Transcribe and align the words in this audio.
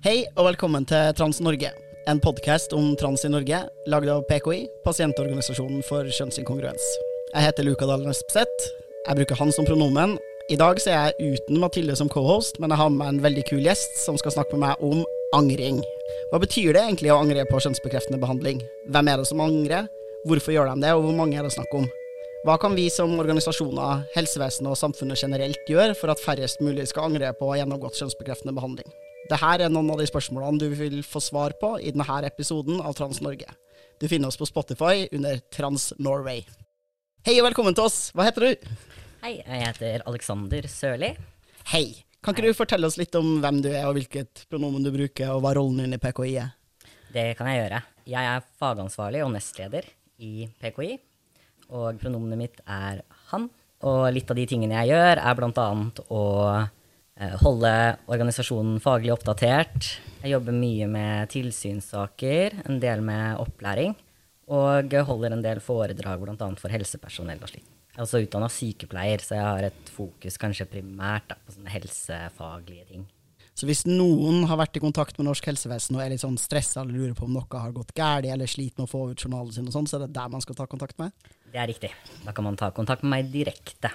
Hei 0.00 0.24
og 0.34 0.46
velkommen 0.48 0.82
til 0.90 1.12
Trans 1.14 1.38
Norge, 1.44 1.68
en 2.10 2.22
podkast 2.24 2.72
om 2.74 2.96
trans 2.98 3.22
i 3.28 3.30
Norge, 3.30 3.60
lagd 3.86 4.10
av 4.10 4.24
PKI, 4.26 4.64
pasientorganisasjonen 4.82 5.84
for 5.86 6.08
kjønnsinkongruens. 6.08 6.90
Jeg 7.30 7.46
heter 7.46 7.62
Luka 7.62 7.86
Dahl 7.86 8.08
Espeseth. 8.10 8.64
Jeg 9.06 9.14
bruker 9.20 9.38
han 9.38 9.52
som 9.54 9.66
pronomen. 9.68 10.16
I 10.50 10.56
dag 10.58 10.80
så 10.82 10.90
er 10.90 11.12
jeg 11.20 11.36
uten 11.36 11.60
Mathilde 11.62 11.94
som 11.94 12.08
cohost, 12.10 12.56
men 12.58 12.72
jeg 12.74 12.80
har 12.80 12.88
med 12.90 12.98
meg 12.98 13.10
en 13.12 13.20
veldig 13.22 13.44
kul 13.46 13.60
gjest 13.62 14.00
som 14.02 14.16
skal 14.18 14.34
snakke 14.34 14.58
med 14.58 14.64
meg 14.64 14.82
om 14.82 15.04
angring. 15.38 15.78
Hva 16.32 16.40
betyr 16.42 16.74
det 16.74 16.82
egentlig 16.82 17.12
å 17.14 17.20
angre 17.20 17.44
på 17.46 17.60
kjønnsbekreftende 17.62 18.18
behandling? 18.18 18.58
Hvem 18.90 19.10
er 19.12 19.22
det 19.22 19.28
som 19.30 19.42
angrer? 19.44 19.86
Hvorfor 20.26 20.56
gjør 20.56 20.72
de 20.72 20.82
det, 20.82 20.90
og 20.96 21.04
hvor 21.04 21.14
mange 21.20 21.38
er 21.38 21.46
det 21.46 21.52
snakk 21.54 21.70
om? 21.78 21.86
Hva 22.48 22.56
kan 22.58 22.74
vi 22.74 22.88
som 22.90 23.14
organisasjoner, 23.22 24.02
helsevesenet 24.16 24.72
og 24.72 24.80
samfunnet 24.80 25.22
generelt 25.22 25.70
gjøre 25.70 25.94
for 26.00 26.10
at 26.10 26.22
færrest 26.24 26.58
mulig 26.66 26.88
skal 26.90 27.12
angre 27.12 27.30
på 27.38 27.46
å 27.46 27.60
gjennomgått 27.60 28.00
kjønnsbekreftende 28.00 28.56
behandling? 28.58 28.90
Dette 29.30 29.52
er 29.54 29.70
noen 29.70 29.92
av 29.94 30.02
de 30.02 30.08
spørsmålene 30.10 30.58
du 30.58 30.74
vil 30.74 30.98
få 31.06 31.22
svar 31.22 31.54
på 31.62 31.76
i 31.78 31.94
denne 31.94 32.24
episoden 32.26 32.82
av 32.82 32.98
Trans 32.98 33.22
Norge. 33.22 33.54
Du 34.02 34.08
finner 34.10 34.32
oss 34.32 34.40
på 34.40 34.50
Spotify 34.50 35.06
under 35.14 35.38
Trans 35.54 35.92
Norway. 36.02 36.42
Hei 37.20 37.34
og 37.36 37.50
velkommen 37.50 37.74
til 37.76 37.84
oss. 37.84 37.96
Hva 38.16 38.24
heter 38.24 38.46
du? 38.46 38.68
Hei, 39.20 39.34
jeg 39.42 39.58
heter 39.60 40.04
Alexander 40.08 40.64
Sørli. 40.72 41.10
Hei. 41.68 41.84
Kan 42.24 42.32
ikke 42.32 42.46
du 42.46 42.56
fortelle 42.56 42.88
oss 42.88 42.96
litt 42.96 43.12
om 43.18 43.42
hvem 43.42 43.58
du 43.60 43.68
er, 43.68 43.82
og 43.90 43.98
hvilket 43.98 44.46
pronomen 44.48 44.80
du 44.86 44.88
bruker, 44.94 45.34
og 45.34 45.42
hva 45.44 45.52
rollen 45.58 45.82
din 45.82 45.98
i 45.98 46.00
PKI 46.00 46.32
er? 46.40 46.54
Det 47.12 47.26
kan 47.36 47.50
jeg 47.50 47.60
gjøre. 47.60 47.82
Jeg 48.08 48.30
er 48.30 48.48
fagansvarlig 48.56 49.20
og 49.26 49.34
nestleder 49.34 49.90
i 50.24 50.48
PKI, 50.64 50.96
og 51.68 52.00
pronomenet 52.00 52.40
mitt 52.40 52.64
er 52.64 53.04
han. 53.34 53.50
Og 53.84 54.06
litt 54.16 54.32
av 54.32 54.40
de 54.40 54.48
tingene 54.48 54.80
jeg 54.80 54.94
gjør, 54.94 55.20
er 55.20 55.36
blant 55.42 55.60
annet 55.60 56.00
å 56.08 56.24
eh, 56.56 57.36
holde 57.44 57.74
organisasjonen 58.16 58.80
faglig 58.80 59.12
oppdatert. 59.12 59.92
Jeg 60.24 60.38
jobber 60.38 60.56
mye 60.56 60.88
med 60.88 61.36
tilsynssaker, 61.36 62.62
en 62.64 62.80
del 62.80 63.04
med 63.04 63.44
opplæring, 63.44 63.92
og 64.50 64.96
holder 65.06 65.36
en 65.36 65.44
del 65.44 65.60
foredrag 65.62 66.22
bl.a. 66.24 66.48
for 66.58 66.72
helsepersonell 66.72 67.42
og 67.42 67.52
slikt. 67.52 67.70
Jeg 67.90 67.98
er 67.98 68.06
også 68.06 68.20
utdanna 68.22 68.48
sykepleier, 68.50 69.22
så 69.22 69.36
jeg 69.36 69.46
har 69.46 69.64
et 69.66 69.88
fokus 69.92 70.38
kanskje 70.40 70.68
primært 70.70 71.26
da, 71.30 71.36
på 71.42 71.54
sånne 71.56 71.72
helsefaglige 71.72 72.86
ting. 72.92 73.08
Så 73.58 73.66
hvis 73.68 73.82
noen 73.84 74.46
har 74.48 74.56
vært 74.56 74.78
i 74.78 74.82
kontakt 74.82 75.18
med 75.18 75.26
norsk 75.26 75.50
helsevesen 75.50 75.98
og 75.98 76.04
er 76.04 76.12
litt 76.14 76.22
sånn 76.22 76.38
stressa 76.40 76.80
eller 76.80 76.96
lurer 76.96 77.16
på 77.18 77.26
om 77.26 77.34
noe 77.34 77.60
har 77.60 77.74
gått 77.76 77.92
galt, 77.98 78.24
eller 78.24 78.48
sliter 78.48 78.80
med 78.80 78.88
å 78.88 78.92
få 78.92 79.02
ut 79.10 79.24
journalen 79.26 79.52
sin, 79.52 79.66
og 79.68 79.74
sånn, 79.74 79.88
så 79.90 79.98
er 79.98 80.06
det 80.06 80.14
der 80.16 80.30
man 80.32 80.44
skal 80.44 80.56
ta 80.56 80.68
kontakt 80.70 80.96
med? 81.02 81.12
Det 81.50 81.60
er 81.60 81.68
riktig. 81.68 81.90
Da 82.24 82.32
kan 82.32 82.46
man 82.46 82.56
ta 82.56 82.70
kontakt 82.72 83.04
med 83.04 83.12
meg 83.12 83.32
direkte. 83.34 83.90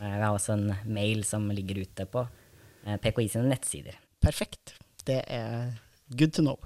Jeg 0.00 0.18
har 0.24 0.32
også 0.32 0.56
en 0.56 0.72
mail 0.90 1.22
som 1.28 1.46
ligger 1.54 1.84
ute 1.84 2.08
på 2.10 2.24
eh, 2.24 2.96
PKI 3.04 3.28
sine 3.36 3.52
nettsider. 3.52 4.00
Perfekt. 4.24 4.74
Det 5.06 5.20
er 5.30 5.76
good 6.16 6.34
to 6.34 6.42
know. 6.42 6.58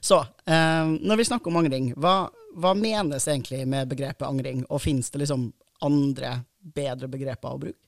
Så, 0.00 0.20
eh, 0.46 0.84
når 1.00 1.16
vi 1.16 1.28
snakker 1.28 1.50
om 1.52 1.56
angring, 1.62 1.92
hva, 1.96 2.28
hva 2.56 2.74
menes 2.76 3.26
egentlig 3.28 3.66
med 3.68 3.88
begrepet 3.88 4.26
angring, 4.26 4.64
og 4.70 4.80
finnes 4.82 5.10
det 5.10 5.24
liksom 5.24 5.50
andre, 5.84 6.38
bedre 6.74 7.08
begreper 7.08 7.52
å 7.52 7.60
bruke? 7.60 7.78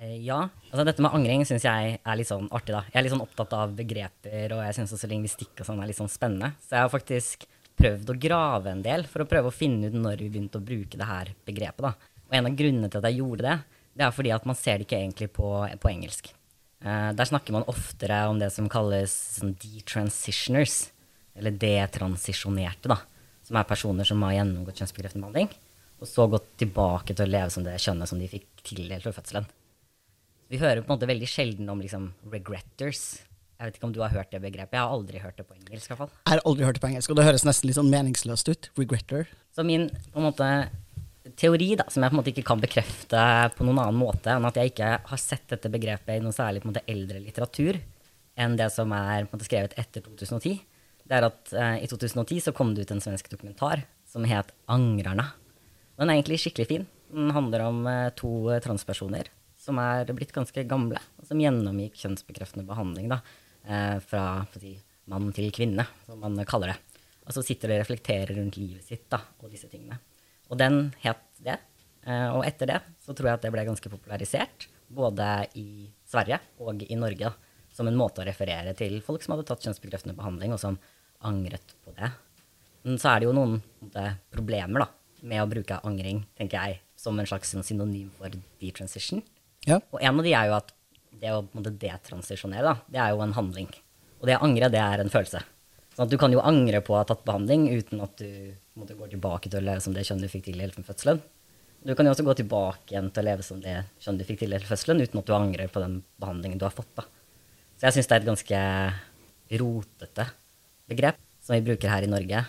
Eh, 0.00 0.18
Ja, 0.26 0.48
altså 0.70 0.84
dette 0.84 1.00
med 1.00 1.14
angring 1.16 1.44
syns 1.48 1.64
jeg 1.64 1.98
er 2.04 2.16
litt 2.16 2.28
sånn 2.28 2.48
artig, 2.52 2.74
da. 2.74 2.84
Jeg 2.92 3.00
er 3.00 3.06
litt 3.06 3.14
sånn 3.14 3.24
opptatt 3.24 3.52
av 3.56 3.76
begreper, 3.76 4.52
og 4.52 4.64
jeg 4.66 4.74
syns 4.76 4.92
også 4.92 5.08
lingvistikk 5.08 5.62
og 5.62 5.66
sånn 5.70 5.80
er 5.82 5.88
litt 5.88 6.00
sånn 6.00 6.12
spennende. 6.12 6.52
Så 6.66 6.76
jeg 6.76 6.84
har 6.84 6.92
faktisk 6.92 7.46
prøvd 7.76 8.10
å 8.12 8.18
grave 8.20 8.70
en 8.72 8.82
del 8.84 9.04
for 9.08 9.24
å 9.24 9.28
prøve 9.28 9.50
å 9.50 9.54
finne 9.54 9.88
ut 9.88 9.96
når 9.96 10.20
vi 10.24 10.28
begynte 10.32 10.60
å 10.60 10.64
bruke 10.64 10.96
det 10.96 11.08
her 11.08 11.32
begrepet, 11.48 11.84
da. 11.84 11.94
Og 12.26 12.34
en 12.36 12.48
av 12.48 12.56
grunnene 12.58 12.90
til 12.90 12.98
at 13.00 13.08
jeg 13.10 13.20
gjorde 13.20 13.46
det, 13.46 13.56
det 13.96 14.04
er 14.04 14.12
fordi 14.12 14.32
at 14.34 14.46
man 14.48 14.56
ser 14.58 14.78
det 14.78 14.86
ikke 14.86 14.98
egentlig 15.00 15.30
på, 15.32 15.50
på 15.80 15.90
engelsk. 15.92 16.28
Eh, 16.84 17.10
der 17.16 17.28
snakker 17.28 17.54
man 17.56 17.64
oftere 17.72 18.18
om 18.28 18.38
det 18.40 18.50
som 18.52 18.68
kalles 18.68 19.12
sånn 19.38 19.54
detransitioners, 19.62 20.90
eller 21.36 21.54
detransisjonerte, 21.60 22.90
da. 22.92 22.98
Som 23.46 23.60
er 23.60 23.68
personer 23.68 24.08
som 24.08 24.24
har 24.26 24.34
gjennomgått 24.38 24.80
kjønnsbekreftende 24.80 25.26
behandling, 25.26 25.52
og 26.00 26.10
så 26.10 26.26
gått 26.30 26.48
tilbake 26.60 27.14
til 27.14 27.24
å 27.24 27.30
leve 27.30 27.52
som 27.54 27.64
det 27.64 27.76
kjønnet 27.82 28.10
som 28.10 28.20
de 28.20 28.28
fikk 28.30 28.64
tildelt 28.66 29.06
ved 29.06 29.14
fødselen. 29.16 29.46
Vi 30.50 30.60
hører 30.60 30.82
på 30.82 30.90
en 30.90 30.96
måte 30.96 31.08
veldig 31.10 31.28
sjelden 31.30 31.70
om 31.72 31.80
liksom 31.82 32.10
regretters. 32.30 33.04
Jeg 33.56 33.70
vet 33.70 33.78
ikke 33.78 33.88
om 33.88 33.94
du 33.94 34.02
har 34.04 34.12
hørt 34.12 34.30
det 34.30 34.42
begrepet. 34.42 34.76
Jeg 34.76 34.82
har 34.84 34.92
aldri 34.92 35.22
hørt 35.22 35.38
det 35.40 35.46
på 35.48 35.56
engelsk. 35.56 35.88
i 35.88 35.90
hvert 35.92 36.02
fall. 36.02 36.12
Jeg 36.12 36.32
har 36.34 36.42
aldri 36.44 36.66
hørt 36.66 36.76
det 36.76 36.82
på 36.84 36.90
engelsk, 36.90 37.10
og 37.10 37.18
det 37.18 37.24
høres 37.26 37.46
nesten 37.48 37.70
litt 37.70 37.78
sånn 37.78 37.90
meningsløst 37.90 38.50
ut. 38.52 38.68
Regretter. 38.78 39.30
Så 39.56 39.64
min 39.66 39.88
på 39.88 40.20
en 40.20 40.26
måte, 40.28 40.50
teori, 41.40 41.72
da, 41.80 41.88
som 41.90 42.04
jeg 42.04 42.12
på 42.12 42.14
en 42.14 42.20
måte 42.20 42.32
ikke 42.34 42.46
kan 42.46 42.62
bekrefte 42.62 43.22
på 43.56 43.66
noen 43.66 43.80
annen 43.82 43.98
måte 43.98 44.36
enn 44.36 44.46
at 44.46 44.60
jeg 44.60 44.74
ikke 44.74 44.90
har 45.08 45.22
sett 45.22 45.48
dette 45.50 45.72
begrepet 45.72 46.18
i 46.18 46.22
noe 46.22 46.36
særlig 46.36 46.62
på 46.62 46.68
en 46.68 46.74
måte, 46.74 46.84
eldre 46.92 47.22
litteratur 47.22 47.80
enn 48.36 48.54
det 48.60 48.68
som 48.74 48.92
er 48.92 49.24
på 49.24 49.32
en 49.32 49.38
måte, 49.38 49.48
skrevet 49.48 49.74
etter 49.80 50.04
2010, 50.04 50.60
det 51.06 51.18
er 51.18 51.28
at 51.28 51.54
eh, 51.54 51.78
i 51.84 51.88
2010 51.90 52.44
så 52.48 52.54
kom 52.56 52.74
det 52.74 52.86
ut 52.86 52.94
en 52.96 53.02
svensk 53.02 53.30
dokumentar 53.30 53.84
som 54.06 54.24
het 54.24 54.52
'Angrarna'. 54.66 55.32
Den 55.96 56.10
er 56.10 56.18
egentlig 56.18 56.40
skikkelig 56.42 56.68
fin. 56.68 56.86
Den 57.12 57.30
handler 57.30 57.60
om 57.68 57.86
eh, 57.86 58.10
to 58.10 58.50
eh, 58.50 58.60
transpersoner 58.60 59.30
som 59.66 59.80
er 59.82 60.08
blitt 60.14 60.34
ganske 60.34 60.64
gamle, 60.68 61.00
og 61.18 61.26
som 61.26 61.40
gjennomgikk 61.42 61.96
kjønnsbekreftende 61.98 62.66
behandling 62.68 63.10
da, 63.10 63.20
eh, 63.66 63.98
fra 64.04 64.46
si, 64.54 64.76
mann 65.10 65.32
til 65.34 65.50
kvinne, 65.54 65.86
som 66.06 66.20
man 66.22 66.38
kaller 66.46 66.74
det. 66.74 67.00
Og 67.26 67.34
så 67.34 67.42
sitter 67.42 67.68
de 67.68 67.78
og 67.78 67.82
reflekterer 67.82 68.36
rundt 68.38 68.58
livet 68.60 68.86
sitt 68.86 69.08
da, 69.10 69.18
og 69.42 69.50
disse 69.50 69.70
tingene. 69.70 69.98
Og 70.50 70.58
den 70.60 70.92
het 71.02 71.24
det. 71.42 71.58
Eh, 72.06 72.28
og 72.30 72.44
etter 72.46 72.70
det 72.70 72.80
så 73.02 73.14
tror 73.14 73.32
jeg 73.32 73.40
at 73.40 73.46
det 73.46 73.52
ble 73.54 73.66
ganske 73.66 73.90
popularisert, 73.90 74.68
både 74.86 75.48
i 75.58 75.88
Sverige 76.06 76.38
og 76.62 76.84
i 76.86 76.94
Norge, 76.94 77.32
da, 77.32 77.32
som 77.74 77.88
en 77.90 77.98
måte 77.98 78.22
å 78.22 78.28
referere 78.28 78.72
til 78.78 79.00
folk 79.04 79.24
som 79.24 79.34
hadde 79.34 79.48
tatt 79.48 79.66
kjønnsbekreftende 79.66 80.14
behandling, 80.16 80.54
og 80.54 80.62
som 80.62 80.78
angret 81.26 81.74
på 81.84 81.94
det. 81.96 82.10
Men 82.86 83.00
så 83.02 83.12
er 83.12 83.22
det 83.22 83.28
jo 83.28 83.34
noen 83.34 83.58
måte, 83.82 84.04
problemer 84.30 84.84
da, 84.84 84.88
med 85.26 85.42
å 85.42 85.48
bruke 85.50 85.80
angring, 85.88 86.22
tenker 86.38 86.60
jeg, 86.60 86.80
som 86.98 87.18
en 87.18 87.28
slags 87.28 87.50
synonym 87.66 88.12
for 88.16 88.32
detransition. 88.62 89.22
Ja. 89.66 89.80
Og 89.90 89.98
en 90.00 90.20
av 90.20 90.26
de 90.26 90.34
er 90.38 90.50
jo 90.50 90.56
at 90.60 90.72
det 91.16 91.32
å 91.32 91.42
måte, 91.50 91.74
detransisjonere, 91.74 92.62
da, 92.62 92.76
det 92.92 93.02
er 93.02 93.14
jo 93.14 93.24
en 93.24 93.34
handling. 93.36 93.70
Og 94.20 94.28
det 94.28 94.38
å 94.38 94.44
angre, 94.46 94.70
det 94.72 94.80
er 94.82 95.02
en 95.02 95.12
følelse. 95.12 95.42
Sånn 95.96 96.06
at 96.06 96.12
du 96.12 96.18
kan 96.20 96.32
jo 96.34 96.44
angre 96.44 96.82
på 96.84 96.94
å 96.94 97.00
ha 97.00 97.08
tatt 97.08 97.24
behandling 97.26 97.70
uten 97.72 98.02
at 98.04 98.20
du 98.20 98.52
måte, 98.76 98.96
går 98.98 99.14
tilbake 99.14 99.50
til 99.50 99.62
å 99.62 99.66
leve 99.66 99.82
som 99.82 99.96
det 99.96 100.04
kjønnet 100.06 100.28
du 100.28 100.32
fikk 100.32 100.46
tildelt 100.50 100.78
med 100.78 100.86
fødselen. 100.88 101.22
Du 101.86 101.94
kan 101.96 102.06
jo 102.06 102.12
også 102.12 102.24
gå 102.26 102.34
tilbake 102.36 102.92
igjen 102.92 103.12
til 103.14 103.22
å 103.22 103.28
leve 103.30 103.44
som 103.46 103.60
det 103.62 103.76
kjønnet 104.02 104.22
du 104.22 104.28
fikk 104.28 104.42
tildelt 104.42 104.66
med 104.66 104.72
fødselen, 104.72 105.02
uten 105.02 105.22
at 105.22 105.28
du 105.28 105.36
angrer 105.36 105.70
på 105.72 105.82
den 105.82 106.00
behandlingen 106.20 106.60
du 106.60 106.66
har 106.68 106.74
fått. 106.74 106.90
da. 106.98 107.06
Så 107.76 107.88
jeg 107.88 107.96
syns 107.96 108.10
det 108.10 108.16
er 108.16 108.22
et 108.22 108.30
ganske 108.30 108.60
rotete 109.62 110.26
begrep 110.90 111.18
som 111.44 111.56
vi 111.56 111.64
bruker 111.66 111.92
her 111.92 112.06
i 112.06 112.10
Norge. 112.10 112.44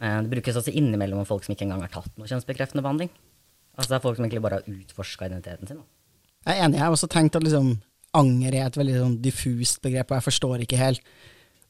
Eh, 0.00 0.20
Det 0.22 0.30
brukes 0.30 0.56
også 0.56 0.74
innimellom 0.74 1.22
om 1.22 1.28
folk 1.28 1.44
som 1.44 1.54
ikke 1.54 1.66
engang 1.66 1.84
har 1.86 1.92
tatt 1.92 2.10
noe 2.16 2.28
kjønnsbekreftende 2.30 2.82
behandling. 2.82 3.10
Altså 3.78 3.92
det 3.92 3.96
er 3.98 4.04
folk 4.06 4.18
som 4.18 4.26
egentlig 4.26 4.42
bare 4.42 4.60
har 4.60 4.70
utforska 4.70 5.28
identiteten 5.28 5.68
sin. 5.70 5.82
Jeg 6.46 6.56
er 6.56 6.64
enig. 6.64 6.78
Jeg 6.78 6.84
har 6.84 6.94
også 6.94 7.10
tenkt 7.10 7.36
at 7.36 7.44
liksom, 7.46 7.76
anger 8.18 8.54
er 8.54 8.66
et 8.66 8.78
veldig 8.78 8.96
sånn, 8.98 9.18
diffust 9.22 9.82
begrep, 9.84 10.10
og 10.10 10.18
jeg 10.18 10.26
forstår 10.26 10.64
ikke 10.64 10.80
helt. 10.80 11.02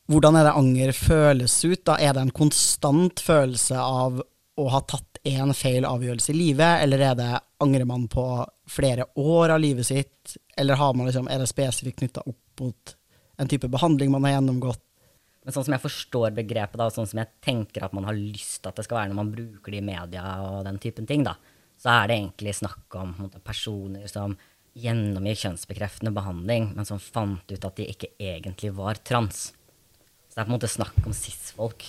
Hvordan 0.09 0.39
er 0.39 0.49
det 0.49 0.57
anger 0.57 0.93
føles 0.97 1.59
ut? 1.65 1.85
da? 1.85 1.99
Er 2.01 2.15
det 2.17 2.23
en 2.23 2.37
konstant 2.37 3.21
følelse 3.21 3.77
av 3.77 4.23
å 4.59 4.69
ha 4.73 4.81
tatt 4.81 5.21
en 5.29 5.53
feil 5.55 5.85
avgjørelse 5.85 6.33
i 6.33 6.39
livet, 6.39 6.83
eller 6.83 7.03
er 7.11 7.19
det, 7.19 7.29
angrer 7.61 7.85
man 7.91 8.07
på 8.09 8.25
flere 8.71 9.05
år 9.19 9.53
av 9.55 9.61
livet 9.61 9.87
sitt, 9.87 10.37
eller 10.57 10.79
liksom, 11.05 11.29
er 11.29 11.43
det 11.43 11.51
spesifikt 11.51 12.01
knytta 12.01 12.25
opp 12.25 12.63
mot 12.63 12.95
en 13.39 13.51
type 13.51 13.69
behandling 13.71 14.11
man 14.11 14.25
har 14.25 14.39
gjennomgått? 14.39 14.83
Men 15.49 15.55
sånn 15.57 15.65
som 15.65 15.73
jeg 15.73 15.81
forstår 15.81 16.35
begrepet, 16.37 16.77
da, 16.77 16.91
og 16.91 16.93
sånn 16.93 17.07
som 17.09 17.23
jeg 17.23 17.33
tenker 17.41 17.87
at 17.87 17.95
man 17.97 18.05
har 18.05 18.13
lyst 18.13 18.59
til 18.61 18.69
at 18.69 18.77
det 18.77 18.83
skal 18.85 18.99
være 18.99 19.09
når 19.09 19.17
man 19.17 19.31
bruker 19.33 19.73
det 19.73 19.79
i 19.81 19.87
media 19.87 20.25
og 20.45 20.59
den 20.67 20.77
typen 20.83 21.07
ting, 21.09 21.23
da, 21.25 21.39
så 21.81 21.95
er 21.95 22.11
det 22.11 22.19
egentlig 22.19 22.53
snakk 22.59 22.97
om 23.01 23.15
personer 23.47 24.05
som 24.13 24.35
gjennomgikk 24.77 25.41
kjønnsbekreftende 25.47 26.13
behandling, 26.13 26.67
men 26.77 26.85
som 26.85 27.01
fant 27.01 27.49
ut 27.49 27.65
at 27.65 27.81
de 27.81 27.87
ikke 27.89 28.11
egentlig 28.21 28.75
var 28.77 29.01
trans. 29.01 29.47
Så 30.29 30.37
det 30.37 30.43
er 30.43 30.51
på 30.51 30.53
en 30.53 30.57
måte 30.59 30.71
snakk 30.75 31.01
om 31.09 31.17
cis-folk. 31.17 31.89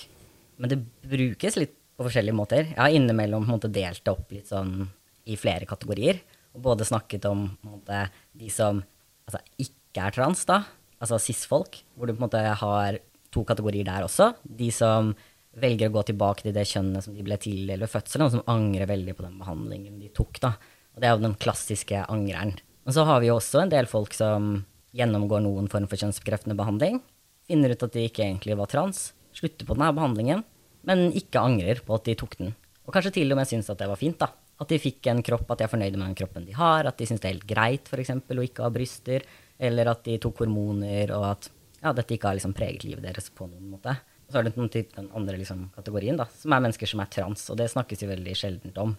Men 0.56 0.72
det 0.72 0.80
brukes 1.04 1.60
litt 1.60 1.76
på 2.00 2.08
forskjellige 2.08 2.38
måter. 2.40 2.64
Jeg 2.72 2.80
har 2.80 2.96
innimellom 2.96 3.44
delt 3.68 4.00
det 4.00 4.14
opp 4.14 4.32
litt 4.32 4.48
sånn 4.48 4.88
i 5.28 5.36
flere 5.36 5.68
kategorier. 5.68 6.24
Og 6.56 6.64
både 6.64 6.88
snakket 6.88 7.28
om 7.28 7.44
måte, 7.60 8.06
de 8.32 8.48
som 8.48 8.80
altså, 9.28 9.44
ikke 9.60 10.08
er 10.08 10.16
trans, 10.16 10.48
da, 10.48 10.62
altså 10.96 11.20
cis-folk, 11.20 11.82
hvor 11.92 12.08
du 12.08 12.16
på 12.16 12.22
en 12.22 12.26
måte 12.30 12.40
har 12.64 13.02
to 13.32 13.44
kategorier 13.46 13.86
der 13.86 14.06
også. 14.06 14.32
De 14.44 14.70
som 14.74 15.12
velger 15.60 15.90
å 15.90 15.94
gå 15.96 16.04
tilbake 16.10 16.46
til 16.46 16.54
det 16.54 16.66
kjønnet 16.70 17.04
som 17.04 17.14
de 17.16 17.24
ble 17.26 17.38
tildelt 17.42 17.82
ved 17.82 17.90
fødselen, 17.90 18.26
og 18.26 18.34
som 18.34 18.50
angrer 18.50 18.90
veldig 18.90 19.16
på 19.18 19.26
den 19.26 19.38
behandlingen 19.40 20.02
de 20.02 20.10
tok. 20.14 20.40
da. 20.42 20.54
Og 20.94 21.02
det 21.02 21.08
er 21.08 21.16
jo 21.16 21.24
den 21.24 21.38
klassiske 21.40 22.04
angreren. 22.10 22.56
Men 22.84 22.96
så 22.96 23.04
har 23.06 23.20
vi 23.22 23.30
jo 23.30 23.38
også 23.38 23.64
en 23.64 23.72
del 23.72 23.88
folk 23.90 24.14
som 24.16 24.52
gjennomgår 24.96 25.42
noen 25.44 25.68
form 25.70 25.86
for 25.90 26.00
kjønnsbekreftende 26.00 26.58
behandling, 26.58 27.00
finner 27.46 27.74
ut 27.74 27.82
at 27.86 27.94
de 27.94 28.06
ikke 28.06 28.24
egentlig 28.26 28.56
var 28.58 28.70
trans, 28.70 29.10
slutter 29.34 29.66
på 29.66 29.76
denne 29.76 29.92
behandlingen, 29.94 30.44
men 30.86 31.10
ikke 31.16 31.42
angrer 31.42 31.82
på 31.86 31.98
at 31.98 32.06
de 32.08 32.16
tok 32.18 32.38
den. 32.40 32.54
Og 32.86 32.94
kanskje 32.94 33.14
til 33.20 33.30
og 33.30 33.38
med 33.38 33.50
syns 33.50 33.70
at 33.70 33.78
det 33.78 33.90
var 33.90 34.00
fint, 34.00 34.18
da. 34.18 34.30
At 34.60 34.68
de 34.68 34.80
fikk 34.80 35.06
en 35.08 35.22
kropp, 35.24 35.46
at 35.52 35.60
de 35.60 35.66
er 35.66 35.72
fornøyde 35.72 35.96
med 35.96 36.10
den 36.10 36.18
kroppen 36.18 36.44
de 36.44 36.56
har, 36.56 36.88
at 36.88 36.98
de 36.98 37.06
syns 37.08 37.22
det 37.22 37.28
er 37.28 37.36
helt 37.36 37.48
greit 37.48 37.88
for 37.88 38.02
eksempel, 38.02 38.40
å 38.40 38.44
ikke 38.44 38.66
ha 38.66 38.72
bryster, 38.74 39.24
eller 39.60 39.92
at 39.92 40.02
de 40.08 40.18
tok 40.20 40.42
hormoner, 40.42 41.12
og 41.16 41.26
at 41.30 41.50
ja, 41.80 41.92
dette 41.96 42.16
ikke 42.16 42.30
har 42.30 42.38
liksom 42.38 42.54
preget 42.56 42.84
livet 42.84 43.04
deres 43.06 43.30
på 43.34 43.48
noen 43.48 43.70
måte. 43.72 43.94
Og 44.26 44.34
så 44.34 44.40
er 44.40 44.46
det 44.46 44.84
den 44.94 45.08
andre 45.16 45.38
liksom, 45.40 45.68
kategorien, 45.74 46.18
da, 46.20 46.28
som 46.38 46.52
er 46.54 46.62
mennesker 46.62 46.86
som 46.86 47.02
er 47.02 47.10
trans, 47.10 47.48
og 47.50 47.58
det 47.58 47.70
snakkes 47.72 48.04
jo 48.04 48.10
veldig 48.12 48.36
sjeldent 48.38 48.78
om. 48.78 48.94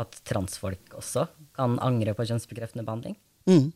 At 0.00 0.16
transfolk 0.24 0.94
også 0.96 1.26
kan 1.54 1.76
angre 1.84 2.14
på 2.16 2.24
kjønnsbekreftende 2.26 2.86
behandling. 2.86 3.14
Mm. 3.46 3.68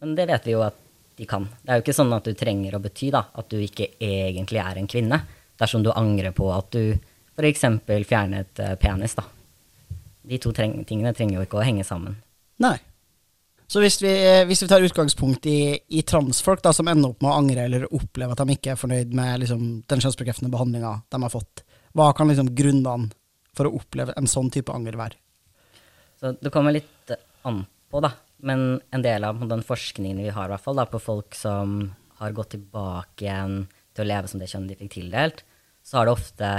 Men 0.00 0.14
det 0.16 0.28
vet 0.30 0.46
vi 0.46 0.54
jo 0.54 0.62
at 0.64 0.78
de 1.16 1.26
kan. 1.28 1.48
Det 1.62 1.72
er 1.72 1.80
jo 1.80 1.84
ikke 1.84 1.96
sånn 1.96 2.14
at 2.14 2.28
du 2.28 2.36
trenger 2.36 2.76
å 2.76 2.82
bety 2.84 3.10
da, 3.12 3.24
at 3.34 3.50
du 3.50 3.58
ikke 3.60 3.88
egentlig 3.98 4.60
er 4.62 4.78
en 4.80 4.88
kvinne, 4.90 5.20
dersom 5.58 5.84
du 5.84 5.90
angrer 5.92 6.34
på 6.36 6.48
at 6.52 6.70
du 6.76 6.96
f.eks. 7.36 7.64
fjernet 8.08 8.60
uh, 8.60 8.74
penis. 8.80 9.16
da. 9.16 9.24
De 10.26 10.38
to 10.42 10.52
treng 10.56 10.78
tingene 10.88 11.14
trenger 11.16 11.40
jo 11.40 11.46
ikke 11.46 11.60
å 11.60 11.64
henge 11.66 11.84
sammen. 11.84 12.16
Nei. 12.62 12.76
Så 13.66 13.82
hvis 13.82 13.98
vi, 13.98 14.10
eh, 14.14 14.44
hvis 14.46 14.62
vi 14.62 14.68
tar 14.70 14.84
utgangspunkt 14.86 15.46
i, 15.50 15.74
i, 15.88 16.02
transfolk 16.06 16.62
da, 16.62 16.72
som 16.76 16.86
ender 16.88 17.10
opp 17.10 17.22
med 17.24 17.32
å 17.32 17.38
angre 17.40 17.64
eller 17.66 17.86
oppleve 17.90 18.34
at 18.34 18.42
de 18.42 18.54
ikke 18.54 18.74
er 18.74 18.78
fornøyd 18.78 19.14
med 19.16 19.42
liksom, 19.42 19.64
den 19.90 20.02
kjønnsbekreftende 20.04 20.52
behandlinga 20.52 20.92
de 21.10 21.22
har 21.24 21.32
fått, 21.32 21.64
hva 21.96 22.12
kan 22.14 22.30
liksom, 22.30 22.52
grunnene 22.54 23.10
for 23.56 23.66
å 23.66 23.74
oppleve 23.80 24.14
en 24.16 24.30
sånn 24.30 24.52
type 24.54 24.72
anger 24.72 24.98
være? 25.00 25.18
Så 26.20 26.36
Det 26.38 26.52
kommer 26.54 26.76
litt 26.76 27.12
an 27.48 27.64
på, 27.90 28.00
da. 28.04 28.12
Men 28.46 28.78
en 28.94 29.02
del 29.02 29.24
av 29.24 29.40
den 29.48 29.64
forskningen 29.66 30.22
vi 30.22 30.30
har, 30.30 30.50
hvert 30.52 30.62
fall, 30.62 30.78
da, 30.78 30.86
på 30.86 31.02
folk 31.02 31.34
som 31.34 31.80
har 32.20 32.36
gått 32.36 32.54
tilbake 32.54 33.26
igjen 33.26 33.64
til 33.96 34.04
å 34.04 34.08
leve 34.08 34.30
som 34.30 34.40
det 34.40 34.48
kjønnet 34.52 34.72
de 34.72 34.78
fikk 34.84 34.94
tildelt, 34.94 35.42
så 35.82 35.98
har 35.98 36.06
det 36.06 36.16
ofte 36.16 36.52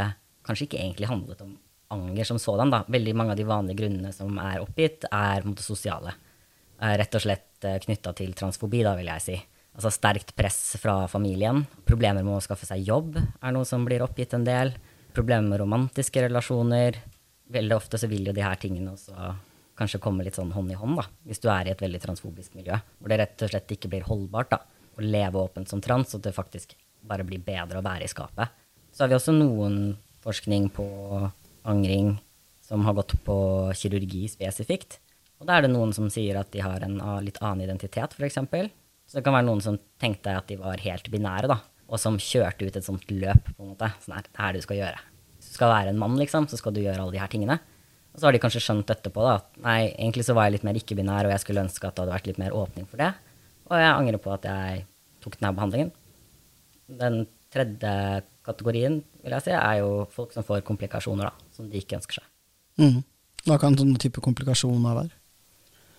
kanskje 0.47 0.67
ikke 0.67 0.81
egentlig 0.81 1.09
handlet 1.09 1.41
om 1.45 1.55
anger 1.93 2.27
som 2.27 2.39
sådan. 2.41 2.71
Da. 2.73 2.83
Veldig 2.91 3.15
mange 3.15 3.33
av 3.33 3.39
de 3.39 3.47
vanlige 3.47 3.81
grunnene 3.81 4.11
som 4.15 4.37
er 4.41 4.63
oppgitt, 4.63 5.07
er 5.11 5.45
måte, 5.47 5.65
sosiale. 5.65 6.13
Rett 6.77 7.15
og 7.17 7.23
slett 7.23 7.65
eh, 7.65 7.79
knytta 7.81 8.13
til 8.17 8.35
transfobi, 8.37 8.83
da, 8.85 8.93
vil 8.99 9.09
jeg 9.09 9.23
si. 9.23 9.37
Altså 9.77 9.91
sterkt 9.93 10.35
press 10.37 10.77
fra 10.81 11.03
familien. 11.09 11.63
Problemer 11.85 12.25
med 12.25 12.37
å 12.37 12.43
skaffe 12.43 12.69
seg 12.69 12.85
jobb 12.85 13.17
er 13.17 13.53
noe 13.53 13.65
som 13.65 13.85
blir 13.85 14.05
oppgitt 14.05 14.33
en 14.37 14.45
del. 14.45 14.73
Problemer 15.13 15.49
med 15.49 15.61
romantiske 15.61 16.23
relasjoner. 16.25 16.97
Veldig 17.53 17.77
ofte 17.77 17.99
så 18.01 18.09
vil 18.09 18.29
jo 18.29 18.35
de 18.35 18.45
her 18.45 18.57
tingene 18.61 18.93
også 18.93 19.33
kanskje 19.77 20.01
komme 20.01 20.25
litt 20.25 20.37
sånn 20.37 20.53
hånd 20.55 20.73
i 20.73 20.77
hånd, 20.77 20.97
da, 20.97 21.05
hvis 21.29 21.41
du 21.43 21.51
er 21.53 21.67
i 21.67 21.73
et 21.73 21.81
veldig 21.83 21.99
transfobisk 22.01 22.55
miljø, 22.57 22.79
hvor 22.97 23.11
det 23.11 23.19
rett 23.21 23.43
og 23.45 23.51
slett 23.51 23.73
ikke 23.75 23.91
blir 23.91 24.07
holdbart 24.07 24.55
da, 24.55 24.61
å 24.97 25.05
leve 25.05 25.37
åpent 25.37 25.69
som 25.69 25.83
trans, 25.85 26.15
og 26.17 26.23
det 26.25 26.33
faktisk 26.33 26.73
bare 27.07 27.25
blir 27.27 27.43
bedre 27.45 27.79
å 27.79 27.85
være 27.85 28.07
i 28.07 28.11
skapet. 28.11 28.55
Så 28.89 29.03
har 29.03 29.11
vi 29.11 29.17
også 29.19 29.35
noen 29.35 29.93
forskning 30.25 30.71
på 30.73 30.87
angring 31.69 32.15
som 32.65 32.83
har 32.87 32.97
gått 32.97 33.13
på 33.23 33.37
kirurgi 33.77 34.25
spesifikt. 34.31 34.97
Og 35.37 35.47
da 35.47 35.57
er 35.57 35.65
det 35.67 35.71
noen 35.73 35.93
som 35.93 36.09
sier 36.13 36.39
at 36.39 36.49
de 36.53 36.63
har 36.65 36.83
en 36.85 36.97
litt 37.23 37.37
annen 37.43 37.65
identitet, 37.67 38.15
f.eks. 38.17 38.39
Så 39.07 39.19
det 39.19 39.23
kan 39.23 39.35
være 39.37 39.47
noen 39.47 39.61
som 39.63 39.77
tenkte 40.01 40.33
at 40.35 40.49
de 40.49 40.57
var 40.59 40.81
helt 40.83 41.07
binære, 41.13 41.47
da, 41.51 41.61
og 41.87 42.01
som 42.01 42.17
kjørte 42.19 42.67
ut 42.67 42.75
et 42.75 42.85
sånt 42.85 43.05
løp, 43.13 43.53
på 43.53 43.63
en 43.63 43.71
måte. 43.71 43.91
Sånn 44.03 44.17
her, 44.17 44.25
det 44.27 44.43
er 44.43 44.55
det 44.55 44.63
du 44.63 44.65
skal 44.65 44.79
gjøre. 44.81 45.03
Hvis 45.37 45.51
du 45.53 45.57
skal 45.59 45.71
være 45.71 45.93
en 45.93 46.01
mann, 46.01 46.17
liksom, 46.19 46.49
så 46.49 46.59
skal 46.59 46.73
du 46.75 46.81
gjøre 46.81 47.03
alle 47.03 47.15
de 47.15 47.21
her 47.21 47.31
tingene. 47.31 47.59
Og 48.11 48.19
så 48.19 48.27
har 48.27 48.33
de 48.33 48.41
kanskje 48.41 48.63
skjønt 48.65 48.89
etterpå 48.91 49.23
da, 49.23 49.37
at 49.37 49.61
nei, 49.61 49.79
egentlig 49.93 50.25
så 50.25 50.33
var 50.35 50.47
jeg 50.47 50.57
litt 50.57 50.65
mer 50.67 50.79
ikke-binær, 50.79 51.29
og 51.29 51.35
jeg 51.35 51.43
skulle 51.45 51.63
ønske 51.67 51.85
at 51.85 51.95
det 51.95 52.03
hadde 52.03 52.15
vært 52.15 52.29
litt 52.31 52.41
mer 52.41 52.55
åpning 52.57 52.89
for 52.89 53.03
det. 53.03 53.11
Og 53.69 53.77
jeg 53.77 53.91
angrer 53.93 54.19
på 54.23 54.33
at 54.33 54.47
jeg 54.49 54.81
tok 55.23 55.37
denne 55.37 55.53
behandlingen. 55.59 55.93
Den 56.97 57.19
tredje 57.53 57.93
kategorien 58.47 58.97
vil 59.21 59.35
jeg 59.37 59.45
si, 59.45 59.53
er 59.53 59.83
jo 59.83 59.91
folk 60.11 60.33
som 60.33 60.45
får 60.47 60.65
komplikasjoner 60.67 61.29
da, 61.29 61.47
som 61.53 61.69
de 61.69 61.79
ikke 61.79 61.99
ønsker 61.99 62.19
seg. 62.19 62.27
Mm. 62.81 62.99
Hva 63.47 63.59
kan 63.61 63.77
sånne 63.79 64.01
type 64.01 64.23
komplikasjoner 64.23 64.97
være? 64.97 65.13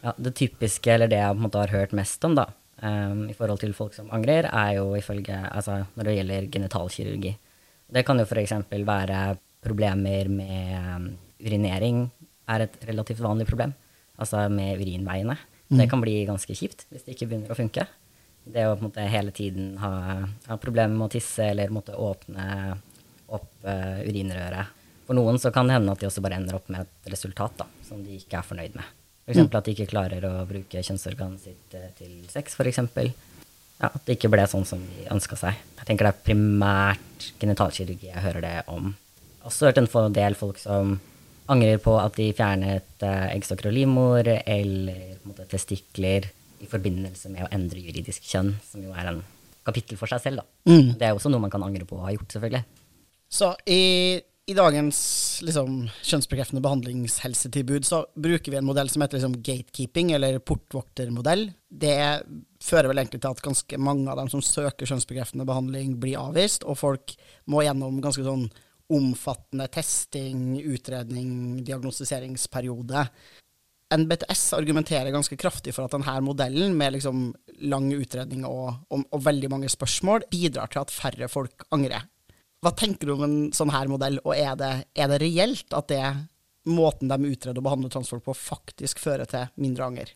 Ja, 0.04 0.14
Det 0.16 0.34
typiske, 0.38 0.92
eller 0.94 1.10
det 1.10 1.18
jeg 1.18 1.34
på 1.34 1.40
en 1.40 1.46
måte 1.48 1.62
har 1.62 1.74
hørt 1.74 1.92
mest 1.96 2.24
om 2.24 2.36
da, 2.38 2.46
um, 2.82 3.26
i 3.28 3.34
forhold 3.34 3.60
til 3.60 3.74
folk 3.74 3.94
som 3.96 4.10
angrer, 4.14 4.46
er 4.46 4.76
jo 4.78 4.92
ifølge, 4.96 5.36
altså 5.50 5.84
når 5.96 6.04
det 6.04 6.16
gjelder 6.18 6.50
genitalkirurgi. 6.54 7.34
Det 7.88 8.04
kan 8.06 8.20
jo 8.20 8.26
f.eks. 8.28 8.52
være 8.70 9.22
problemer 9.64 10.28
med 10.30 10.74
um, 10.78 11.08
urinering 11.42 12.06
er 12.48 12.64
et 12.64 12.76
relativt 12.88 13.22
vanlig 13.22 13.46
problem, 13.48 13.72
altså 14.16 14.46
med 14.52 14.80
urinveiene. 14.80 15.36
Mm. 15.68 15.80
Det 15.80 15.88
kan 15.90 16.00
bli 16.00 16.20
ganske 16.28 16.54
kjipt 16.56 16.86
hvis 16.88 17.04
det 17.04 17.16
ikke 17.16 17.28
begynner 17.28 17.52
å 17.52 17.58
funke. 17.58 17.84
Det 18.48 18.64
å 18.64 18.78
måte, 18.80 19.04
hele 19.04 19.34
tiden 19.36 19.74
ha, 19.82 19.90
ha, 20.46 20.56
problemer 20.56 20.94
med 20.94 21.10
å 21.10 21.12
tisse 21.12 21.50
eller 21.50 21.74
måtte 21.74 21.96
åpne 21.98 22.46
opp 23.36 23.66
uh, 23.66 24.00
urinrøret. 24.06 24.76
For 25.08 25.16
noen 25.16 25.40
så 25.40 25.52
kan 25.52 25.68
det 25.68 25.76
hende 25.76 25.92
at 25.92 26.00
de 26.00 26.08
også 26.08 26.22
bare 26.24 26.38
ender 26.40 26.56
opp 26.56 26.70
med 26.72 26.86
et 26.86 27.12
resultat 27.12 27.60
da, 27.60 27.66
som 27.84 28.00
de 28.04 28.16
ikke 28.16 28.40
er 28.40 28.48
fornøyd 28.48 28.78
med. 28.78 28.97
F.eks. 29.28 29.42
Mm. 29.44 29.50
at 29.52 29.66
de 29.66 29.74
ikke 29.74 29.90
klarer 29.90 30.24
å 30.24 30.46
bruke 30.48 30.80
kjønnsorganet 30.80 31.42
sitt 31.44 31.74
uh, 31.76 31.90
til 31.98 32.14
sex, 32.32 32.56
f.eks. 32.56 32.80
Ja, 33.78 33.90
at 33.92 34.00
det 34.06 34.16
ikke 34.16 34.30
ble 34.32 34.46
sånn 34.48 34.64
som 34.66 34.80
de 34.80 35.04
ønska 35.12 35.36
seg. 35.38 35.58
Jeg 35.78 35.86
tenker 35.86 36.08
det 36.08 36.14
er 36.14 36.24
primært 36.30 37.28
genitalkirurgi 37.38 38.08
jeg 38.08 38.24
hører 38.24 38.42
det 38.42 38.54
om. 38.72 38.90
Jeg 38.90 39.44
har 39.44 39.52
også 39.52 39.68
hørt 39.68 39.82
en 39.82 40.16
del 40.16 40.38
folk 40.38 40.58
som 40.62 40.96
angrer 41.48 41.78
på 41.80 41.94
at 42.00 42.16
de 42.18 42.32
fjernet 42.36 43.04
uh, 43.04 43.28
eggstokker 43.30 43.70
og 43.70 43.76
livmor 43.76 44.32
eller 44.40 45.20
måte, 45.28 45.46
testikler 45.52 46.26
i 46.58 46.66
forbindelse 46.68 47.30
med 47.30 47.46
å 47.46 47.52
endre 47.54 47.84
juridisk 47.84 48.24
kjønn, 48.26 48.56
som 48.66 48.82
jo 48.82 48.96
er 48.96 49.12
en 49.12 49.22
kapittel 49.68 50.00
for 50.00 50.10
seg 50.10 50.24
selv. 50.24 50.42
Da. 50.42 50.72
Mm. 50.72 50.90
Det 50.98 51.06
er 51.06 51.14
også 51.14 51.30
noe 51.32 51.44
man 51.44 51.52
kan 51.52 51.64
angre 51.64 51.86
på 51.88 52.00
å 52.00 52.06
ha 52.06 52.14
gjort, 52.14 52.32
selvfølgelig. 52.34 52.64
Så 53.28 53.52
i, 53.68 53.82
i 54.48 54.54
dagens 54.56 54.98
liksom, 55.44 55.82
kjønnsbekreftende 56.08 56.62
behandlingshelsetilbud 56.64 57.84
så 57.84 57.98
bruker 58.16 58.54
vi 58.54 58.56
en 58.56 58.64
modell 58.64 58.88
som 58.88 59.02
heter 59.04 59.18
liksom, 59.18 59.34
gatekeeping, 59.44 60.14
eller 60.16 60.38
portvoktermodell. 60.40 61.50
Det 61.68 61.98
fører 62.64 62.88
vel 62.88 63.02
egentlig 63.02 63.20
til 63.20 63.34
at 63.34 63.44
ganske 63.44 63.80
mange 63.84 64.08
av 64.08 64.16
dem 64.22 64.30
som 64.32 64.44
søker 64.44 64.88
kjønnsbekreftende 64.88 65.44
behandling, 65.48 65.98
blir 66.00 66.16
avvist, 66.22 66.64
og 66.64 66.80
folk 66.80 67.12
må 67.52 67.66
gjennom 67.66 68.00
ganske 68.04 68.24
sånn 68.24 68.48
omfattende 68.88 69.68
testing, 69.68 70.56
utredning, 70.64 71.60
diagnostiseringsperiode. 71.68 73.04
NBTS 74.00 74.52
argumenterer 74.56 75.12
ganske 75.12 75.36
kraftig 75.40 75.76
for 75.76 75.84
at 75.84 75.92
denne 75.92 76.20
modellen, 76.24 76.72
med 76.76 76.96
liksom 76.96 77.34
lang 77.68 77.92
utredning 77.92 78.48
og, 78.48 78.78
og, 78.88 79.04
og, 79.12 79.20
veldig 79.28 79.52
mange 79.52 79.68
spørsmål, 79.72 80.24
bidrar 80.32 80.72
til 80.72 80.86
at 80.86 80.94
færre 80.94 81.28
folk 81.28 81.68
angrer. 81.76 82.08
Hva 82.64 82.72
tenker 82.74 83.06
du 83.06 83.14
om 83.14 83.24
en 83.26 83.36
sånn 83.54 83.70
her 83.70 83.90
modell, 83.90 84.18
og 84.24 84.34
er 84.34 84.56
det, 84.58 84.72
er 84.98 85.10
det 85.12 85.20
reelt 85.22 85.74
at 85.76 85.90
det 85.92 86.04
måten 86.68 87.10
de 87.10 87.30
utreder 87.30 87.60
og 87.60 87.66
behandler 87.68 87.92
transfolk 87.92 88.24
på, 88.26 88.34
faktisk 88.34 88.98
fører 89.00 89.28
til 89.30 89.46
mindre 89.62 89.86
anger? 89.86 90.14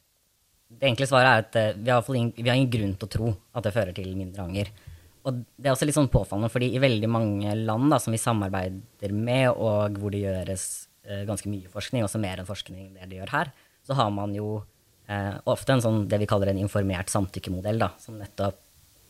Det 0.72 0.88
enkle 0.88 1.06
svaret 1.06 1.28
er 1.28 1.44
at 1.44 1.60
eh, 1.60 1.76
vi 1.78 1.92
har, 1.92 2.14
ingen, 2.16 2.32
vi 2.36 2.48
har 2.48 2.58
ingen 2.58 2.72
grunn 2.72 2.96
til 2.96 3.08
å 3.08 3.12
tro 3.12 3.34
at 3.52 3.66
det 3.66 3.74
fører 3.74 3.94
til 3.96 4.16
mindre 4.16 4.46
anger 4.46 4.72
og 5.22 5.42
det 5.54 5.68
er 5.68 5.74
også 5.76 5.86
litt 5.86 5.96
sånn 5.96 6.10
påfallende, 6.10 6.50
fordi 6.50 6.72
i 6.74 6.82
veldig 6.82 7.08
mange 7.10 7.54
land 7.60 7.92
da, 7.92 7.98
som 8.02 8.14
vi 8.14 8.20
samarbeider 8.20 9.14
med, 9.14 9.52
og 9.52 9.98
hvor 10.00 10.14
det 10.14 10.24
gjøres 10.24 10.64
eh, 11.06 11.22
ganske 11.28 11.50
mye 11.50 11.70
forskning, 11.70 12.02
også 12.06 12.20
mer 12.22 12.42
enn 12.42 12.48
forskning 12.48 12.90
det 12.96 13.08
de 13.10 13.20
gjør 13.20 13.34
her, 13.36 13.52
så 13.86 13.96
har 13.98 14.10
man 14.14 14.34
jo 14.34 14.56
eh, 15.06 15.36
ofte 15.50 15.76
en 15.76 15.84
sånn 15.84 16.02
det 16.10 16.18
vi 16.24 16.28
kaller 16.30 16.50
en 16.50 16.62
informert 16.64 17.12
samtykkemodell, 17.12 17.78
da, 17.84 17.92
som 18.02 18.18
nettopp 18.18 18.58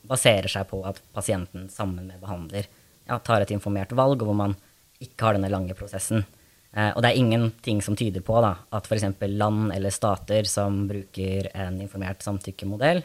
baserer 0.08 0.50
seg 0.50 0.66
på 0.68 0.82
at 0.84 0.98
pasienten 1.14 1.68
sammen 1.72 2.10
med 2.10 2.20
behandler 2.20 2.68
ja, 3.08 3.18
tar 3.18 3.44
et 3.44 3.52
informert 3.54 3.92
valg, 3.96 4.22
og 4.22 4.30
hvor 4.30 4.38
man 4.38 4.54
ikke 5.02 5.26
har 5.26 5.36
denne 5.36 5.50
lange 5.52 5.74
prosessen. 5.78 6.24
Eh, 6.72 6.90
og 6.94 7.02
det 7.04 7.10
er 7.10 7.20
ingenting 7.20 7.82
som 7.84 7.96
tyder 7.98 8.24
på 8.24 8.38
da, 8.44 8.54
at 8.72 8.88
f.eks. 8.88 9.04
land 9.34 9.74
eller 9.74 9.92
stater 9.92 10.48
som 10.48 10.86
bruker 10.88 11.50
en 11.52 11.80
informert 11.84 12.24
samtykkemodell, 12.24 13.02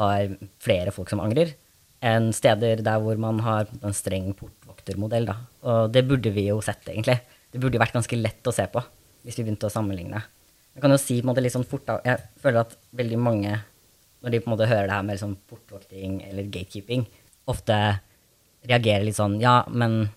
har 0.00 0.32
flere 0.62 0.94
folk 0.94 1.12
som 1.12 1.22
angrer, 1.22 1.52
enn 2.04 2.32
steder 2.34 2.82
der 2.84 3.00
hvor 3.00 3.18
man 3.20 3.38
har 3.44 3.70
en 3.80 3.94
streng 3.94 4.32
portvoktermodell. 4.36 5.28
Da. 5.30 5.36
Og 5.70 5.92
det 5.94 6.02
burde 6.08 6.32
vi 6.34 6.48
jo 6.48 6.58
sett, 6.64 6.82
egentlig. 6.90 7.20
Det 7.54 7.62
burde 7.62 7.78
vært 7.80 7.94
ganske 7.94 8.18
lett 8.18 8.50
å 8.50 8.54
se 8.54 8.66
på 8.70 8.82
hvis 9.24 9.38
vi 9.38 9.46
begynte 9.46 9.70
å 9.70 9.72
sammenligne. 9.72 10.18
Jeg 10.74 10.82
kan 10.82 10.92
jo 10.92 10.98
si 11.00 11.20
på 11.20 11.24
en 11.24 11.30
måte 11.30 11.44
litt 11.44 11.54
sånn 11.54 11.64
fort 11.64 11.86
da, 11.86 12.00
Jeg 12.04 12.18
føler 12.42 12.64
at 12.64 12.74
veldig 12.98 13.20
mange, 13.22 13.54
når 14.20 14.34
de 14.34 14.40
på 14.42 14.50
en 14.50 14.52
måte 14.56 14.68
hører 14.68 14.90
det 14.90 14.96
her 14.96 15.06
med 15.06 15.16
liksom 15.16 15.36
portvokting 15.48 16.18
eller 16.26 16.50
gatekeeping, 16.50 17.06
ofte 17.48 17.78
reagerer 18.68 19.06
litt 19.06 19.18
sånn 19.18 19.38
Ja, 19.42 19.62
men 19.68 20.08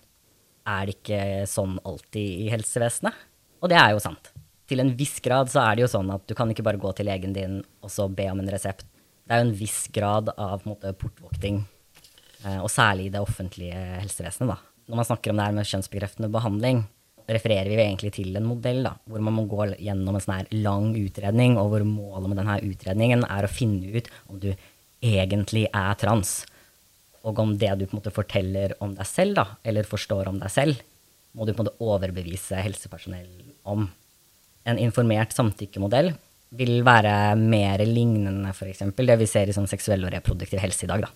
er 0.68 0.88
det 0.88 0.98
ikke 0.98 1.46
sånn 1.48 1.78
alltid 1.86 2.44
i 2.44 2.50
helsevesenet? 2.52 3.16
Og 3.62 3.72
det 3.72 3.78
er 3.80 3.94
jo 3.94 4.02
sant. 4.02 4.32
Til 4.68 4.82
en 4.82 4.92
viss 4.96 5.16
grad 5.24 5.48
så 5.50 5.62
er 5.64 5.76
det 5.76 5.86
jo 5.86 5.94
sånn 5.94 6.12
at 6.12 6.26
du 6.28 6.36
kan 6.36 6.50
ikke 6.52 6.66
bare 6.66 6.80
gå 6.80 6.92
til 6.96 7.08
legen 7.08 7.32
din 7.36 7.58
og 7.80 7.90
så 7.92 8.06
be 8.12 8.28
om 8.30 8.42
en 8.42 8.52
resept. 8.52 8.84
Det 9.24 9.34
er 9.34 9.42
jo 9.42 9.48
en 9.48 9.58
viss 9.58 9.80
grad 9.92 10.30
av 10.36 10.64
måte, 10.68 10.92
portvokting 10.96 11.62
Eh, 12.46 12.60
og 12.62 12.70
særlig 12.70 13.08
i 13.08 13.14
det 13.14 13.22
offentlige 13.22 13.78
helsevesenet. 14.02 14.52
Da. 14.52 14.58
Når 14.88 15.00
man 15.00 15.08
snakker 15.08 15.32
om 15.32 15.40
det 15.40 15.48
her 15.48 15.56
med 15.56 15.68
kjønnsbekreftende 15.68 16.30
behandling, 16.32 16.84
refererer 17.28 17.68
vi 17.68 17.82
egentlig 17.82 18.12
til 18.16 18.36
en 18.38 18.46
modell 18.48 18.80
da, 18.86 18.94
hvor 19.04 19.20
man 19.24 19.36
må 19.36 19.44
gå 19.50 19.66
gjennom 19.74 20.16
en 20.16 20.22
sånn 20.24 20.38
her 20.38 20.52
lang 20.64 20.94
utredning, 20.96 21.58
og 21.60 21.72
hvor 21.72 21.84
målet 21.84 22.30
med 22.30 22.40
denne 22.40 22.60
utredningen 22.64 23.26
er 23.28 23.44
å 23.44 23.52
finne 23.52 23.98
ut 23.98 24.08
om 24.30 24.38
du 24.40 24.52
egentlig 25.04 25.66
er 25.68 25.98
trans. 26.00 26.40
Og 27.28 27.40
om 27.42 27.52
det 27.60 27.74
du 27.76 27.84
på 27.84 27.92
en 27.92 28.00
måte 28.00 28.14
forteller 28.14 28.74
om 28.84 28.94
deg 28.96 29.08
selv, 29.08 29.36
da, 29.36 29.46
eller 29.68 29.88
forstår 29.88 30.30
om 30.30 30.38
deg 30.40 30.52
selv, 30.52 30.80
må 31.36 31.44
du 31.44 31.52
på 31.52 31.60
en 31.60 31.66
måte 31.66 31.84
overbevise 31.84 32.60
helsepersonell 32.64 33.28
om. 33.68 33.84
En 34.68 34.80
informert 34.80 35.34
samtykkemodell 35.36 36.14
vil 36.58 36.80
være 36.86 37.36
mer 37.36 37.84
lignende 37.84 38.54
f.eks. 38.54 38.86
det 38.96 39.18
vi 39.20 39.28
ser 39.28 39.50
i 39.50 39.56
sånn 39.56 39.68
seksuell 39.68 40.06
og 40.06 40.12
reproduktiv 40.14 40.62
helse 40.62 40.86
i 40.86 40.90
dag. 40.90 41.04
Da. 41.04 41.10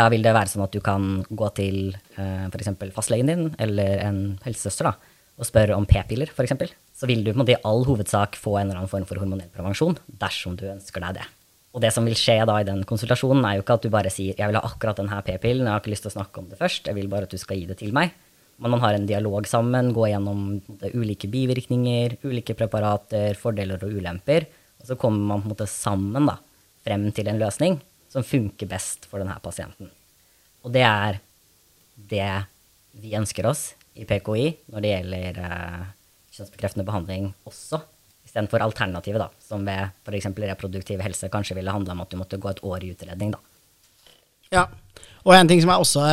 da 0.00 0.08
vil 0.12 0.24
det 0.24 0.34
være 0.36 0.52
sånn 0.54 0.64
at 0.64 0.72
du 0.72 0.80
kan 0.84 1.20
gå 1.28 1.50
til 1.58 1.78
eh, 2.16 2.48
f.eks. 2.48 2.72
fastlegen 2.96 3.28
din 3.28 3.46
eller 3.60 4.00
en 4.06 4.22
helsesøster 4.46 4.88
da, 4.88 4.94
og 5.38 5.46
spørre 5.46 5.76
om 5.76 5.86
p-piller, 5.88 6.32
f.eks. 6.32 6.72
Så 6.96 7.06
vil 7.10 7.22
du 7.22 7.30
på 7.30 7.36
en 7.36 7.44
måte 7.44 7.54
i 7.58 7.62
all 7.68 7.84
hovedsak 7.86 8.40
få 8.40 8.56
en 8.56 8.70
eller 8.70 8.80
annen 8.80 8.90
form 8.90 9.04
for 9.06 9.20
hormonell 9.20 9.52
prevensjon 9.52 10.00
dersom 10.08 10.56
du 10.58 10.66
ønsker 10.72 11.04
deg 11.04 11.20
det. 11.20 11.28
Og 11.76 11.82
det 11.84 11.90
som 11.92 12.06
vil 12.08 12.16
skje 12.16 12.40
da 12.48 12.56
i 12.60 12.66
den 12.66 12.80
konsultasjonen, 12.88 13.44
er 13.44 13.58
jo 13.58 13.64
ikke 13.64 13.76
at 13.76 13.84
du 13.84 13.90
bare 13.92 14.10
sier 14.10 14.34
'jeg 14.34 14.48
vil 14.48 14.56
ha 14.56 14.64
akkurat 14.64 14.96
denne 14.96 15.22
p-pillen', 15.22 15.66
jeg 15.66 15.72
har 15.72 15.80
ikke 15.80 15.92
lyst 15.92 16.02
til 16.06 16.12
å 16.12 16.18
snakke 16.18 16.38
om 16.38 16.48
det 16.48 16.58
først, 16.58 16.86
jeg 16.86 16.94
vil 16.94 17.08
bare 17.08 17.22
at 17.24 17.30
du 17.30 17.38
skal 17.38 17.58
gi 17.58 17.66
det 17.66 17.78
til 17.78 17.92
meg. 17.92 18.12
Men 18.58 18.70
man 18.70 18.80
har 18.80 18.94
en 18.94 19.06
dialog 19.06 19.46
sammen, 19.46 19.92
går 19.92 20.08
gjennom 20.08 20.62
ulike 20.94 21.28
bivirkninger, 21.30 22.18
ulike 22.24 22.56
preparater, 22.58 23.34
fordeler 23.34 23.78
og 23.78 23.92
ulemper. 23.92 24.46
Og 24.80 24.86
så 24.86 24.98
kommer 24.98 25.18
man 25.18 25.42
på 25.42 25.46
en 25.46 25.54
måte 25.54 25.68
sammen 25.68 26.26
da, 26.26 26.38
frem 26.84 27.12
til 27.12 27.28
en 27.28 27.38
løsning 27.38 27.80
som 28.08 28.24
funker 28.24 28.66
best 28.66 29.06
for 29.06 29.18
denne 29.18 29.38
pasienten. 29.40 29.90
Og 30.64 30.72
det 30.72 30.82
er 30.82 31.20
det 31.94 32.46
vi 32.98 33.14
ønsker 33.14 33.46
oss 33.46 33.74
i 33.94 34.06
PKI 34.08 34.48
når 34.72 34.82
det 34.82 34.90
gjelder 34.90 35.38
eh, 35.44 35.86
kjønnsbekreftende 36.34 36.86
behandling 36.86 37.32
også 37.46 37.82
istedenfor 38.28 38.62
alternativet, 38.62 39.22
da, 39.24 39.28
som 39.40 39.64
ved 39.66 39.88
f.eks. 40.04 40.28
reproduktiv 40.36 41.00
helse 41.02 41.30
kanskje 41.32 41.56
ville 41.58 41.72
handla 41.72 41.96
om 41.96 42.04
at 42.04 42.12
du 42.12 42.18
måtte 42.20 42.40
gå 42.40 42.50
et 42.52 42.62
år 42.64 42.84
i 42.84 42.92
utredning. 42.92 43.32
da. 43.32 43.40
Ja, 44.52 44.68
og 45.24 45.34
en 45.34 45.48
ting 45.48 45.60
som 45.64 45.72
jeg 45.72 45.84
også 45.84 46.04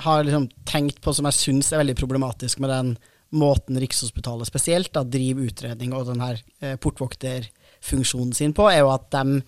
har 0.00 0.26
liksom 0.26 0.48
tenkt 0.68 1.00
på 1.04 1.14
som 1.14 1.28
jeg 1.28 1.38
syns 1.38 1.72
er 1.72 1.82
veldig 1.82 1.96
problematisk 1.98 2.60
med 2.62 2.72
den 2.72 2.92
måten 3.36 3.78
Rikshospitalet 3.78 4.48
spesielt 4.48 4.92
da, 4.94 5.04
driver 5.06 5.46
utredning 5.46 5.94
og 5.94 6.08
den 6.08 6.22
her 6.22 6.40
eh, 6.60 6.76
portvokterfunksjonen 6.82 8.34
sin 8.34 8.54
på, 8.56 8.66
er 8.70 8.82
jo 8.82 8.90
at 8.90 9.06
de 9.14 9.40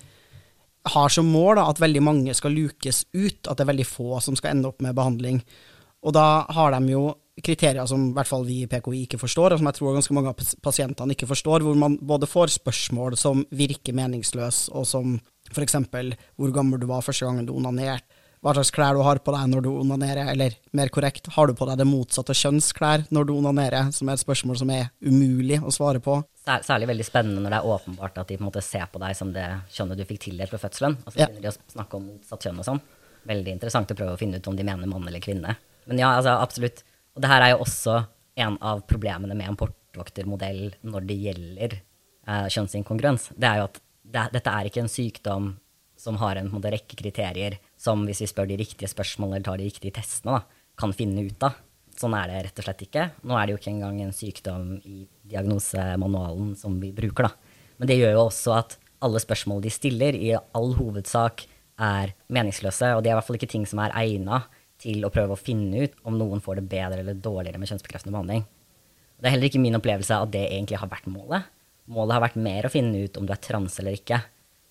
har 0.93 1.13
som 1.15 1.29
mål 1.31 1.57
da, 1.59 1.69
at 1.71 1.83
veldig 1.83 2.03
mange 2.03 2.35
skal 2.35 2.55
lukes 2.55 3.05
ut, 3.15 3.47
at 3.47 3.57
det 3.57 3.65
er 3.65 3.71
veldig 3.73 3.87
få 3.87 4.19
som 4.23 4.39
skal 4.39 4.57
ende 4.57 4.71
opp 4.71 4.83
med 4.83 4.97
behandling. 4.99 5.43
Og 6.03 6.15
da 6.17 6.45
har 6.51 6.75
de 6.75 6.95
jo 6.95 7.11
kriterier 7.43 7.87
som 7.89 8.09
i 8.11 8.15
hvert 8.17 8.29
fall 8.29 8.45
vi 8.47 8.63
i 8.63 8.71
PKI 8.71 9.05
ikke 9.07 9.21
forstår, 9.21 9.55
og 9.55 9.61
som 9.61 9.69
jeg 9.71 9.79
tror 9.79 9.95
ganske 9.97 10.17
mange 10.17 10.33
av 10.33 10.49
pasientene 10.65 11.15
ikke 11.15 11.31
forstår, 11.31 11.65
hvor 11.65 11.79
man 11.79 11.97
både 12.01 12.29
får 12.29 12.59
spørsmål 12.59 13.17
som 13.19 13.45
virker 13.55 13.97
meningsløse, 13.97 14.73
og 14.77 14.85
som 14.89 15.15
f.eks. 15.53 15.79
hvor 16.37 16.53
gammel 16.55 16.83
du 16.83 16.89
var 16.91 17.05
første 17.05 17.27
gangen 17.27 17.49
du 17.49 17.55
onanerte, 17.57 18.21
hva 18.43 18.51
slags 18.57 18.73
klær 18.75 18.97
du 18.99 19.05
har 19.07 19.21
på 19.23 19.31
deg 19.31 19.51
når 19.53 19.63
du 19.63 19.69
onanerer, 19.71 20.33
eller 20.33 20.57
mer 20.75 20.91
korrekt, 20.91 21.29
har 21.31 21.47
du 21.47 21.55
på 21.55 21.67
deg 21.69 21.79
det 21.79 21.87
motsatte 21.87 22.35
kjønnsklær 22.35 23.05
når 23.15 23.29
du 23.29 23.37
onanerer, 23.37 23.93
som 23.95 24.11
er 24.11 24.19
et 24.19 24.25
spørsmål 24.25 24.59
som 24.59 24.73
er 24.75 24.89
umulig 24.99 25.61
å 25.63 25.71
svare 25.71 26.03
på. 26.03 26.17
Særlig 26.43 26.91
veldig 26.91 27.07
spennende 27.07 27.39
når 27.45 27.55
det 27.55 27.61
er 27.61 27.75
åpenbart 27.77 28.19
at 28.19 28.33
de 28.33 28.41
på 28.41 28.43
en 28.43 28.49
måte 28.51 28.65
ser 28.67 28.89
på 28.91 28.99
deg 28.99 29.15
som 29.15 29.31
det 29.31 29.47
kjønnet 29.71 30.03
du 30.03 30.09
fikk 30.09 30.25
tildelt 30.27 30.57
ved 30.57 30.65
fødselen, 30.65 30.99
og 31.05 31.15
så 31.15 31.21
begynner 31.21 31.47
de 31.47 31.53
å 31.53 31.75
snakke 31.77 32.01
om 32.01 32.09
motsatt 32.11 32.49
kjønn 32.49 32.59
og 32.59 32.67
sånn. 32.67 32.83
Veldig 33.31 33.55
interessant 33.55 33.95
å 33.95 33.99
prøve 34.03 34.17
å 34.17 34.19
finne 34.19 34.43
ut 34.43 34.51
om 34.51 34.59
de 34.59 34.67
mener 34.67 34.91
mann 34.91 35.07
eller 35.07 35.23
kvinne. 35.23 35.55
Men 35.89 36.03
ja, 36.03 36.13
altså 36.19 36.37
absolutt. 36.39 36.83
Og 37.17 37.25
det 37.25 37.31
her 37.31 37.45
er 37.45 37.55
jo 37.55 37.63
også 37.65 38.03
en 38.43 38.59
av 38.65 38.85
problemene 38.89 39.37
med 39.37 39.51
en 39.51 39.59
portvoktermodell 39.61 40.77
når 40.89 41.09
det 41.09 41.19
gjelder 41.27 41.75
eh, 41.77 42.47
kjønnsinkongruens. 42.53 43.31
Det 43.37 43.49
er 43.49 43.61
jo 43.61 43.69
at 43.69 43.83
det, 44.03 44.29
dette 44.39 44.55
er 44.55 44.69
ikke 44.69 44.85
en 44.85 44.93
sykdom 44.93 45.51
som 46.03 46.19
har 46.19 46.41
en, 46.41 46.49
en 46.51 46.71
rekke 46.75 46.97
kriterier 46.99 47.59
som 47.79 48.03
hvis 48.07 48.25
vi 48.25 48.31
spør 48.31 48.49
de 48.51 48.59
riktige 48.59 48.91
spørsmålene 48.91 49.39
eller 49.39 49.47
tar 49.47 49.61
de 49.61 49.69
riktige 49.69 49.95
testene, 49.99 50.41
da, 50.41 50.73
kan 50.79 50.95
finne 50.97 51.27
ut 51.29 51.47
av. 51.47 51.59
Sånn 51.99 52.15
er 52.17 52.31
det 52.31 52.39
rett 52.47 52.61
og 52.63 52.67
slett 52.67 52.85
ikke. 52.87 53.09
Nå 53.29 53.37
er 53.37 53.47
det 53.47 53.55
jo 53.55 53.61
ikke 53.61 53.73
engang 53.75 53.99
en 54.01 54.15
sykdom 54.17 54.69
i 54.89 55.05
diagnosemanualen 55.29 56.55
som 56.59 56.79
vi 56.81 56.91
bruker, 56.97 57.29
da. 57.29 57.59
Men 57.79 57.91
det 57.91 57.99
gjør 57.99 58.17
jo 58.17 58.25
også 58.25 58.55
at 58.57 58.79
alle 59.03 59.21
spørsmål 59.23 59.61
de 59.65 59.73
stiller, 59.75 60.17
i 60.17 60.33
all 60.33 60.73
hovedsak 60.79 61.45
er 61.83 62.15
meningsløse, 62.33 62.95
og 62.97 63.03
de 63.03 63.11
er 63.11 63.15
i 63.15 63.19
hvert 63.19 63.29
fall 63.29 63.39
ikke 63.39 63.51
ting 63.51 63.67
som 63.69 63.83
er 63.83 63.95
egna 63.99 64.45
til 64.83 65.07
å 65.07 65.11
prøve 65.15 65.37
å 65.37 65.41
finne 65.41 65.87
ut 65.87 65.97
om 66.09 66.19
noen 66.19 66.43
får 66.43 66.59
det 66.59 66.69
bedre 66.73 67.01
eller 67.05 67.19
dårligere 67.19 67.61
med 67.63 67.71
kjønnsbekreftende 67.71 68.15
behandling. 68.15 68.45
Det 69.23 69.29
er 69.29 69.37
heller 69.37 69.49
ikke 69.49 69.63
min 69.63 69.79
opplevelse 69.79 70.19
at 70.19 70.33
det 70.35 70.45
egentlig 70.49 70.81
har 70.83 70.91
vært 70.91 71.07
målet. 71.11 71.47
Målet 71.93 72.17
har 72.17 72.25
vært 72.25 72.41
mer 72.43 72.67
å 72.67 72.73
finne 72.73 73.05
ut 73.07 73.19
om 73.19 73.27
du 73.27 73.33
er 73.35 73.43
trans 73.43 73.79
eller 73.79 73.95
ikke. 73.99 74.19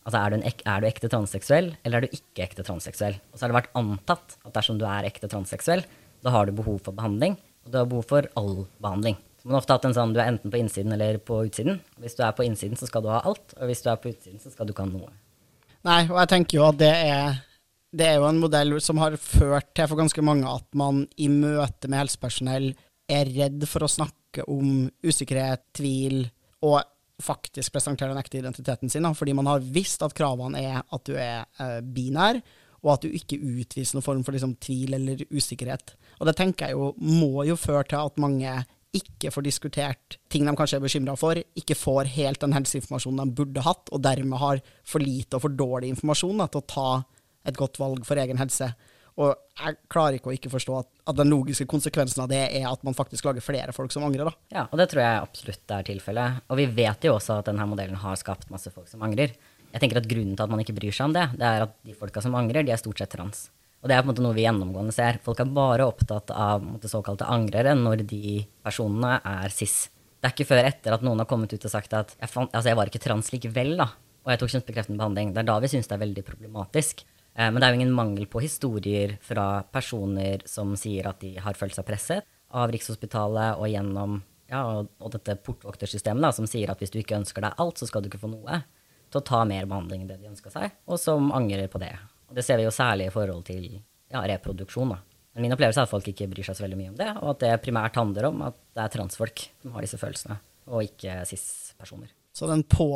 Altså, 0.01 0.18
er 0.18 0.34
du, 0.34 0.46
ek 0.50 0.63
er 0.65 0.82
du 0.82 0.88
ekte 0.89 1.10
transseksuell, 1.13 1.68
eller 1.86 2.01
er 2.01 2.08
du 2.08 2.15
ikke 2.18 2.46
ekte 2.48 2.65
transseksuell? 2.65 3.20
Og 3.32 3.38
så 3.38 3.46
har 3.46 3.51
det 3.51 3.60
vært 3.60 3.75
antatt 3.77 4.38
at 4.41 4.53
dersom 4.56 4.80
du 4.82 4.86
er 4.89 5.08
ekte 5.08 5.30
transseksuell, 5.32 5.84
da 6.25 6.34
har 6.34 6.50
du 6.50 6.56
behov 6.58 6.80
for 6.86 6.98
behandling, 6.98 7.38
og 7.65 7.74
du 7.74 7.77
har 7.77 7.89
behov 7.89 8.08
for 8.10 8.27
all 8.39 8.63
behandling. 8.82 9.20
Så 9.41 9.48
man 9.48 9.56
har 9.56 9.63
ofte 9.63 9.77
hatt 9.77 9.86
en 9.89 9.96
sånn, 9.98 10.13
Du 10.13 10.20
er 10.22 10.30
enten 10.30 10.53
på 10.53 10.58
innsiden 10.58 10.94
eller 10.94 11.18
på 11.18 11.39
utsiden. 11.48 11.80
Hvis 12.01 12.18
du 12.18 12.22
er 12.25 12.34
på 12.38 12.46
innsiden, 12.46 12.77
så 12.77 12.89
skal 12.89 13.01
du 13.01 13.10
ha 13.10 13.22
alt, 13.25 13.56
og 13.58 13.70
hvis 13.70 13.82
du 13.82 13.89
er 13.89 14.01
på 14.01 14.12
utsiden, 14.12 14.41
så 14.41 14.51
skal 14.53 14.68
du 14.68 14.74
ikke 14.74 14.86
ha 14.86 14.91
noe. 14.91 15.10
Nei, 15.86 16.01
og 16.10 16.20
jeg 16.20 16.30
tenker 16.30 16.60
jo 16.60 16.68
at 16.68 16.77
det 16.77 16.91
er, 16.94 17.39
det 17.91 18.07
er 18.07 18.19
jo 18.19 18.27
en 18.29 18.39
modell 18.39 18.77
som 18.83 19.01
har 19.01 19.17
ført 19.19 19.74
til 19.75 19.89
for 19.89 20.00
ganske 20.00 20.24
mange 20.24 20.48
at 20.48 20.67
man 20.77 21.03
i 21.19 21.27
møte 21.31 21.89
med 21.91 22.05
helsepersonell 22.05 22.71
er 23.12 23.31
redd 23.36 23.65
for 23.67 23.83
å 23.83 23.91
snakke 23.91 24.45
om 24.48 24.88
usikkerhet, 25.03 25.65
tvil, 25.75 26.24
og 26.63 26.79
faktisk 27.21 27.74
presentere 27.75 28.13
den 28.13 28.21
ekte 28.21 28.39
identiteten 28.39 28.89
sin, 28.89 29.05
fordi 29.17 29.36
man 29.38 29.50
har 29.51 29.63
visst 29.75 30.03
at 30.05 30.15
kravene 30.17 30.62
er 30.62 30.79
at 30.81 31.05
du 31.05 31.13
er 31.17 31.43
eh, 31.60 31.79
binær, 31.83 32.39
og 32.81 32.95
at 32.95 33.03
du 33.03 33.13
ikke 33.13 33.38
utviser 33.38 33.98
noen 33.98 34.05
form 34.05 34.24
for 34.25 34.33
liksom, 34.33 34.55
tvil 34.63 34.95
eller 34.98 35.25
usikkerhet. 35.29 35.93
Og 36.17 36.29
det 36.29 36.38
tenker 36.39 36.71
jeg 36.71 36.79
jo 36.79 36.93
må 37.03 37.43
jo 37.45 37.60
føre 37.60 37.86
til 37.91 38.01
at 38.01 38.21
mange 38.21 38.55
ikke 38.95 39.31
får 39.31 39.45
diskutert 39.45 40.17
ting 40.31 40.48
de 40.48 40.53
kanskje 40.57 40.79
er 40.79 40.83
bekymra 40.83 41.13
for, 41.19 41.38
ikke 41.38 41.77
får 41.77 42.10
helt 42.15 42.41
den 42.41 42.55
helseinformasjonen 42.55 43.29
de 43.29 43.38
burde 43.38 43.63
hatt, 43.63 43.91
og 43.91 44.01
dermed 44.03 44.41
har 44.41 44.63
for 44.88 45.03
lite 45.03 45.38
og 45.38 45.45
for 45.45 45.60
dårlig 45.60 45.93
informasjon 45.93 46.41
da, 46.41 46.50
til 46.51 46.63
å 46.63 46.71
ta 46.74 46.89
et 47.48 47.57
godt 47.57 47.79
valg 47.81 48.03
for 48.07 48.21
egen 48.21 48.41
helse. 48.41 48.71
Og 49.19 49.33
jeg 49.60 49.77
klarer 49.91 50.17
ikke 50.17 50.31
å 50.31 50.36
ikke 50.36 50.51
forstå 50.53 50.75
at, 50.79 50.89
at, 51.03 51.15
den 51.19 51.31
logiske 51.33 51.67
konsekvensen 51.69 52.24
av 52.24 52.29
det 52.31 52.41
er 52.48 52.67
at 52.69 52.83
man 52.88 52.95
faktisk 52.95 53.27
lager 53.27 53.43
flere 53.43 53.75
folk 53.75 53.91
som 53.93 54.05
angrer. 54.07 54.29
da. 54.29 54.33
Ja, 54.55 54.67
og 54.69 54.79
det 54.79 54.88
tror 54.91 55.03
jeg 55.03 55.24
absolutt 55.25 55.74
er 55.75 55.88
tilfellet. 55.88 56.43
Og 56.48 56.62
vi 56.62 56.67
vet 56.79 57.07
jo 57.07 57.15
også 57.17 57.41
at 57.41 57.50
denne 57.51 57.67
modellen 57.69 58.00
har 58.01 58.19
skapt 58.19 58.50
masse 58.53 58.71
folk 58.74 58.88
som 58.89 59.03
angrer. 59.05 59.36
Jeg 59.71 59.83
tenker 59.83 60.01
at 60.01 60.07
Grunnen 60.10 60.36
til 60.36 60.45
at 60.45 60.51
man 60.51 60.63
ikke 60.63 60.75
bryr 60.75 60.95
seg 60.95 61.10
om 61.10 61.15
det, 61.15 61.29
det 61.39 61.48
er 61.48 61.65
at 61.67 61.75
de 61.88 61.95
folka 61.95 62.24
som 62.24 62.36
angrer, 62.36 62.65
de 62.67 62.74
er 62.74 62.79
stort 62.79 63.00
sett 63.00 63.12
trans. 63.13 63.50
Og 63.81 63.89
det 63.89 63.95
er 63.95 64.03
på 64.03 64.10
en 64.10 64.12
måte 64.12 64.24
noe 64.24 64.36
vi 64.38 64.43
gjennomgående 64.45 64.93
ser. 64.93 65.17
Folk 65.25 65.39
er 65.41 65.53
bare 65.55 65.88
opptatt 65.89 66.33
av 66.36 66.62
måte, 66.63 66.91
såkalte 66.91 67.29
angrere 67.31 67.74
når 67.77 68.03
de 68.10 68.41
personene 68.65 69.15
er 69.25 69.53
cis. 69.53 69.88
Det 70.21 70.29
er 70.29 70.36
ikke 70.36 70.51
før 70.51 70.67
etter 70.69 70.93
at 70.93 71.05
noen 71.05 71.24
har 71.24 71.29
kommet 71.29 71.53
ut 71.55 71.65
og 71.65 71.74
sagt 71.74 71.95
at 71.98 72.13
jeg, 72.13 72.29
fant, 72.29 72.51
altså 72.53 72.69
jeg 72.69 72.77
var 72.77 72.91
ikke 72.91 73.01
trans 73.01 73.31
likevel, 73.33 73.74
da, 73.79 73.88
og 74.21 74.29
jeg 74.29 74.41
tok 74.41 74.51
kjønnsbekreftende 74.53 75.01
behandling. 75.01 75.31
Det 75.33 75.41
er 75.41 75.50
da 75.50 75.55
vi 75.63 75.71
syns 75.71 75.89
det 75.89 75.98
er 75.98 76.03
veldig 76.03 76.25
problematisk. 76.27 77.01
Eh, 77.36 77.48
men 77.48 77.60
det 77.60 77.68
er 77.68 77.74
jo 77.74 77.80
ingen 77.80 77.96
mangel 77.96 78.28
på 78.32 78.44
historier 78.44 79.16
fra 79.24 79.64
personer 79.72 80.44
som 80.50 80.76
sier 80.80 81.08
at 81.10 81.22
de 81.24 81.36
har 81.42 81.58
følt 81.58 81.78
seg 81.78 81.88
presset 81.88 82.28
av 82.52 82.72
Rikshospitalet 82.74 83.62
og 83.62 83.70
gjennom 83.72 84.20
ja, 84.52 84.66
og, 84.84 85.12
dette 85.14 85.38
portvoktersystemet, 85.46 86.24
da, 86.26 86.34
som 86.36 86.48
sier 86.50 86.74
at 86.74 86.82
hvis 86.82 86.92
du 86.92 87.00
ikke 87.00 87.20
ønsker 87.22 87.46
deg 87.46 87.62
alt, 87.64 87.80
så 87.80 87.88
skal 87.88 88.04
du 88.04 88.10
ikke 88.12 88.20
få 88.22 88.32
noe. 88.34 88.62
Til 89.12 89.20
å 89.20 89.28
ta 89.28 89.42
mer 89.48 89.68
behandling 89.68 90.04
enn 90.04 90.12
det 90.12 90.20
de 90.22 90.30
ønska 90.30 90.52
seg, 90.52 90.76
og 90.88 91.00
som 91.00 91.32
angrer 91.36 91.72
på 91.72 91.80
det. 91.84 91.92
Og 92.32 92.36
det 92.38 92.44
ser 92.48 92.60
vi 92.60 92.68
jo 92.68 92.72
særlig 92.76 93.10
i 93.10 93.14
forhold 93.14 93.44
til 93.48 93.66
ja, 93.72 94.22
reproduksjon. 94.28 94.94
da. 94.94 95.00
Men 95.36 95.48
min 95.48 95.56
opplevelse 95.56 95.84
er 95.84 95.88
at 95.88 95.92
folk 95.92 96.08
ikke 96.12 96.30
bryr 96.32 96.48
seg 96.48 96.58
så 96.58 96.66
veldig 96.66 96.80
mye 96.80 96.92
om 96.92 97.00
det, 97.00 97.10
og 97.20 97.34
at 97.34 97.44
det 97.44 97.52
primært 97.64 98.00
handler 98.00 98.28
om 98.30 98.44
at 98.48 98.60
det 98.76 98.84
er 98.84 98.94
transfolk 98.96 99.44
som 99.64 99.76
har 99.76 99.88
disse 99.88 100.00
følelsene, 100.00 100.38
og 100.72 100.88
ikke 100.88 101.22
cis-personer. 101.28 102.12
Så 102.36 102.48
den 102.48 102.64
på 102.68 102.88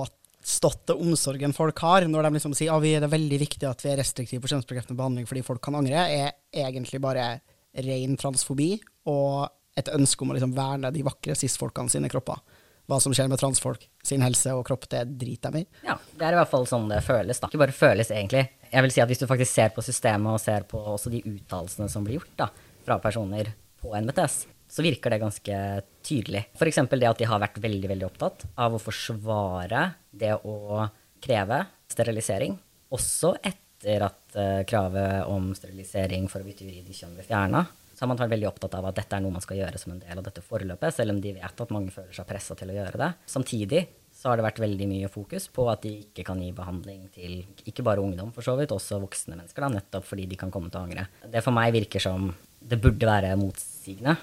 påståtte 0.46 0.94
omsorgen 0.94 1.54
folk 1.54 1.80
har 1.80 2.06
når 2.06 2.24
de 2.24 2.34
liksom 2.36 2.54
sier 2.54 2.74
at 2.74 2.84
det 2.84 3.02
er 3.02 3.10
veldig 3.10 3.40
viktig 3.40 3.66
at 3.66 3.82
vi 3.82 3.90
er 3.90 3.98
restriktive 3.98 4.42
på 4.42 4.52
kjønnsbekreftende 4.52 4.98
behandling 4.98 5.26
fordi 5.26 5.42
folk 5.42 5.62
kan 5.62 5.76
angre, 5.76 6.06
er 6.06 6.36
egentlig 6.54 7.02
bare 7.02 7.40
ren 7.74 8.16
transfobi 8.16 8.76
og 9.10 9.50
et 9.76 9.90
ønske 9.90 10.22
om 10.22 10.32
å 10.32 10.38
liksom 10.38 10.54
verne 10.56 10.92
de 10.94 11.04
vakre 11.04 11.36
cis-folkene 11.36 11.90
sine 11.90 12.10
kropper. 12.10 12.38
Hva 12.86 13.00
som 13.02 13.12
skjer 13.12 13.28
med 13.28 13.42
transfolk 13.42 13.88
sin 14.06 14.22
helse 14.22 14.54
og 14.54 14.64
kropp, 14.68 14.86
det 14.88 15.02
driter 15.18 15.52
de 15.52 15.64
i. 15.64 15.68
Ja, 15.84 15.98
det 16.14 16.28
er 16.28 16.38
i 16.38 16.40
hvert 16.40 16.52
fall 16.52 16.68
sånn 16.70 16.86
det 16.92 17.02
føles. 17.04 17.42
da. 17.42 17.50
Ikke 17.50 17.64
bare 17.66 17.74
føles, 17.74 18.14
egentlig. 18.14 18.46
Jeg 18.70 18.86
vil 18.86 18.94
si 18.94 19.02
at 19.02 19.10
Hvis 19.10 19.24
du 19.24 19.28
faktisk 19.28 19.52
ser 19.52 19.74
på 19.74 19.82
systemet 19.82 20.38
og 20.38 20.40
ser 20.40 20.70
på 20.70 20.78
også 20.94 21.10
de 21.10 21.24
uttalelsene 21.26 21.90
som 21.90 22.06
blir 22.06 22.20
gjort 22.20 22.36
da, 22.38 22.52
fra 22.86 23.00
personer 23.02 23.50
på 23.82 23.90
NBTS, 23.98 24.46
så 24.76 24.84
virker 24.84 25.14
det 25.14 25.22
ganske 25.22 25.58
tydelig. 26.04 26.42
F.eks. 26.58 26.82
det 26.92 27.08
at 27.08 27.22
de 27.22 27.30
har 27.30 27.40
vært 27.40 27.62
veldig 27.64 27.92
veldig 27.94 28.08
opptatt 28.10 28.44
av 28.60 28.76
å 28.76 28.82
forsvare 28.82 29.86
det 30.12 30.34
å 30.44 30.84
kreve 31.24 31.62
sterilisering, 31.92 32.58
også 32.92 33.38
etter 33.40 34.04
at 34.04 34.36
uh, 34.36 34.62
kravet 34.68 35.32
om 35.32 35.54
sterilisering 35.56 36.28
for 36.32 36.44
å 36.44 36.48
bytte 36.48 36.68
juridisk 36.68 37.06
kjønn 37.06 37.16
ble 37.16 37.26
fjerna. 37.28 37.64
så 37.96 38.04
har 38.04 38.12
man 38.12 38.20
vært 38.20 38.34
veldig 38.34 38.50
opptatt 38.50 38.76
av 38.76 38.90
at 38.90 38.98
dette 38.98 39.16
er 39.16 39.24
noe 39.24 39.38
man 39.38 39.44
skal 39.44 39.62
gjøre 39.62 39.80
som 39.80 39.94
en 39.94 40.02
del 40.04 40.20
av 40.20 40.26
dette 40.26 40.44
forløpet, 40.44 40.96
selv 40.98 41.16
om 41.16 41.22
de 41.24 41.32
vet 41.38 41.62
at 41.64 41.72
mange 41.72 41.94
føler 41.96 42.12
seg 42.18 42.28
pressa 42.28 42.58
til 42.60 42.74
å 42.74 42.76
gjøre 42.76 43.00
det. 43.00 43.12
Samtidig 43.32 43.86
så 44.16 44.30
har 44.30 44.40
det 44.40 44.48
vært 44.50 44.60
veldig 44.64 44.90
mye 44.92 45.12
fokus 45.12 45.48
på 45.56 45.70
at 45.72 45.88
de 45.88 45.94
ikke 46.04 46.26
kan 46.28 46.42
gi 46.44 46.52
behandling 46.56 47.08
til 47.16 47.46
ikke 47.64 47.84
bare 47.88 48.04
ungdom, 48.04 48.36
for 48.36 48.44
så 48.44 48.58
vidt, 48.60 48.76
også 48.76 49.00
voksne 49.04 49.38
mennesker, 49.40 49.64
da, 49.64 49.72
nettopp 49.80 50.08
fordi 50.12 50.28
de 50.32 50.40
kan 50.40 50.52
komme 50.52 50.72
til 50.72 50.82
å 50.82 50.86
angre. 50.90 51.08
Det 51.32 51.44
for 51.46 51.56
meg 51.56 51.72
virker 51.76 52.04
som 52.04 52.28
det 52.66 52.80
burde 52.82 53.08
være 53.08 53.36
motsigende, 53.40 54.18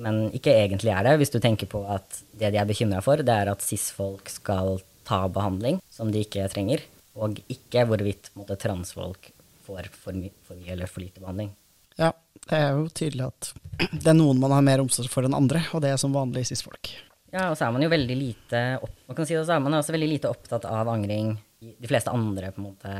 men 0.00 0.24
ikke 0.34 0.54
egentlig 0.54 0.92
er 0.94 1.06
det, 1.06 1.18
hvis 1.20 1.32
du 1.34 1.38
tenker 1.42 1.68
på 1.70 1.82
at 1.90 2.22
det 2.38 2.52
de 2.54 2.60
er 2.60 2.68
bekymra 2.68 3.02
for, 3.04 3.20
det 3.20 3.34
er 3.34 3.50
at 3.52 3.64
cis-folk 3.64 4.30
skal 4.32 4.78
ta 5.08 5.24
behandling 5.32 5.80
som 5.92 6.12
de 6.14 6.22
ikke 6.24 6.46
trenger, 6.52 6.84
og 7.18 7.40
ikke 7.52 7.84
hvorvidt 7.88 8.30
måtte, 8.38 8.56
transfolk 8.60 9.32
får 9.66 9.90
for, 9.92 10.16
my 10.16 10.30
for 10.46 10.58
mye 10.58 10.74
eller 10.74 10.90
for 10.90 11.04
lite 11.04 11.22
behandling. 11.22 11.52
Ja, 12.00 12.12
det 12.48 12.58
er 12.58 12.76
jo 12.78 12.88
tydelig 12.88 13.28
at 13.28 13.52
det 13.92 14.08
er 14.08 14.16
noen 14.16 14.40
man 14.40 14.54
har 14.54 14.64
mer 14.64 14.82
omsorg 14.82 15.10
for 15.12 15.26
enn 15.26 15.36
andre, 15.36 15.64
og 15.74 15.84
det 15.84 15.92
er 15.92 16.00
som 16.00 16.14
vanlig 16.14 16.46
cis-folk. 16.48 16.94
Ja, 17.32 17.46
og 17.48 17.56
så 17.56 17.64
er 17.66 17.72
man 17.72 17.84
jo 17.84 17.88
veldig 17.92 18.16
lite 18.16 18.60
opp, 18.84 18.96
man 19.08 19.16
kan 19.16 19.28
si 19.28 19.36
det, 19.36 19.46
så 19.48 19.56
er 19.56 19.64
man 19.64 19.78
også 19.78 19.94
veldig 19.94 20.10
lite 20.10 20.32
opptatt 20.32 20.66
av 20.68 20.90
angring 20.92 21.32
i 21.62 21.70
de 21.78 21.88
fleste 21.88 22.12
andre 22.12 22.50
på 22.52 22.60
en 22.60 22.66
måte, 22.66 22.92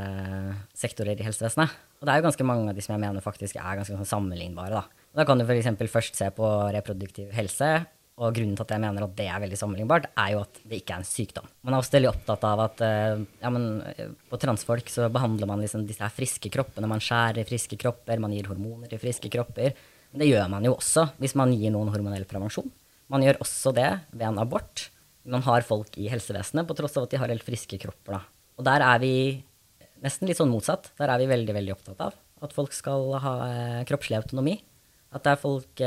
sektorer 0.78 1.18
i 1.18 1.26
helsevesenet. 1.26 1.74
Og 2.00 2.06
det 2.06 2.14
er 2.14 2.20
jo 2.20 2.26
ganske 2.28 2.46
mange 2.46 2.70
av 2.70 2.78
de 2.78 2.84
som 2.84 2.94
jeg 2.94 3.02
mener 3.02 3.24
faktisk 3.24 3.58
er 3.58 3.80
ganske 3.80 3.96
sånn 3.98 4.08
sammenlignbare. 4.08 4.80
Da. 4.80 5.01
Da 5.12 5.26
kan 5.28 5.40
du 5.40 5.44
f.eks. 5.44 5.68
først 5.92 6.16
se 6.16 6.28
på 6.32 6.46
reproduktiv 6.72 7.32
helse, 7.36 7.72
og 8.22 8.36
grunnen 8.36 8.56
til 8.56 8.64
at 8.64 8.72
jeg 8.74 8.82
mener 8.82 9.04
at 9.06 9.14
det 9.16 9.26
er 9.28 9.40
veldig 9.40 9.58
sammenlignbart, 9.58 10.10
er 10.20 10.34
jo 10.34 10.42
at 10.44 10.60
det 10.68 10.82
ikke 10.82 10.94
er 10.94 11.00
en 11.00 11.08
sykdom. 11.08 11.48
Man 11.64 11.74
er 11.74 11.82
også 11.82 11.96
veldig 11.96 12.10
opptatt 12.10 12.44
av 12.48 12.62
at 12.66 12.82
eh, 12.84 13.24
ja, 13.40 13.50
men, 13.52 13.66
eh, 13.88 14.12
på 14.28 14.38
transfolk 14.40 14.92
så 14.92 15.08
behandler 15.12 15.48
man 15.48 15.64
liksom 15.64 15.86
disse 15.88 16.04
her 16.04 16.12
friske 16.12 16.52
kroppene. 16.52 16.90
Man 16.90 17.02
skjærer 17.02 17.48
friske 17.48 17.78
kropper, 17.80 18.20
man 18.22 18.34
gir 18.36 18.50
hormoner 18.52 18.92
i 18.92 19.00
friske 19.00 19.32
kropper. 19.32 19.76
Men 20.12 20.24
det 20.24 20.28
gjør 20.28 20.50
man 20.52 20.68
jo 20.68 20.74
også 20.76 21.08
hvis 21.22 21.36
man 21.40 21.54
gir 21.56 21.72
noen 21.74 21.92
hormonell 21.92 22.28
prevensjon. 22.28 22.68
Man 23.12 23.24
gjør 23.24 23.40
også 23.44 23.72
det 23.76 23.88
ved 24.12 24.26
en 24.28 24.40
abort. 24.44 24.88
Man 25.28 25.44
har 25.46 25.64
folk 25.66 25.96
i 26.00 26.10
helsevesenet 26.12 26.68
på 26.68 26.76
tross 26.78 26.96
av 26.98 27.06
at 27.06 27.14
de 27.14 27.20
har 27.20 27.32
helt 27.32 27.46
friske 27.46 27.80
kropper. 27.80 28.18
Da. 28.18 28.22
Og 28.60 28.68
der 28.68 28.84
er 28.84 29.00
vi 29.02 29.14
nesten 30.04 30.28
litt 30.28 30.40
sånn 30.40 30.52
motsatt. 30.52 30.92
Der 31.00 31.12
er 31.12 31.20
vi 31.20 31.30
veldig, 31.32 31.56
veldig 31.56 31.74
opptatt 31.74 32.04
av 32.08 32.20
at 32.42 32.54
folk 32.56 32.74
skal 32.74 33.12
ha 33.22 33.34
eh, 33.46 33.82
kroppslig 33.88 34.18
autonomi. 34.18 34.56
At 35.12 35.24
det 35.26 35.34
er 35.34 35.40
folk 35.40 35.82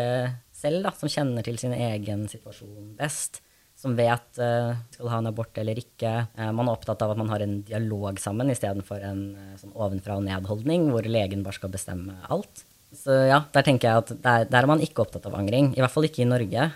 selv 0.56 0.86
da, 0.86 0.94
som 0.96 1.12
kjenner 1.12 1.46
til 1.46 1.58
sin 1.62 1.74
egen 1.76 2.28
situasjon 2.32 2.94
best. 3.00 3.42
Som 3.76 3.98
vet 3.98 4.40
uh, 4.40 4.72
skal 4.94 5.10
ha 5.12 5.18
en 5.20 5.28
abort 5.28 5.58
eller 5.60 5.76
ikke. 5.82 6.12
Uh, 6.38 6.52
man 6.56 6.70
er 6.70 6.78
opptatt 6.78 7.02
av 7.04 7.12
at 7.12 7.20
man 7.20 7.28
har 7.34 7.44
en 7.44 7.58
dialog 7.68 8.22
sammen 8.24 8.54
istedenfor 8.54 9.04
en 9.04 9.26
sånn 9.60 9.76
ovenfra 9.76 10.16
og 10.16 10.24
ned-holdning 10.26 10.88
hvor 10.94 11.06
legen 11.10 11.44
bare 11.44 11.60
skal 11.60 11.74
bestemme 11.74 12.16
alt. 12.32 12.64
Så 12.96 13.12
ja, 13.28 13.42
der 13.52 13.66
tenker 13.68 13.90
jeg 13.90 14.04
at 14.06 14.14
der, 14.24 14.48
der, 14.48 14.62
er 14.62 14.70
man 14.72 14.84
ikke 14.84 15.04
opptatt 15.04 15.28
av 15.28 15.36
angring. 15.36 15.74
I 15.76 15.84
hvert 15.84 15.92
fall 15.92 16.08
ikke 16.08 16.24
i 16.24 16.30
Norge. 16.30 16.70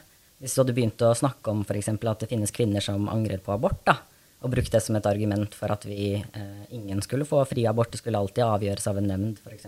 Hvis 0.44 0.56
du 0.56 0.62
hadde 0.62 0.76
begynt 0.76 1.08
å 1.08 1.16
snakke 1.16 1.52
om 1.52 1.64
f.eks. 1.64 1.92
at 1.96 2.24
det 2.26 2.30
finnes 2.32 2.54
kvinner 2.56 2.84
som 2.84 3.08
angrer 3.12 3.40
på 3.44 3.56
abort, 3.56 3.80
da, 3.88 3.96
og 4.44 4.54
brukt 4.54 4.72
det 4.72 4.80
som 4.84 4.96
et 4.96 5.08
argument 5.08 5.56
for 5.56 5.72
at 5.72 5.84
vi 5.88 6.14
eh, 6.16 6.62
ingen 6.76 7.02
skulle 7.04 7.28
få 7.28 7.42
fri 7.48 7.66
abort, 7.68 7.92
det 7.92 8.00
skulle 8.00 8.20
alltid 8.20 8.46
avgjøres 8.46 8.88
av 8.92 9.00
en 9.02 9.10
nemnd, 9.12 9.42
f.eks., 9.44 9.68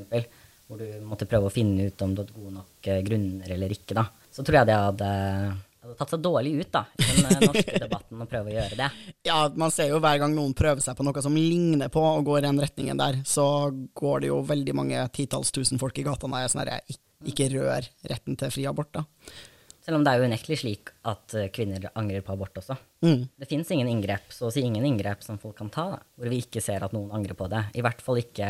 hvor 0.72 0.80
du 0.80 1.04
måtte 1.04 1.28
prøve 1.28 1.50
å 1.50 1.52
finne 1.52 1.90
ut 1.90 2.06
om 2.06 2.14
du 2.16 2.22
hadde 2.24 2.38
gode 2.38 2.54
nok 2.56 2.88
eh, 2.88 3.02
grunner 3.04 3.52
eller 3.58 3.74
ikke, 3.76 3.98
da, 3.98 4.06
så 4.32 4.46
tror 4.48 4.62
jeg 4.62 4.70
det 4.70 4.78
hadde, 4.80 5.10
hadde 5.84 5.96
tatt 6.00 6.14
seg 6.14 6.24
dårlig 6.24 6.54
ut 6.62 6.72
da, 6.72 6.86
i 6.96 7.08
den 7.10 7.28
eh, 7.28 7.44
norske 7.50 7.82
debatten 7.84 8.24
å 8.24 8.28
prøve 8.32 8.54
å 8.54 8.56
gjøre 8.56 8.80
det. 8.80 8.90
Ja, 9.28 9.38
man 9.60 9.76
ser 9.76 9.92
jo 9.92 10.00
hver 10.00 10.22
gang 10.24 10.36
noen 10.38 10.56
prøver 10.56 10.80
seg 10.86 10.96
på 10.96 11.04
noe 11.04 11.26
som 11.26 11.36
ligner 11.36 11.92
på 11.92 12.04
og 12.08 12.24
går 12.30 12.40
i 12.40 12.48
den 12.48 12.64
retningen 12.64 13.04
der, 13.04 13.20
så 13.28 13.46
går 14.00 14.24
det 14.24 14.32
jo 14.32 14.40
veldig 14.48 14.78
mange 14.80 15.04
titalls 15.12 15.52
tusen 15.52 15.82
folk 15.82 16.00
i 16.00 16.08
gata 16.08 16.30
og 16.30 16.40
er 16.40 16.52
sånn 16.54 16.64
herre, 16.64 17.00
ikke 17.28 17.52
rør 17.52 17.92
retten 18.08 18.40
til 18.40 18.56
fri 18.56 18.70
abort, 18.70 18.96
da. 18.96 19.06
Selv 19.82 19.98
om 19.98 20.04
det 20.06 20.12
er 20.14 20.22
jo 20.22 20.28
unektelig 20.30 20.60
slik 20.62 20.92
at 21.10 21.34
eh, 21.36 21.50
kvinner 21.54 21.90
angrer 21.98 22.22
på 22.24 22.36
abort 22.36 22.60
også. 22.62 22.78
Mm. 23.04 23.26
Det 23.42 23.48
fins 23.50 23.72
ingen 23.74 23.90
inngrep, 23.90 24.30
så 24.32 24.48
å 24.48 24.54
si 24.54 24.62
ingen 24.64 24.86
inngrep 24.86 25.26
som 25.26 25.42
folk 25.42 25.58
kan 25.58 25.72
ta, 25.74 25.88
da, 25.96 26.00
hvor 26.16 26.30
vi 26.32 26.44
ikke 26.44 26.62
ser 26.64 26.86
at 26.86 26.94
noen 26.96 27.12
angrer 27.18 27.36
på 27.36 27.50
det. 27.52 27.66
I 27.76 27.84
hvert 27.84 28.04
fall 28.06 28.22
ikke 28.22 28.48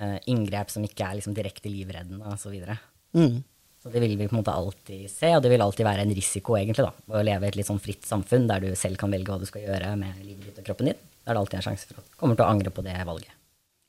uh, 0.00 0.18
inngrep 0.30 0.72
som 0.72 0.84
ikke 0.86 1.06
er 1.06 1.18
liksom 1.20 1.36
direkte 1.36 1.72
livreddende 1.72 2.30
osv. 2.30 2.46
Så, 2.46 2.52
videre. 2.54 2.78
mm. 3.16 3.38
så 3.82 3.92
det 3.94 4.02
vil 4.04 4.16
vi 4.18 4.28
på 4.28 4.36
en 4.36 4.40
måte 4.42 4.56
alltid 4.56 5.06
se, 5.12 5.30
og 5.36 5.44
det 5.44 5.52
vil 5.52 5.64
alltid 5.64 5.88
være 5.88 6.04
en 6.06 6.16
risiko 6.16 6.58
egentlig 6.58 6.86
da, 6.86 6.92
å 7.14 7.22
leve 7.26 7.48
i 7.48 7.52
et 7.52 7.60
litt 7.60 7.70
sånn 7.70 7.82
fritt 7.82 8.06
samfunn 8.08 8.48
der 8.50 8.66
du 8.66 8.74
selv 8.78 9.00
kan 9.00 9.14
velge 9.14 9.32
hva 9.32 9.40
du 9.42 9.48
skal 9.48 9.64
gjøre 9.66 9.94
med 10.00 10.20
livet 10.24 10.50
ditt 10.50 10.60
og 10.62 10.68
kroppen 10.68 10.92
din. 10.92 11.00
Da 11.24 11.32
er 11.32 11.38
det 11.38 11.42
alltid 11.44 11.60
en 11.60 11.66
sjanse 11.70 11.88
for 11.88 12.02
at 12.02 12.12
du 12.12 12.20
kommer 12.20 12.38
til 12.38 12.46
å 12.46 12.52
angre 12.52 12.74
på 12.74 12.84
det 12.84 12.98
valget. 13.08 13.32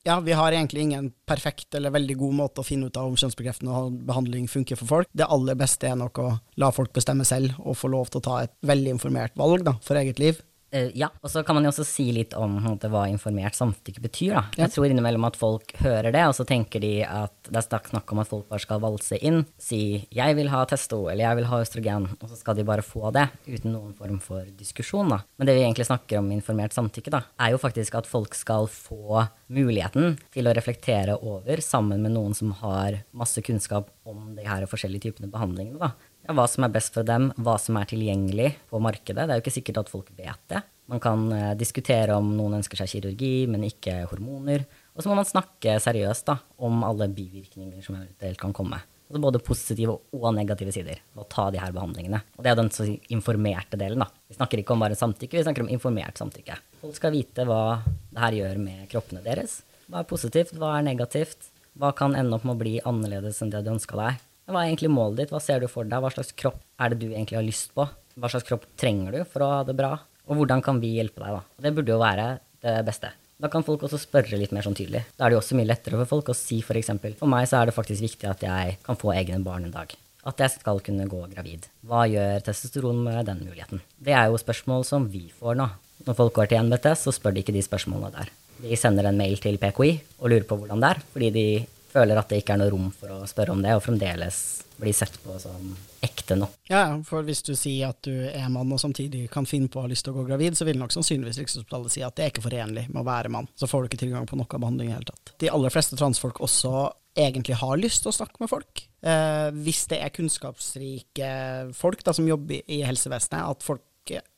Ja, 0.05 0.19
vi 0.21 0.35
har 0.37 0.53
egentlig 0.53 0.83
ingen 0.85 1.07
perfekt 1.25 1.73
eller 1.75 1.89
veldig 1.89 2.15
god 2.19 2.33
måte 2.37 2.61
å 2.61 2.65
finne 2.67 2.91
ut 2.91 2.97
av 3.01 3.07
om 3.09 3.15
kjønnsbekreftende 3.17 4.03
behandling 4.05 4.45
funker 4.45 4.77
for 4.77 4.91
folk. 4.91 5.09
Det 5.09 5.25
aller 5.25 5.57
beste 5.57 5.89
er 5.89 5.95
nok 5.97 6.19
å 6.21 6.27
la 6.61 6.69
folk 6.75 6.91
bestemme 6.93 7.25
selv, 7.25 7.55
og 7.57 7.79
få 7.79 7.89
lov 7.89 8.11
til 8.13 8.21
å 8.21 8.25
ta 8.27 8.35
et 8.43 8.53
veldig 8.69 8.93
informert 8.99 9.33
valg 9.41 9.65
da, 9.65 9.73
for 9.81 9.97
eget 9.97 10.21
liv. 10.21 10.37
Uh, 10.73 10.89
ja, 10.97 11.09
og 11.21 11.31
så 11.31 11.43
kan 11.45 11.57
man 11.57 11.65
jo 11.67 11.71
også 11.71 11.85
si 11.87 12.07
litt 12.15 12.33
om 12.37 12.57
måte, 12.63 12.89
hva 12.91 13.05
informert 13.11 13.57
samtykke 13.57 14.01
betyr. 14.03 14.33
Da. 14.33 14.43
Ja. 14.55 14.65
Jeg 14.65 14.73
tror 14.75 14.89
innimellom 14.89 15.27
at 15.27 15.37
folk 15.39 15.75
hører 15.81 16.11
det, 16.15 16.23
og 16.27 16.35
så 16.37 16.45
tenker 16.47 16.81
de 16.83 16.93
at 17.05 17.33
det 17.49 17.61
er 17.61 17.89
snakk 17.91 18.11
om 18.11 18.21
at 18.23 18.29
folk 18.31 18.47
bare 18.49 18.63
skal 18.63 18.81
valse 18.83 19.19
inn, 19.21 19.43
si 19.61 20.07
'jeg 20.09 20.35
vil 20.35 20.49
ha 20.49 20.65
testo', 20.65 21.11
eller 21.11 21.23
'jeg 21.23 21.35
vil 21.35 21.49
ha 21.51 21.61
østrogen', 21.61 22.09
og 22.21 22.29
så 22.29 22.35
skal 22.37 22.55
de 22.55 22.63
bare 22.63 22.81
få 22.81 23.11
det, 23.13 23.29
uten 23.47 23.73
noen 23.73 23.93
form 23.93 24.19
for 24.19 24.43
diskusjon. 24.57 25.09
Da. 25.09 25.21
Men 25.37 25.47
det 25.47 25.55
vi 25.55 25.63
egentlig 25.63 25.85
snakker 25.85 26.19
om 26.19 26.31
informert 26.31 26.73
samtykke, 26.73 27.11
da, 27.11 27.21
er 27.39 27.51
jo 27.51 27.57
faktisk 27.57 27.95
at 27.95 28.07
folk 28.07 28.33
skal 28.33 28.67
få 28.67 29.27
muligheten 29.49 30.17
til 30.31 30.47
å 30.47 30.55
reflektere 30.55 31.21
over, 31.21 31.61
sammen 31.61 32.01
med 32.01 32.11
noen 32.11 32.33
som 32.33 32.51
har 32.51 33.03
masse 33.13 33.41
kunnskap 33.41 33.89
om 34.05 34.35
de 34.35 34.43
her 34.43 34.65
forskjellige 34.65 35.11
typene 35.11 35.31
behandlingene. 35.31 35.79
Da 35.79 35.91
ja, 36.25 36.33
hva 36.33 36.45
som 36.49 36.65
er 36.65 36.73
best 36.73 36.95
for 36.95 37.07
dem, 37.07 37.29
hva 37.37 37.57
som 37.61 37.77
er 37.79 37.89
tilgjengelig 37.89 38.55
på 38.71 38.81
markedet. 38.83 39.25
Det 39.25 39.35
er 39.35 39.39
jo 39.39 39.45
ikke 39.45 39.57
sikkert 39.59 39.83
at 39.83 39.91
folk 39.91 40.09
vet 40.17 40.41
det. 40.51 40.63
Man 40.91 41.01
kan 41.01 41.29
eh, 41.33 41.53
diskutere 41.57 42.17
om 42.17 42.27
noen 42.37 42.59
ønsker 42.59 42.77
seg 42.77 42.91
kirurgi, 42.91 43.45
men 43.49 43.65
ikke 43.65 44.03
hormoner. 44.11 44.65
Og 44.93 45.01
så 45.01 45.09
må 45.09 45.17
man 45.17 45.27
snakke 45.27 45.79
seriøst 45.81 46.27
da, 46.29 46.37
om 46.65 46.83
alle 46.85 47.09
bivirkninger 47.13 47.81
som 47.85 47.97
eventuelt 47.97 48.41
kan 48.41 48.53
komme. 48.55 48.81
Altså 49.05 49.21
både 49.21 49.41
positive 49.45 49.95
og 50.17 50.29
negative 50.33 50.73
sider 50.73 51.01
ved 51.13 51.21
å 51.21 51.27
ta 51.29 51.47
de 51.53 51.59
her 51.61 51.73
behandlingene. 51.73 52.23
Og 52.37 52.45
det 52.45 52.51
er 52.51 52.57
den 52.57 52.71
så 52.73 52.87
informerte 53.13 53.77
delen. 53.77 54.01
da. 54.01 54.09
Vi 54.29 54.37
snakker 54.37 54.61
ikke 54.61 54.73
om 54.73 54.81
bare 54.81 54.97
samtykke, 54.97 55.37
vi 55.37 55.45
snakker 55.45 55.65
om 55.65 55.69
informert 55.73 56.21
samtykke. 56.21 56.57
Folk 56.81 56.97
skal 56.97 57.13
vite 57.13 57.45
hva 57.45 57.81
det 57.85 58.23
her 58.23 58.39
gjør 58.41 58.61
med 58.61 58.87
kroppene 58.89 59.21
deres. 59.25 59.59
Hva 59.85 60.01
er 60.01 60.09
positivt, 60.09 60.55
hva 60.57 60.77
er 60.79 60.87
negativt? 60.87 61.51
Hva 61.77 61.91
kan 61.93 62.15
ende 62.17 62.37
opp 62.37 62.45
med 62.47 62.55
å 62.55 62.61
bli 62.61 62.77
annerledes 62.81 63.43
enn 63.43 63.53
det 63.53 63.61
du 63.65 63.73
ønska 63.75 63.99
deg? 63.99 64.23
Hva 64.45 64.61
er 64.61 64.69
egentlig 64.69 64.91
målet 64.93 65.23
ditt? 65.23 65.31
Hva 65.33 65.41
ser 65.41 65.63
du 65.63 65.69
for 65.71 65.87
deg? 65.89 66.01
Hva 66.03 66.11
slags 66.13 66.33
kropp 66.37 66.61
er 66.77 66.93
det 66.93 67.01
du 67.01 67.07
egentlig 67.09 67.39
har 67.39 67.45
lyst 67.45 67.71
på? 67.73 67.87
Hva 68.15 68.29
slags 68.29 68.45
kropp 68.47 68.67
trenger 68.79 69.15
du 69.15 69.21
for 69.27 69.41
å 69.41 69.51
ha 69.55 69.61
det 69.65 69.73
bra? 69.77 69.95
Og 70.29 70.39
hvordan 70.39 70.61
kan 70.65 70.77
vi 70.81 70.95
hjelpe 70.99 71.21
deg, 71.21 71.37
da? 71.37 71.61
Det 71.65 71.71
burde 71.73 71.93
jo 71.93 72.01
være 72.01 72.27
det 72.61 72.75
beste. 72.85 73.11
Da 73.41 73.49
kan 73.51 73.65
folk 73.67 73.83
også 73.83 73.99
spørre 73.99 74.37
litt 74.39 74.53
mer 74.55 74.63
sånn 74.63 74.77
tydelig. 74.77 75.01
Da 75.17 75.25
er 75.25 75.33
det 75.33 75.35
jo 75.35 75.41
også 75.41 75.57
mye 75.59 75.67
lettere 75.67 75.97
for 75.99 76.11
folk 76.13 76.31
å 76.31 76.37
si 76.37 76.61
f.eks.: 76.63 76.93
For, 76.93 77.17
for 77.25 77.31
meg 77.31 77.49
så 77.49 77.59
er 77.59 77.69
det 77.69 77.75
faktisk 77.75 78.05
viktig 78.05 78.29
at 78.29 78.45
jeg 78.45 78.77
kan 78.85 78.99
få 79.01 79.11
egne 79.17 79.41
barn 79.43 79.67
en 79.67 79.73
dag. 79.73 79.91
At 80.25 80.39
jeg 80.41 80.55
skal 80.55 80.79
kunne 80.85 81.09
gå 81.09 81.19
gravid. 81.33 81.67
Hva 81.85 82.05
gjør 82.09 82.45
testosteron 82.45 83.03
med 83.05 83.25
den 83.27 83.43
muligheten? 83.45 83.83
Det 83.97 84.15
er 84.15 84.31
jo 84.31 84.39
spørsmål 84.41 84.85
som 84.87 85.09
vi 85.11 85.27
får 85.35 85.59
nå. 85.59 85.67
Når 86.05 86.17
folk 86.17 86.33
går 86.37 86.49
til 86.51 86.63
NBTS, 86.69 87.05
så 87.05 87.13
spør 87.13 87.35
de 87.35 87.43
ikke 87.43 87.53
de 87.55 87.65
spørsmålene 87.65 88.13
der. 88.15 88.31
De 88.63 88.77
sender 88.79 89.09
en 89.09 89.19
mail 89.19 89.37
til 89.43 89.59
PKI 89.59 89.91
og 90.21 90.31
lurer 90.31 90.47
på 90.47 90.57
hvordan 90.57 90.81
det 90.81 90.93
er, 90.95 91.03
fordi 91.13 91.29
de 91.35 91.47
føler 91.95 92.19
at 92.19 92.31
det 92.31 92.41
ikke 92.41 92.55
er 92.55 92.61
noe 92.61 92.73
rom 92.73 92.91
for 92.93 93.15
å 93.15 93.25
spørre 93.29 93.55
om 93.55 93.63
det, 93.63 93.75
og 93.75 93.83
fremdeles 93.85 94.43
bli 94.75 94.91
sett 94.93 95.15
på 95.23 95.37
som 95.39 95.71
ekte 96.03 96.35
nok. 96.35 96.57
Ja, 96.67 96.83
for 97.07 97.23
hvis 97.25 97.41
du 97.47 97.53
sier 97.55 97.93
at 97.93 98.01
du 98.05 98.27
er 98.27 98.49
mann 98.51 98.73
og 98.75 98.81
samtidig 98.81 99.25
kan 99.31 99.47
finne 99.47 99.71
på 99.71 99.79
å 99.79 99.85
ha 99.85 99.91
lyst 99.91 100.05
til 100.07 100.13
å 100.13 100.19
gå 100.19 100.25
gravid, 100.27 100.57
så 100.57 100.67
vil 100.67 100.79
nok 100.81 100.93
sannsynligvis 100.93 101.39
Rikshospitalet 101.41 101.95
si 101.95 102.03
at 102.05 102.17
det 102.17 102.25
er 102.25 102.33
ikke 102.33 102.45
forenlig 102.45 102.87
med 102.89 103.01
å 103.01 103.07
være 103.07 103.31
mann. 103.31 103.47
Så 103.55 103.69
får 103.71 103.85
du 103.85 103.89
ikke 103.89 104.03
tilgang 104.03 104.27
på 104.29 104.39
noe 104.39 104.59
behandling 104.59 104.91
i 104.91 104.93
det 104.93 104.99
hele 104.99 105.11
tatt. 105.13 105.33
De 105.41 105.51
aller 105.51 105.73
fleste 105.73 105.99
transfolk 105.99 106.43
også 106.43 106.89
egentlig 107.15 107.55
har 107.61 107.79
lyst 107.79 108.03
til 108.03 108.11
å 108.11 108.17
snakke 108.17 108.43
med 108.43 108.51
folk. 108.51 108.83
Eh, 109.05 109.49
hvis 109.63 109.85
det 109.91 110.01
er 110.03 110.13
kunnskapsrike 110.13 111.29
folk 111.77 112.03
da, 112.03 112.13
som 112.15 112.27
jobber 112.27 112.59
i 112.67 112.81
helsevesenet, 112.83 113.55
at 113.55 113.63
folk 113.63 113.85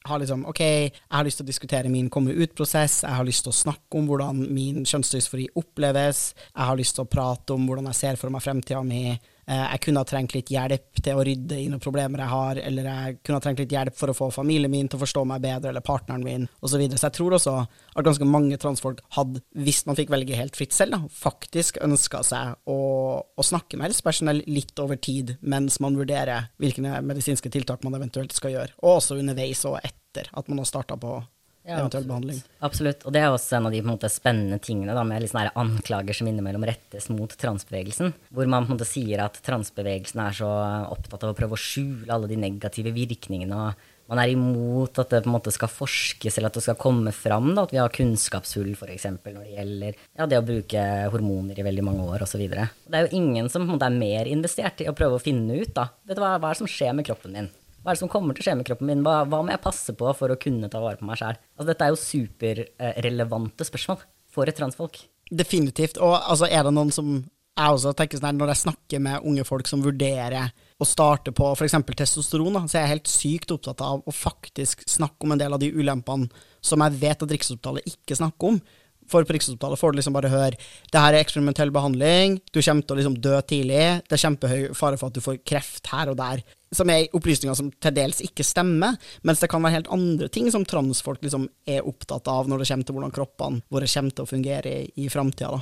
har 0.08 0.20
liksom 0.20 0.46
OK, 0.48 0.60
jeg 0.60 0.92
har 1.12 1.26
lyst 1.28 1.42
til 1.42 1.46
å 1.46 1.52
diskutere 1.52 1.92
min 1.92 2.10
komme 2.14 2.36
ut-prosess, 2.36 3.02
jeg 3.04 3.20
har 3.20 3.28
lyst 3.28 3.44
til 3.46 3.52
å 3.54 3.58
snakke 3.58 4.00
om 4.00 4.08
hvordan 4.10 4.40
min 4.56 4.86
kjønnsdysfori 4.88 5.50
oppleves, 5.60 6.22
jeg 6.54 6.70
har 6.70 6.80
lyst 6.80 6.98
til 6.98 7.06
å 7.06 7.12
prate 7.12 7.56
om 7.56 7.68
hvordan 7.68 7.90
jeg 7.92 8.00
ser 8.00 8.22
for 8.22 8.34
meg 8.34 8.46
fremtida 8.46 8.84
mi. 8.88 9.18
Jeg 9.48 9.80
kunne 9.80 10.02
ha 10.04 10.08
trengt 10.08 10.34
litt 10.36 10.50
hjelp 10.52 11.00
til 11.00 11.16
å 11.16 11.24
rydde 11.24 11.56
i 11.56 11.68
noen 11.72 11.80
problemer 11.80 12.20
jeg 12.20 12.32
har, 12.34 12.60
eller 12.68 12.90
jeg 12.92 13.20
kunne 13.22 13.38
ha 13.40 13.44
trengt 13.46 13.62
litt 13.62 13.72
hjelp 13.72 13.96
for 13.96 14.12
å 14.12 14.16
få 14.18 14.28
familien 14.36 14.72
min 14.74 14.90
til 14.92 15.00
å 15.00 15.04
forstå 15.06 15.24
meg 15.30 15.46
bedre, 15.46 15.72
eller 15.72 15.86
partneren 15.86 16.26
min, 16.26 16.50
osv. 16.60 16.74
Så, 16.74 16.82
videre. 16.82 17.00
så 17.00 17.08
jeg 17.08 17.16
tror 17.16 17.38
også 17.38 17.54
at 17.64 18.04
ganske 18.06 18.28
mange 18.28 18.60
transfolk 18.60 19.00
hadde, 19.16 19.42
hvis 19.56 19.86
man 19.88 19.96
fikk 19.98 20.12
velge 20.12 20.36
helt 20.36 20.60
fritt 20.60 20.76
selv, 20.76 20.98
da, 20.98 21.16
faktisk 21.22 21.80
ønska 21.86 22.22
seg 22.28 22.58
å, 22.68 22.78
å, 23.24 23.48
snakke 23.48 23.80
med 23.80 23.88
helsepersonell 23.88 24.44
litt 24.52 24.76
over 24.84 25.00
tid, 25.00 25.38
mens 25.40 25.80
man 25.84 25.96
vurderer 25.96 26.52
hvilke 26.60 26.84
medisinske 26.84 27.52
tiltak 27.54 27.88
man 27.88 27.96
eventuelt 27.98 28.36
skal 28.36 28.54
gjøre, 28.54 28.76
og 28.84 28.98
også 29.00 29.18
underveis 29.22 29.64
og 29.70 29.80
etter 29.80 30.28
at 30.36 30.52
man 30.52 30.60
har 30.62 30.70
starta 30.70 31.00
på 31.00 31.22
Ja, 31.68 31.82
eventuell 31.82 32.06
absolutt. 32.06 32.08
behandling. 32.08 32.40
Absolutt. 32.64 33.02
Og 33.04 33.14
det 33.14 33.22
er 33.22 33.34
også 33.34 33.58
en 33.58 33.68
av 33.68 33.76
de 33.76 33.82
måte, 33.84 34.10
spennende 34.12 34.60
tingene 34.64 34.96
da, 34.96 35.04
med 35.04 35.26
liksom 35.26 35.42
anklager 35.52 36.16
som 36.16 36.30
innimellom 36.32 36.64
rettes 36.70 37.10
mot 37.12 37.36
transbevegelsen. 37.44 38.14
Hvor 38.32 38.48
man 38.48 38.70
måte 38.70 38.88
sier 38.88 39.26
at 39.26 39.42
transbevegelsen 39.44 40.24
er 40.24 40.40
så 40.40 40.48
opptatt 40.96 41.28
av 41.28 41.36
å 41.36 41.38
prøve 41.38 41.58
å 41.58 41.62
skjule 41.62 42.14
alle 42.14 42.32
de 42.32 42.40
negative 42.40 42.96
virkningene. 42.96 43.68
og 43.68 43.94
man 44.08 44.22
er 44.22 44.32
imot 44.32 45.02
at 45.02 45.12
det 45.12 45.20
på 45.26 45.28
en 45.28 45.36
måte 45.36 45.52
skal 45.52 45.68
forskes 45.68 46.38
eller 46.38 46.48
at 46.48 46.58
det 46.58 46.64
skal 46.64 46.80
komme 46.80 47.12
fram. 47.12 47.50
Da, 47.52 47.66
at 47.68 47.76
vi 47.76 47.82
har 47.82 47.92
kunnskapshull 47.92 48.72
f.eks. 48.72 49.10
når 49.12 49.42
det 49.42 49.56
gjelder 49.58 49.98
ja, 50.00 50.28
det 50.32 50.40
å 50.40 50.46
bruke 50.48 50.84
hormoner 51.12 51.60
i 51.60 51.68
veldig 51.68 51.84
mange 51.84 52.08
år 52.08 52.24
osv. 52.24 52.46
Det 52.48 52.68
er 52.96 53.08
jo 53.10 53.20
ingen 53.20 53.52
som 53.52 53.66
på 53.66 53.74
en 53.74 53.76
måte, 53.76 53.92
er 53.92 54.00
mer 54.00 54.32
investert 54.32 54.80
i 54.84 54.88
å 54.88 54.96
prøve 54.96 55.20
å 55.20 55.24
finne 55.24 55.60
ut 55.60 55.76
da, 55.76 55.90
vet 56.08 56.16
du 56.16 56.24
hva, 56.24 56.38
hva 56.40 56.54
er 56.54 56.56
det 56.56 56.64
som 56.64 56.72
skjer 56.72 56.96
med 56.96 57.10
kroppen 57.10 57.36
min. 57.36 57.52
Hva 57.82 57.94
er 57.94 57.96
det 57.96 58.02
som 58.02 58.12
kommer 58.12 58.36
til 58.36 58.44
å 58.44 58.48
skje 58.50 58.58
med 58.60 58.68
kroppen 58.68 58.90
min? 58.90 59.04
Hva, 59.06 59.22
hva 59.30 59.42
må 59.46 59.54
jeg 59.54 59.64
passe 59.64 59.96
på 59.96 60.12
for 60.18 60.34
å 60.34 60.40
kunne 60.42 60.70
ta 60.72 60.82
vare 60.84 61.00
på 61.00 61.08
meg 61.08 61.20
sjæl? 61.20 61.40
Altså, 61.56 61.70
dette 61.72 61.86
er 61.86 61.94
jo 61.94 62.02
superrelevante 62.04 63.68
spørsmål 63.68 64.04
for 64.34 64.50
et 64.50 64.58
transfolk. 64.60 65.00
Definitivt. 65.32 66.00
Og 66.04 66.16
altså, 66.18 66.50
er 66.50 66.68
det 66.68 66.74
noen 66.76 66.92
som 66.96 67.18
jeg 67.58 67.74
også 67.74 67.94
tenker 67.98 68.20
sånn 68.20 68.30
her, 68.30 68.38
Når 68.38 68.52
jeg 68.54 68.64
snakker 68.64 69.02
med 69.02 69.24
unge 69.26 69.46
folk 69.48 69.70
som 69.70 69.82
vurderer 69.82 70.52
å 70.78 70.86
starte 70.86 71.34
på 71.34 71.54
f.eks. 71.56 71.78
testosteron, 71.98 72.54
da, 72.54 72.66
så 72.70 72.84
jeg 72.84 72.92
helt 72.94 73.10
sykt 73.10 73.54
opptatt 73.56 73.82
av 73.82 74.04
å 74.06 74.14
faktisk 74.14 74.84
snakke 74.90 75.26
om 75.26 75.34
en 75.34 75.42
del 75.42 75.56
av 75.56 75.62
de 75.64 75.72
ulempene 75.74 76.30
som 76.62 76.84
jeg 76.86 77.00
vet 77.02 77.24
at 77.24 77.34
Rikshospitalet 77.34 77.90
ikke 77.90 78.20
snakker 78.20 78.54
om. 78.54 78.60
For 79.08 79.26
på 79.26 79.34
Rikshospitalet 79.34 79.80
får 79.80 79.94
du 79.94 80.00
liksom 80.02 80.16
bare 80.18 80.30
høre 80.30 80.60
det 80.92 81.02
her 81.02 81.16
er 81.16 81.24
eksperimentell 81.24 81.72
behandling, 81.74 82.38
du 82.52 82.60
kommer 82.60 82.84
til 82.84 82.94
å 82.94 83.00
liksom 83.00 83.18
dø 83.24 83.38
tidlig, 83.48 83.84
det 84.04 84.18
er 84.18 84.24
kjempehøy 84.26 84.64
fare 84.78 85.00
for 85.00 85.10
at 85.10 85.18
du 85.18 85.24
får 85.24 85.40
kreft 85.48 85.88
her 85.94 86.12
og 86.12 86.20
der. 86.20 86.44
Som 86.76 86.90
er 86.92 87.08
opplysninger 87.16 87.56
som 87.56 87.70
til 87.72 87.94
dels 87.96 88.20
ikke 88.26 88.44
stemmer, 88.44 88.98
mens 89.24 89.40
det 89.44 89.50
kan 89.52 89.64
være 89.64 89.78
helt 89.78 89.92
andre 89.94 90.28
ting 90.34 90.50
som 90.52 90.66
transfolk 90.68 91.22
liksom 91.24 91.48
er 91.70 91.86
opptatt 91.88 92.28
av 92.32 92.50
når 92.50 92.64
det 92.64 92.70
kommer 92.72 92.90
til 92.90 92.98
hvordan 92.98 93.16
kroppene 93.16 93.64
våre 93.72 93.88
kommer 93.92 94.16
til 94.16 94.26
å 94.26 94.32
fungere 94.32 94.74
i, 94.74 95.06
i 95.06 95.08
framtida. 95.12 95.62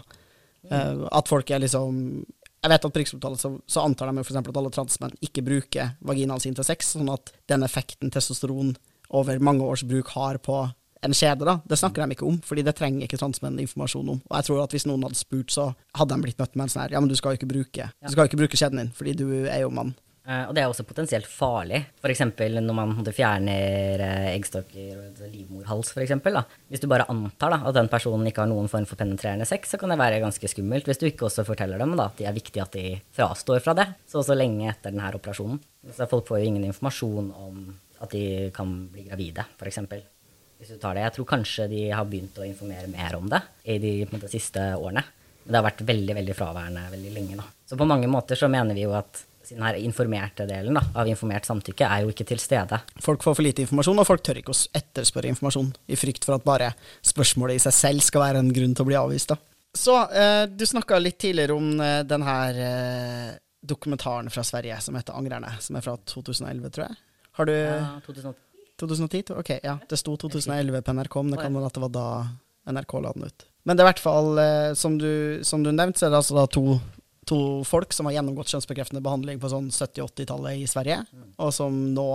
Uh, 0.66 1.06
at 1.14 1.30
folk 1.30 1.52
er 1.54 1.62
liksom 1.62 2.00
Jeg 2.66 2.72
vet 2.72 2.86
at 2.88 2.94
på 2.94 2.98
Rikshospitalet 2.98 3.38
så, 3.38 3.52
så 3.70 3.84
antar 3.86 4.10
de 4.10 4.24
f.eks. 4.24 4.40
at 4.40 4.58
alle 4.58 4.72
transmenn 4.74 5.12
ikke 5.22 5.44
bruker 5.46 5.92
vaginaen 6.02 6.42
sin 6.42 6.56
til 6.58 6.66
sex, 6.66 6.96
sånn 6.96 7.12
at 7.14 7.30
den 7.52 7.62
effekten 7.68 8.10
testosteron 8.10 8.74
over 9.14 9.38
mange 9.38 9.62
års 9.62 9.84
bruk 9.86 10.10
har 10.16 10.40
på 10.42 10.64
en 11.06 11.14
skjede, 11.14 11.46
da, 11.46 11.60
det 11.70 11.78
snakker 11.78 12.02
de 12.02 12.16
ikke 12.16 12.26
om, 12.26 12.40
fordi 12.46 12.64
det 12.66 12.74
trenger 12.78 13.06
ikke 13.06 13.20
transmenn 13.22 13.60
informasjon 13.62 14.16
om. 14.16 14.22
Og 14.26 14.38
jeg 14.40 14.48
tror 14.48 14.64
at 14.64 14.74
hvis 14.74 14.88
noen 14.90 15.06
hadde 15.06 15.20
spurt, 15.20 15.54
så 15.54 15.68
hadde 15.98 16.16
de 16.16 16.26
blitt 16.26 16.42
møtt 16.42 16.56
med 16.56 16.66
en 16.66 16.74
sånn 16.74 16.84
her 16.86 16.96
Ja, 16.96 17.04
men 17.04 17.12
du 17.12 17.16
skal 17.20 17.36
jo 17.36 17.42
ikke 17.42 17.52
bruke, 17.52 17.90
du 17.94 18.12
skal 18.12 18.24
jo 18.24 18.32
ikke 18.32 18.42
bruke 18.42 18.60
skjeden 18.60 18.82
din, 18.82 18.92
fordi 18.96 19.14
du 19.20 19.28
er 19.44 19.62
jo 19.62 19.74
mann. 19.74 19.94
Eh, 20.26 20.48
og 20.50 20.56
det 20.58 20.64
er 20.64 20.72
også 20.72 20.86
potensielt 20.88 21.28
farlig. 21.30 21.84
F.eks. 22.02 22.24
når 22.58 22.76
man 22.78 22.96
fjerner 23.14 24.02
eh, 24.02 24.30
eggstokker 24.32 25.04
og 25.04 25.22
livmorhals. 25.30 25.92
For 25.94 26.02
eksempel, 26.02 26.40
da. 26.40 26.44
Hvis 26.72 26.82
du 26.82 26.88
bare 26.90 27.06
antar 27.14 27.54
da, 27.54 27.60
at 27.70 27.78
den 27.78 27.90
personen 27.92 28.26
ikke 28.30 28.42
har 28.42 28.50
noen 28.50 28.70
form 28.72 28.88
for 28.90 28.98
penetrerende 29.00 29.46
sex, 29.50 29.76
så 29.76 29.80
kan 29.82 29.94
det 29.94 30.00
være 30.02 30.24
ganske 30.24 30.50
skummelt. 30.50 30.90
Hvis 30.90 31.02
du 31.02 31.06
ikke 31.10 31.28
også 31.30 31.46
forteller 31.46 31.82
dem 31.82 31.94
da, 31.94 32.10
at 32.10 32.18
det 32.18 32.30
er 32.30 32.38
viktig 32.38 32.64
at 32.64 32.74
de 32.74 32.96
frastår 33.16 33.62
fra 33.66 33.78
det 33.78 33.88
så 34.10 34.24
og 34.24 34.26
så 34.26 34.38
lenge 34.38 34.72
etter 34.72 34.96
denne 34.96 35.12
operasjonen. 35.14 35.62
Så 35.94 36.10
folk 36.10 36.26
får 36.28 36.42
jo 36.42 36.50
ingen 36.50 36.66
informasjon 36.72 37.30
om 37.46 37.62
at 38.02 38.12
de 38.12 38.50
kan 38.56 38.72
bli 38.92 39.06
gravide, 39.06 39.46
f.eks. 39.60 39.84
Hvis 40.56 40.72
du 40.72 40.80
tar 40.82 40.98
det. 40.98 41.04
Jeg 41.06 41.18
tror 41.18 41.30
kanskje 41.30 41.70
de 41.70 41.84
har 41.92 42.08
begynt 42.10 42.38
å 42.40 42.48
informere 42.48 42.90
mer 42.90 43.18
om 43.20 43.30
det 43.30 43.44
i 43.70 43.78
de 43.84 43.94
en 44.08 44.28
siste 44.32 44.72
årene. 44.80 45.04
Men 45.44 45.54
det 45.54 45.60
har 45.60 45.68
vært 45.68 45.86
veldig 45.86 46.16
veldig 46.18 46.36
fraværende 46.38 46.90
veldig 46.90 47.12
lenge. 47.14 47.38
Da. 47.38 47.46
Så 47.70 47.78
på 47.78 47.86
mange 47.86 48.10
måter 48.10 48.40
så 48.40 48.50
mener 48.50 48.74
vi 48.74 48.88
jo 48.88 48.96
at 48.98 49.22
den 49.54 49.64
her 49.64 49.78
informerte 49.80 50.48
delen 50.50 50.78
da, 50.80 50.84
av 50.98 51.10
informert 51.12 51.46
samtykke 51.48 51.86
er 51.86 52.04
jo 52.06 52.14
ikke 52.14 52.26
til 52.28 52.42
stede. 52.42 52.80
Folk 53.04 53.24
får 53.26 53.38
for 53.38 53.46
lite 53.46 53.66
informasjon, 53.66 54.00
og 54.02 54.08
folk 54.08 54.24
tør 54.26 54.40
ikke 54.42 54.56
å 54.56 54.62
etterspørre 54.80 55.30
informasjon, 55.34 55.74
i 55.88 56.00
frykt 56.00 56.26
for 56.26 56.38
at 56.38 56.48
bare 56.48 56.72
spørsmålet 57.06 57.60
i 57.60 57.66
seg 57.68 57.76
selv 57.78 58.06
skal 58.06 58.26
være 58.26 58.42
en 58.44 58.54
grunn 58.56 58.74
til 58.76 58.86
å 58.86 58.90
bli 58.90 58.98
avvist. 59.00 59.34
Da. 59.34 59.38
Så 59.76 59.96
eh, 60.12 60.46
du 60.48 60.66
snakka 60.66 61.00
litt 61.02 61.20
tidligere 61.22 61.58
om 61.58 61.74
eh, 61.84 62.02
den 62.08 62.24
her 62.26 62.62
eh, 62.64 63.34
dokumentaren 63.66 64.30
fra 64.32 64.44
Sverige 64.44 64.80
som 64.82 64.96
heter 64.96 65.14
'Angrerne', 65.14 65.58
som 65.60 65.76
er 65.76 65.84
fra 65.86 65.98
2011, 65.98 66.70
tror 66.72 66.88
jeg. 66.88 66.98
Har 67.36 67.46
du 67.46 67.54
Ja, 67.54 68.00
2010. 68.06 68.40
2010? 68.80 69.36
Ok, 69.40 69.50
ja. 69.64 69.78
Det 69.90 70.00
sto 70.00 70.16
2011 70.18 70.82
på 70.82 70.94
NRK, 70.94 71.16
men 71.24 71.32
det 71.36 71.42
kan 71.44 71.54
være 71.56 71.66
at 71.72 71.74
det 71.78 71.84
var 71.84 71.94
da 71.96 72.08
NRK 72.72 72.94
la 73.02 73.12
den 73.16 73.28
ut. 73.30 73.46
Men 73.66 73.78
det 73.78 73.84
er 73.84 73.88
i 73.88 73.92
hvert 73.94 74.04
fall, 74.04 74.38
eh, 74.40 74.74
som 74.78 74.98
du, 74.98 75.40
som 75.44 75.64
du 75.64 75.72
nevnte, 75.72 76.00
så 76.00 76.08
er 76.08 76.14
det 76.14 76.22
altså 76.22 76.38
da 76.38 76.46
to, 76.48 76.80
to 77.30 77.40
folk 77.68 77.94
som 77.96 78.08
har 78.08 78.18
gjennomgått 78.18 78.54
kjønnsbekreftende 78.54 79.04
behandling 79.06 79.42
på 79.42 79.52
sånn 79.52 79.72
70-80-tallet 79.74 80.62
i 80.62 80.68
Sverige, 80.70 81.02
og 81.42 81.54
som 81.56 81.78
nå 81.96 82.10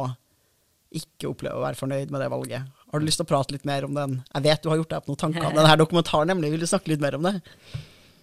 ikke 0.96 1.28
opplever 1.30 1.58
å 1.58 1.62
være 1.62 1.78
fornøyd 1.78 2.10
med 2.10 2.22
det 2.22 2.30
valget. 2.32 2.80
Har 2.90 2.98
du 2.98 3.06
lyst 3.06 3.20
til 3.20 3.26
å 3.26 3.30
prate 3.30 3.54
litt 3.54 3.66
mer 3.68 3.86
om 3.86 3.94
den? 3.94 4.16
Jeg 4.32 4.46
vet 4.48 4.64
du 4.64 4.72
har 4.72 4.80
gjort 4.80 4.90
deg 4.90 5.02
opp 5.02 5.10
noen 5.10 5.20
tanker 5.22 5.46
om 5.46 5.54
denne 5.54 5.76
dokumentaren, 5.78 6.32
nemlig. 6.32 6.50
Vil 6.54 6.64
du 6.64 6.66
snakke 6.70 6.90
litt 6.90 7.02
mer 7.02 7.14
om 7.18 7.28
det? 7.28 7.36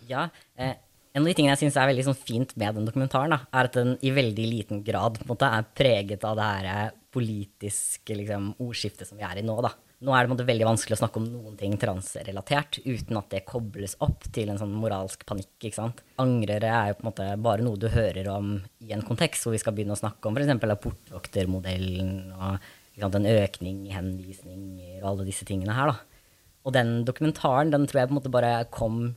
Ja, 0.09 0.25
eh, 0.59 0.75
en 1.15 1.23
av 1.23 1.29
de 1.31 1.35
tingene 1.37 1.55
jeg 1.55 1.63
syns 1.63 1.77
er 1.79 1.87
veldig 1.89 2.05
sånn 2.09 2.19
fint 2.19 2.51
med 2.59 2.75
den 2.77 2.87
dokumentaren, 2.89 3.33
da, 3.33 3.39
er 3.55 3.69
at 3.69 3.77
den 3.79 3.95
i 4.03 4.11
veldig 4.13 4.47
liten 4.51 4.83
grad 4.85 5.21
måte, 5.29 5.47
er 5.47 5.69
preget 5.79 6.27
av 6.27 6.35
det 6.39 6.49
her 6.51 6.67
eh, 6.73 6.97
politiske 7.15 8.19
liksom, 8.19 8.51
ordskiftet 8.61 9.09
som 9.09 9.19
vi 9.19 9.25
er 9.25 9.39
i 9.39 9.45
nå. 9.47 9.55
Da. 9.63 9.71
Nå 9.97 10.13
er 10.13 10.25
det 10.25 10.29
måte, 10.29 10.45
veldig 10.45 10.65
vanskelig 10.67 10.93
å 10.93 10.99
snakke 10.99 11.17
om 11.17 11.25
noen 11.31 11.55
ting 11.57 11.73
transrelatert 11.81 12.77
uten 12.85 13.17
at 13.17 13.31
det 13.33 13.45
kobles 13.49 13.95
opp 14.05 14.27
til 14.33 14.51
en 14.53 14.59
sånn 14.61 14.75
moralsk 14.77 15.23
panikk. 15.25 15.55
ikke 15.57 15.79
sant? 15.79 16.03
Angrere 16.21 16.69
er 16.69 16.91
jo 16.91 16.97
på 16.99 17.05
en 17.05 17.09
måte 17.09 17.29
bare 17.41 17.65
noe 17.65 17.81
du 17.81 17.87
hører 17.89 18.29
om 18.29 18.51
i 18.85 18.93
en 18.93 19.05
kontekst 19.05 19.47
hvor 19.47 19.55
vi 19.55 19.61
skal 19.63 19.73
begynne 19.73 19.97
å 19.97 20.01
snakke 20.01 20.29
om 20.29 20.37
f.eks. 20.37 20.53
portvoktermodellen 20.83 22.11
og 22.35 22.67
sant, 23.01 23.17
en 23.17 23.31
økning 23.31 23.87
i 23.87 23.95
henvisninger 23.95 24.99
og 25.01 25.09
alle 25.11 25.29
disse 25.31 25.47
tingene 25.49 25.73
her. 25.73 25.89
da. 25.89 26.27
Og 26.67 26.75
den 26.77 26.99
dokumentaren 27.07 27.73
den 27.73 27.87
tror 27.89 28.03
jeg 28.03 28.11
på 28.11 28.13
en 28.13 28.19
måte 28.19 28.33
bare 28.33 28.53
kom 28.69 29.15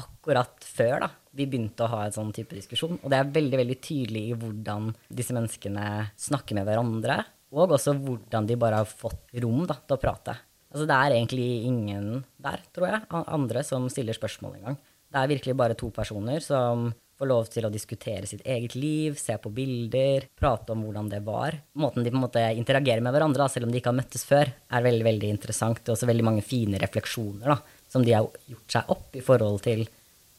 akkurat 0.00 0.64
før 0.64 1.02
da, 1.02 1.10
vi 1.36 1.44
begynte 1.44 1.84
å 1.84 1.90
ha 1.92 2.06
en 2.06 2.14
sånn 2.14 2.32
type 2.32 2.56
diskusjon. 2.56 2.96
Og 3.02 3.12
det 3.12 3.18
er 3.20 3.34
veldig 3.36 3.60
veldig 3.60 3.76
tydelig 3.84 4.24
i 4.30 4.38
hvordan 4.38 4.94
disse 5.12 5.34
menneskene 5.36 5.86
snakker 6.16 6.56
med 6.56 6.68
hverandre, 6.68 7.18
og 7.50 7.74
også 7.76 7.96
hvordan 7.98 8.46
de 8.46 8.56
bare 8.60 8.82
har 8.82 8.88
fått 8.88 9.34
rom 9.42 9.64
da, 9.66 9.76
til 9.82 9.96
å 9.96 10.00
prate. 10.00 10.36
Altså 10.70 10.86
Det 10.86 10.96
er 10.96 11.16
egentlig 11.16 11.48
ingen 11.66 12.24
der, 12.38 12.62
tror 12.74 12.92
jeg, 12.92 13.04
andre 13.10 13.62
som 13.66 13.88
stiller 13.90 14.14
spørsmål 14.14 14.58
engang. 14.60 14.80
Det 15.10 15.18
er 15.18 15.30
virkelig 15.32 15.56
bare 15.58 15.78
to 15.78 15.90
personer 15.90 16.44
som 16.44 16.92
får 17.20 17.28
lov 17.28 17.48
til 17.52 17.66
å 17.66 17.72
diskutere 17.72 18.24
sitt 18.28 18.46
eget 18.48 18.74
liv, 18.78 19.18
se 19.20 19.34
på 19.36 19.50
bilder, 19.52 20.24
prate 20.40 20.72
om 20.72 20.86
hvordan 20.86 21.10
det 21.10 21.20
var. 21.26 21.58
Måten 21.76 22.06
de 22.06 22.12
på 22.12 22.16
en 22.16 22.24
måte 22.24 22.44
interagerer 22.56 23.02
med 23.04 23.12
hverandre, 23.12 23.42
da, 23.42 23.50
selv 23.52 23.66
om 23.66 23.74
de 23.74 23.80
ikke 23.80 23.90
har 23.90 23.98
møttes 23.98 24.24
før, 24.24 24.48
er 24.48 24.86
veldig 24.86 25.04
veldig 25.04 25.32
interessant. 25.34 25.82
Det 25.82 25.90
er 25.90 25.98
også 25.98 26.08
veldig 26.08 26.28
mange 26.30 26.46
fine 26.46 26.80
refleksjoner 26.80 27.52
da, 27.52 27.58
som 27.92 28.06
de 28.06 28.14
har 28.16 28.30
gjort 28.48 28.78
seg 28.78 28.94
opp 28.94 29.18
i 29.18 29.24
forhold 29.26 29.60
til 29.66 29.84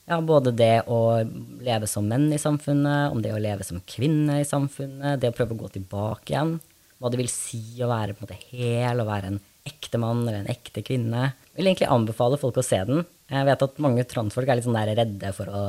ja, 0.09 0.17
både 0.25 0.55
det 0.57 0.73
å 0.89 1.21
leve 1.61 1.87
som 1.87 2.07
menn 2.09 2.31
i 2.33 2.41
samfunnet, 2.41 3.13
om 3.13 3.21
det 3.21 3.35
å 3.35 3.39
leve 3.41 3.67
som 3.67 3.83
kvinne 3.85 4.41
i 4.41 4.47
samfunnet, 4.47 5.21
det 5.21 5.29
å 5.29 5.37
prøve 5.37 5.53
å 5.53 5.61
gå 5.61 5.69
tilbake 5.77 6.33
igjen, 6.33 6.57
hva 7.01 7.09
det 7.09 7.17
vil 7.17 7.31
si 7.33 7.81
å 7.81 7.89
være 7.89 8.13
på 8.13 8.21
en 8.21 8.27
måte 8.27 8.51
hel, 8.51 9.01
å 9.01 9.07
være 9.07 9.31
en 9.31 9.39
ekte 9.67 9.99
mann 10.01 10.21
eller 10.23 10.43
en 10.43 10.51
ekte 10.51 10.83
kvinne. 10.85 11.31
Jeg 11.51 11.59
vil 11.59 11.71
egentlig 11.71 11.89
anbefale 11.93 12.37
folk 12.41 12.59
å 12.61 12.65
se 12.65 12.79
den. 12.87 13.03
Jeg 13.31 13.47
vet 13.47 13.63
at 13.65 13.81
mange 13.81 14.05
transfolk 14.09 14.49
er 14.49 14.59
litt 14.59 14.67
sånn 14.67 14.77
der 14.77 14.93
redde 14.97 15.31
for 15.35 15.49
å 15.49 15.63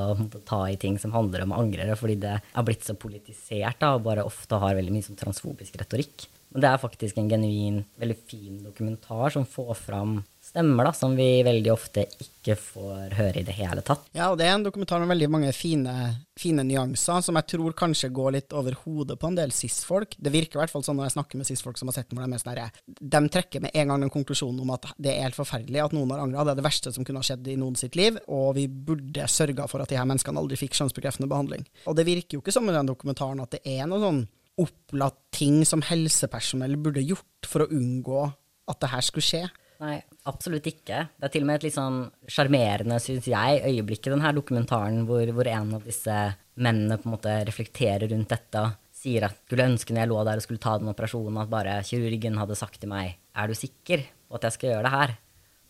ta 0.49 0.61
i 0.69 0.79
ting 0.81 0.99
som 1.01 1.15
handler 1.15 1.45
om 1.45 1.55
angrere, 1.57 1.97
fordi 1.99 2.19
det 2.25 2.35
er 2.41 2.67
blitt 2.67 2.85
så 2.85 2.97
politisert 2.99 3.81
da, 3.81 3.95
og 3.97 4.05
bare 4.07 4.27
ofte 4.29 4.61
har 4.61 4.77
veldig 4.79 4.95
mye 4.95 5.07
sånn 5.07 5.21
transfobisk 5.21 5.77
retorikk. 5.81 6.27
Men 6.53 6.65
det 6.65 6.69
er 6.69 6.83
faktisk 6.83 7.21
en 7.21 7.31
genuin, 7.33 7.81
veldig 8.01 8.19
fin 8.29 8.61
dokumentar 8.65 9.33
som 9.33 9.49
får 9.49 9.73
fram 9.79 10.19
stemmer 10.43 10.89
da, 10.89 10.93
som 10.93 11.15
vi 11.17 11.43
veldig 11.47 11.71
ofte 11.73 12.03
ikke 12.21 12.57
får 12.59 13.15
høre 13.15 13.41
i 13.41 13.45
det 13.47 13.55
hele 13.55 13.83
tatt. 13.87 14.09
Ja, 14.17 14.33
og 14.33 14.41
det 14.41 14.49
er 14.49 14.57
en 14.57 14.65
dokumentar 14.67 14.99
med 15.01 15.13
veldig 15.13 15.29
mange 15.31 15.53
fine, 15.55 15.95
fine 16.39 16.65
nyanser, 16.67 17.23
som 17.23 17.39
jeg 17.39 17.49
tror 17.55 17.77
kanskje 17.79 18.11
går 18.15 18.35
litt 18.37 18.57
over 18.59 18.77
hodet 18.83 19.17
på 19.23 19.31
en 19.31 19.39
del 19.39 19.55
cis-folk. 19.55 20.17
Det 20.19 20.33
virker 20.35 20.59
i 20.59 20.63
hvert 20.65 20.75
fall 20.75 20.85
sånn 20.85 20.99
når 20.99 21.09
jeg 21.09 21.17
snakker 21.17 21.41
med 21.41 21.49
cis-folk 21.49 21.79
som 21.79 21.93
har 21.93 21.97
sett 21.97 22.11
den, 22.11 22.19
hvor 22.19 22.27
de 22.27 22.35
er 22.37 22.43
sånn 22.43 22.53
herre 22.57 23.07
De 23.15 23.23
trekker 23.37 23.63
med 23.65 23.79
en 23.79 23.95
gang 23.95 24.05
den 24.05 24.15
konklusjonen 24.19 24.61
om 24.65 24.75
at 24.75 24.91
det 24.99 25.15
er 25.15 25.29
helt 25.29 25.39
forferdelig 25.39 25.85
at 25.85 25.97
noen 25.97 26.13
har 26.17 26.25
angra. 26.27 26.49
Det 26.49 26.57
er 26.57 26.63
det 26.63 26.69
verste 26.69 26.95
som 26.99 27.07
kunne 27.07 27.23
ha 27.23 27.31
skjedd 27.31 27.49
i 27.55 27.57
noen 27.63 27.79
sitt 27.79 27.99
liv, 27.99 28.19
og 28.27 28.53
vi 28.59 28.67
burde 28.67 29.31
sørga 29.31 29.71
for 29.71 29.85
at 29.85 29.95
de 29.95 30.01
her 30.01 30.11
menneskene 30.11 30.43
aldri 30.43 30.59
fikk 30.61 30.77
kjønnsbekreftende 30.81 31.31
behandling. 31.31 31.65
Og 31.87 31.97
det 31.97 32.09
virker 32.11 32.37
jo 32.37 32.45
ikke 32.45 32.55
som 32.55 32.67
i 32.67 32.75
den 32.75 32.91
dokumentaren 32.91 33.43
at 33.45 33.55
det 33.55 33.63
er 33.79 33.87
noe 33.87 34.03
sånn 34.03 34.25
opplatt 34.61 35.17
ting 35.33 35.63
som 35.65 35.81
helsepersonell 35.87 36.77
burde 36.83 37.05
gjort 37.07 37.49
for 37.49 37.65
å 37.65 37.73
unngå 37.73 38.27
at 38.71 38.83
det 38.83 38.91
her 38.93 39.05
skulle 39.07 39.27
skje. 39.27 39.47
Nei, 39.83 39.97
absolutt 40.31 40.69
ikke. 40.71 41.01
Det 41.19 41.27
er 41.27 41.33
til 41.35 41.43
og 41.43 41.49
med 41.49 41.59
et 41.59 41.65
litt 41.67 41.75
sånn 41.75 42.05
sjarmerende, 42.31 43.01
syns 43.03 43.27
jeg, 43.27 43.63
øyeblikk 43.67 44.07
i 44.07 44.13
denne 44.13 44.31
dokumentaren 44.37 45.03
hvor, 45.09 45.27
hvor 45.35 45.49
en 45.51 45.75
av 45.79 45.89
disse 45.89 46.19
mennene 46.63 47.01
på 47.01 47.09
en 47.09 47.17
måte 47.17 47.35
reflekterer 47.49 48.07
rundt 48.13 48.31
dette 48.31 48.63
og 48.63 48.79
sier 48.95 49.27
at 49.27 49.41
skulle 49.41 49.67
ønske 49.73 49.95
når 49.95 50.05
jeg 50.05 50.11
lå 50.13 50.21
der 50.29 50.39
og 50.39 50.45
skulle 50.45 50.63
ta 50.63 50.77
den 50.79 50.93
operasjonen, 50.93 51.41
at 51.43 51.51
bare 51.51 51.81
kirurgen 51.89 52.39
hadde 52.39 52.59
sagt 52.61 52.79
til 52.79 52.93
meg 52.93 53.17
er 53.35 53.49
du 53.49 53.57
sikker 53.57 54.05
på 54.29 54.39
at 54.39 54.47
jeg 54.47 54.57
skal 54.57 54.71
gjøre 54.71 54.87
det 54.87 54.95
her? 54.95 55.15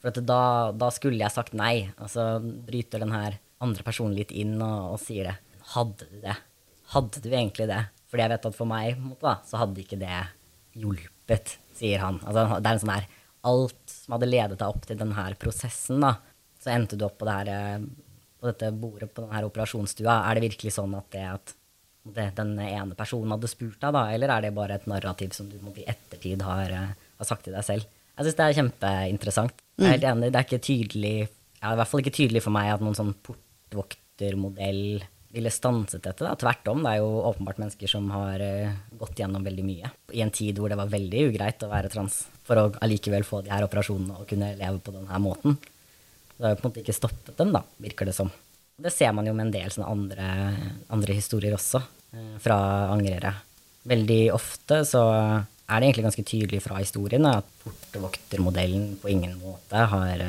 For 0.03 0.25
da, 0.27 0.43
da 0.75 0.91
skulle 0.95 1.21
jeg 1.21 1.35
sagt 1.35 1.55
nei. 1.55 1.89
Og 2.03 2.11
så 2.11 2.27
bryter 2.43 3.03
den 3.03 3.15
her 3.15 3.39
andre 3.63 3.87
personen 3.87 4.17
litt 4.19 4.35
inn 4.35 4.57
og, 4.59 4.97
og 4.97 5.01
sier 5.03 5.31
det. 5.31 5.37
Hadde 5.77 6.09
du 6.11 6.21
det? 6.25 6.37
Hadde 6.93 7.23
du 7.23 7.31
egentlig 7.31 7.69
det? 7.71 7.81
Fordi 8.11 8.27
jeg 8.27 8.33
vet 8.35 8.49
at 8.51 8.57
for 8.59 8.69
meg 8.69 8.99
måte, 9.01 9.37
så 9.49 9.63
hadde 9.63 9.81
ikke 9.85 10.01
det 10.01 10.25
hjulpet, 10.77 11.57
sier 11.79 12.03
han. 12.03 12.19
Altså, 12.27 12.59
det 12.59 12.69
er 12.69 12.75
en 12.75 12.83
sånn 12.83 12.95
der 12.97 13.07
alt 13.49 13.83
som 13.91 14.17
hadde 14.17 14.31
ledet 14.31 14.59
deg 14.61 14.69
opp 14.69 14.87
til 14.87 14.99
denne 15.01 15.27
prosessen, 15.41 16.03
da, 16.05 16.15
så 16.63 16.73
endte 16.75 16.99
du 16.99 17.07
opp 17.07 17.19
på, 17.21 17.27
det 17.29 17.39
her, 17.41 17.51
eh, 17.53 18.13
på 18.39 18.51
dette 18.51 18.71
bordet 18.77 19.11
på 19.15 19.25
denne 19.25 19.43
operasjonsstua. 19.49 20.21
Er 20.29 20.39
det 20.39 20.47
virkelig 20.49 20.77
sånn 20.79 20.95
at 20.99 21.11
det 21.15 21.27
at 21.31 21.57
det, 22.03 22.29
den 22.35 22.57
ene 22.59 22.97
personen 22.99 23.31
hadde 23.35 23.51
spurt 23.51 23.79
deg, 23.83 23.95
da, 23.95 24.07
eller 24.11 24.33
er 24.35 24.47
det 24.47 24.57
bare 24.57 24.79
et 24.79 24.89
narrativ 24.91 25.35
som 25.37 25.51
du 25.51 25.59
i 25.77 25.87
ettertid 25.87 26.43
har, 26.47 26.71
eh, 26.71 26.95
har 27.19 27.29
sagt 27.29 27.47
til 27.47 27.55
deg 27.55 27.67
selv? 27.67 27.87
Jeg 28.13 28.27
syns 28.27 28.39
det 28.39 28.47
er 28.47 28.59
kjempeinteressant. 28.59 29.63
Jeg 29.79 29.87
er 29.87 29.95
helt 29.97 30.11
enig, 30.11 30.33
det 30.33 30.41
er 30.41 30.49
ikke 30.49 30.67
tydelig 30.67 31.17
ja, 31.63 31.73
i 31.73 31.79
hvert 31.79 31.89
fall 31.89 32.03
ikke 32.03 32.17
tydelig 32.17 32.43
for 32.43 32.55
meg 32.55 32.73
at 32.73 32.83
noen 32.83 32.97
sånn 32.99 33.13
portvoktermodell 33.23 35.05
ville 35.33 35.51
stanset 35.51 36.03
dette. 36.05 36.25
Da. 36.25 36.35
Tvert 36.37 36.69
om, 36.69 36.83
det 36.85 36.93
er 36.93 37.01
jo 37.01 37.11
åpenbart 37.31 37.61
mennesker 37.63 37.91
som 37.91 38.09
har 38.13 38.43
uh, 38.43 38.75
gått 39.01 39.23
gjennom 39.23 39.45
veldig 39.45 39.65
mye. 39.65 39.91
I 40.13 40.23
en 40.25 40.33
tid 40.35 40.61
hvor 40.61 40.73
det 40.73 40.79
var 40.79 40.93
veldig 40.93 41.27
ugreit 41.31 41.65
å 41.65 41.71
være 41.73 41.91
trans, 41.93 42.23
for 42.47 42.61
å 42.61 42.67
allikevel 42.85 43.25
få 43.27 43.41
de 43.47 43.53
her 43.55 43.65
operasjonene 43.67 44.19
og 44.21 44.29
kunne 44.29 44.53
leve 44.59 44.83
på 44.85 44.95
denne 44.95 45.21
måten. 45.25 45.57
Det 46.37 46.45
har 46.45 46.55
jo 46.55 46.61
på 46.61 46.67
en 46.67 46.73
måte 46.73 46.83
ikke 46.85 46.97
stoppet 46.97 47.39
dem, 47.39 47.55
da, 47.57 47.63
virker 47.81 48.09
det 48.09 48.17
som. 48.17 48.33
Det 48.83 48.93
ser 48.93 49.15
man 49.17 49.29
jo 49.29 49.35
med 49.37 49.49
en 49.49 49.55
del 49.55 49.73
sånne 49.73 49.89
andre, 49.93 50.29
andre 50.93 51.17
historier 51.17 51.57
også, 51.57 51.81
uh, 52.17 52.37
fra 52.43 52.59
angrere. 52.93 53.33
Veldig 53.89 54.23
ofte 54.35 54.83
så 54.87 55.07
er 55.09 55.81
det 55.81 55.89
egentlig 55.89 56.05
ganske 56.11 56.27
tydelig 56.29 56.61
fra 56.63 56.77
historien 56.83 57.25
at 57.31 57.49
portvoktermodellen 57.63 58.99
på 59.01 59.11
ingen 59.11 59.39
måte 59.41 59.81
har 59.95 60.21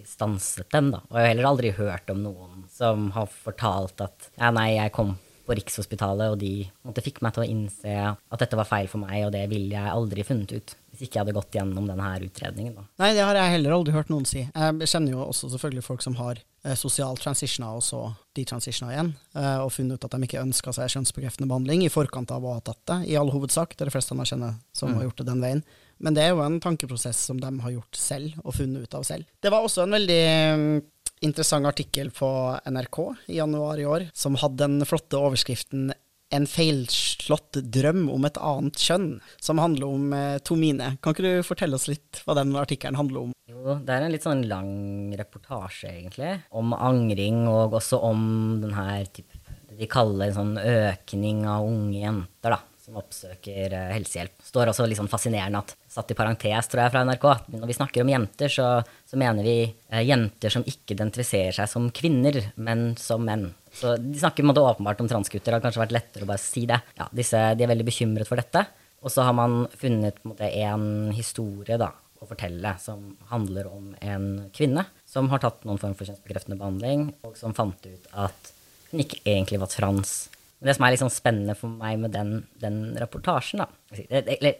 uh, 0.00 0.08
stanset 0.08 0.68
dem, 0.74 0.90
da. 0.94 1.02
Og 1.08 1.18
jeg 1.18 1.24
har 1.24 1.32
heller 1.34 1.50
aldri 1.50 1.74
hørt 1.76 2.10
om 2.12 2.24
noen 2.24 2.66
som 2.72 3.10
har 3.16 3.30
fortalt 3.30 4.04
at 4.04 4.30
ja, 4.34 4.52
nei, 4.54 4.74
jeg 4.76 4.94
kom 4.96 5.16
på 5.46 5.54
Rikshospitalet, 5.54 6.32
og 6.34 6.40
de 6.40 6.66
måtte, 6.86 7.04
fikk 7.04 7.22
meg 7.24 7.36
til 7.36 7.44
å 7.44 7.46
innse 7.46 7.94
at 8.10 8.42
dette 8.42 8.58
var 8.58 8.68
feil 8.68 8.90
for 8.90 9.02
meg, 9.02 9.26
og 9.26 9.32
det 9.34 9.44
ville 9.50 9.76
jeg 9.76 9.92
aldri 9.94 10.26
funnet 10.26 10.56
ut 10.56 10.74
hvis 10.96 11.10
ikke 11.10 11.18
jeg 11.18 11.26
hadde 11.26 11.36
gått 11.36 11.56
gjennom 11.58 11.88
denne 11.90 12.10
utredningen. 12.24 12.76
Da. 12.78 12.84
Nei, 13.02 13.10
det 13.12 13.24
har 13.26 13.36
jeg 13.36 13.52
heller 13.52 13.74
aldri 13.76 13.92
hørt 13.92 14.08
noen 14.08 14.24
si. 14.28 14.46
Jeg 14.46 14.88
kjenner 14.88 15.12
jo 15.12 15.26
også 15.26 15.50
selvfølgelig 15.52 15.84
folk 15.84 16.00
som 16.00 16.16
har 16.16 16.40
eh, 16.40 16.76
sosial 16.78 17.20
transitiona, 17.20 17.74
og 17.76 17.84
så 17.84 18.00
detransitiona 18.38 18.94
igjen, 18.94 19.10
eh, 19.36 19.58
og 19.60 19.74
funnet 19.74 20.00
ut 20.00 20.06
at 20.08 20.16
de 20.16 20.28
ikke 20.28 20.40
ønska 20.40 20.72
seg 20.72 20.94
kjønnsbekreftende 20.94 21.50
behandling 21.50 21.84
i 21.84 21.92
forkant 21.92 22.32
av 22.32 22.46
å 22.48 22.56
ha 22.56 22.64
tatt 22.64 22.80
det, 22.88 22.98
i 23.12 23.18
all 23.20 23.28
hovedsak. 23.34 23.76
Det 23.76 23.84
er 23.84 23.92
de 23.92 23.96
fleste 23.98 24.16
jeg 24.16 24.32
kjenner 24.32 24.56
som 24.72 24.88
mm. 24.88 24.96
har 24.96 25.08
gjort 25.10 25.20
det 25.20 25.28
den 25.28 25.44
veien. 25.44 25.62
Men 25.98 26.16
det 26.16 26.26
er 26.26 26.34
jo 26.34 26.42
en 26.44 26.58
tankeprosess 26.60 27.26
som 27.30 27.40
de 27.40 27.50
har 27.62 27.74
gjort 27.78 27.98
selv, 27.98 28.36
og 28.44 28.56
funnet 28.58 28.84
ut 28.84 28.98
av 28.98 29.06
selv. 29.08 29.28
Det 29.40 29.52
var 29.52 29.64
også 29.64 29.86
en 29.86 29.96
veldig 29.96 30.22
mm, 30.60 30.80
interessant 31.26 31.68
artikkel 31.68 32.10
på 32.14 32.28
NRK 32.68 32.98
i 33.32 33.38
januar 33.38 33.80
i 33.80 33.86
år, 33.88 34.10
som 34.16 34.36
hadde 34.40 34.66
den 34.66 34.88
flotte 34.88 35.20
overskriften 35.20 35.92
'En 36.26 36.42
feilslått 36.50 37.54
drøm 37.70 38.08
om 38.10 38.24
et 38.26 38.38
annet 38.42 38.74
kjønn', 38.82 39.20
som 39.38 39.60
handler 39.62 39.86
om 39.86 40.12
eh, 40.12 40.38
Tomine. 40.42 40.96
Kan 40.98 41.14
ikke 41.14 41.22
du 41.22 41.46
fortelle 41.46 41.78
oss 41.78 41.86
litt 41.86 42.18
hva 42.26 42.34
den 42.34 42.50
artikkelen 42.58 42.98
handler 42.98 43.28
om? 43.28 43.34
Jo, 43.46 43.76
det 43.78 43.94
er 43.94 44.02
en 44.02 44.10
litt 44.10 44.26
sånn 44.26 44.42
lang 44.50 45.14
reportasje, 45.14 45.86
egentlig, 45.86 46.32
om 46.50 46.74
angring, 46.74 47.46
og 47.46 47.78
også 47.78 48.02
om 48.02 48.58
den 48.60 48.74
her 48.74 49.06
type, 49.06 49.38
de 49.70 49.86
kaller 49.86 50.26
en 50.26 50.34
sånn 50.40 50.56
økning 50.58 51.46
av 51.46 51.62
unge 51.70 52.00
jenter, 52.02 52.56
da 52.56 52.58
som 52.86 53.00
oppsøker 53.00 53.74
eh, 53.74 53.92
helsehjelp. 53.96 54.36
Står 54.46 54.70
også 54.70 54.86
litt 54.86 55.00
sånn 55.00 55.10
fascinerende 55.10 55.62
at 55.64 55.74
satt 55.96 56.12
i 56.12 56.16
parentes, 56.18 56.68
tror 56.70 56.82
jeg, 56.84 56.92
fra 56.94 57.02
NRK. 57.08 57.26
Når 57.56 57.70
vi 57.70 57.76
snakker 57.76 58.04
om 58.04 58.12
jenter, 58.12 58.52
så, 58.52 58.68
så 59.08 59.18
mener 59.20 59.46
vi 59.46 59.56
eh, 59.64 60.04
jenter 60.06 60.52
som 60.52 60.64
ikke 60.66 60.94
identifiserer 60.96 61.56
seg 61.56 61.70
som 61.72 61.88
kvinner, 61.94 62.38
men 62.56 62.90
som 63.00 63.24
menn. 63.26 63.48
Så 63.76 63.96
de 64.00 64.16
snakker 64.20 64.46
måte, 64.46 64.64
åpenbart 64.64 65.02
om 65.02 65.10
transgutter. 65.10 65.50
Det 65.50 65.58
har 65.58 65.64
kanskje 65.64 65.84
vært 65.84 65.96
lettere 65.96 66.26
å 66.26 66.30
bare 66.30 66.42
si 66.42 66.66
det. 66.68 66.80
Ja, 66.98 67.08
disse, 67.16 67.42
de 67.56 67.66
er 67.66 67.72
veldig 67.72 67.88
bekymret 67.88 68.28
for 68.28 68.40
dette. 68.40 68.66
Og 69.04 69.12
så 69.12 69.26
har 69.26 69.36
man 69.36 69.64
funnet 69.76 70.20
på 70.22 70.34
en, 70.36 70.44
en 70.44 71.16
historie 71.16 71.80
da, 71.80 71.90
å 72.20 72.28
fortelle 72.28 72.76
som 72.82 73.10
handler 73.32 73.68
om 73.70 73.90
en 74.00 74.30
kvinne 74.56 74.86
som 75.08 75.28
har 75.32 75.42
tatt 75.42 75.66
noen 75.68 75.80
form 75.80 75.96
for 75.98 76.08
kjønnsbekreftende 76.08 76.60
behandling, 76.60 77.10
og 77.26 77.36
som 77.38 77.54
fant 77.56 77.84
ut 77.86 78.08
at 78.16 78.54
hun 78.90 79.02
ikke 79.02 79.20
egentlig 79.26 79.60
var 79.60 79.70
trans 79.72 80.16
men 80.58 80.70
det 80.70 80.76
som 80.78 80.86
er 80.86 80.94
liksom 80.94 81.12
spennende 81.12 81.56
for 81.58 81.72
meg 81.82 81.98
med 82.00 82.14
den, 82.16 82.32
den 82.62 82.80
reportasjen, 83.00 83.62
da 83.62 83.68
Eller 84.08 84.56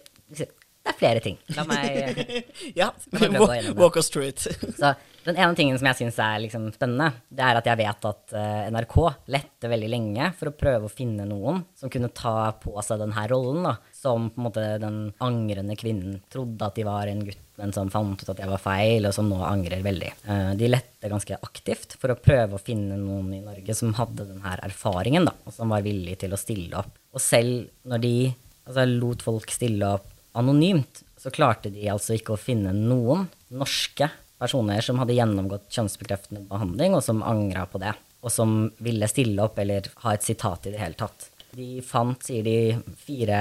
er 0.97 1.03
flere 1.03 1.23
ting. 1.25 1.37
La 1.57 1.67
meg, 1.69 2.25
ja, 2.81 2.91
la 3.21 3.29
meg 3.37 3.77
walk 3.77 4.01
us 4.01 4.11
through 4.11 4.29
it. 4.29 4.41
Så 4.81 4.95
den 5.27 5.39
ene 5.43 5.57
tingen 5.59 5.79
som 5.79 5.89
jeg 5.91 5.99
syns 5.99 6.19
er 6.23 6.39
liksom 6.45 6.69
spennende, 6.75 7.09
det 7.35 7.43
er 7.43 7.59
at 7.59 7.67
jeg 7.67 7.81
vet 7.81 8.07
at 8.07 8.35
uh, 8.37 8.69
NRK 8.71 8.97
lette 9.35 9.71
veldig 9.71 9.89
lenge 9.91 10.29
for 10.39 10.53
å 10.53 10.55
prøve 10.55 10.87
å 10.87 10.93
finne 10.93 11.27
noen 11.27 11.65
som 11.75 11.91
kunne 11.91 12.13
ta 12.15 12.53
på 12.63 12.77
seg 12.87 13.03
denne 13.03 13.25
rollen, 13.33 13.67
da, 13.67 13.75
som 13.97 14.29
på 14.31 14.39
en 14.39 14.47
måte 14.47 14.67
den 14.83 15.01
angrende 15.27 15.75
kvinnen 15.79 16.21
trodde 16.31 16.69
at 16.69 16.79
de 16.79 16.87
var 16.87 17.11
en 17.11 17.25
gutt, 17.27 17.43
men 17.59 17.75
som 17.75 17.91
fant 17.91 18.23
ut 18.23 18.31
at 18.31 18.39
jeg 18.39 18.53
var 18.53 18.63
feil, 18.63 19.09
og 19.09 19.17
som 19.17 19.27
nå 19.31 19.41
angrer 19.43 19.83
veldig. 19.83 20.13
Uh, 20.29 20.53
de 20.59 20.71
lette 20.71 21.11
ganske 21.11 21.43
aktivt 21.43 21.99
for 21.99 22.15
å 22.15 22.21
prøve 22.23 22.55
å 22.55 22.63
finne 22.63 22.99
noen 23.01 23.35
i 23.35 23.43
Norge 23.43 23.75
som 23.75 23.97
hadde 23.99 24.29
denne 24.31 24.57
erfaringen, 24.69 25.27
da, 25.27 25.35
og 25.43 25.59
som 25.59 25.75
var 25.75 25.83
villig 25.87 26.21
til 26.23 26.37
å 26.37 26.41
stille 26.41 26.85
opp. 26.85 26.95
Og 27.17 27.23
selv 27.23 27.67
når 27.89 28.05
de 28.07 28.17
altså, 28.31 28.87
lot 28.95 29.27
folk 29.27 29.51
stille 29.51 29.91
opp 29.99 30.13
anonymt, 30.37 31.03
så 31.17 31.33
klarte 31.35 31.73
de 31.73 31.89
altså 31.91 32.17
ikke 32.17 32.35
å 32.37 32.41
finne 32.41 32.75
noen 32.77 33.27
norske 33.57 34.11
personer 34.41 34.85
som 34.85 35.01
hadde 35.01 35.17
gjennomgått 35.17 35.71
kjønnsbekreftende 35.73 36.45
behandling, 36.51 36.97
og 36.97 37.05
som 37.05 37.25
angra 37.25 37.65
på 37.71 37.81
det. 37.83 37.95
Og 38.27 38.33
som 38.33 38.57
ville 38.83 39.09
stille 39.09 39.43
opp 39.45 39.59
eller 39.63 39.89
ha 40.03 40.15
et 40.15 40.27
sitat 40.27 40.69
i 40.69 40.75
det 40.75 40.83
hele 40.83 40.99
tatt. 40.99 41.31
De 41.57 41.81
fant, 41.85 42.19
sier 42.21 42.45
de, 42.45 42.77
fire 43.01 43.39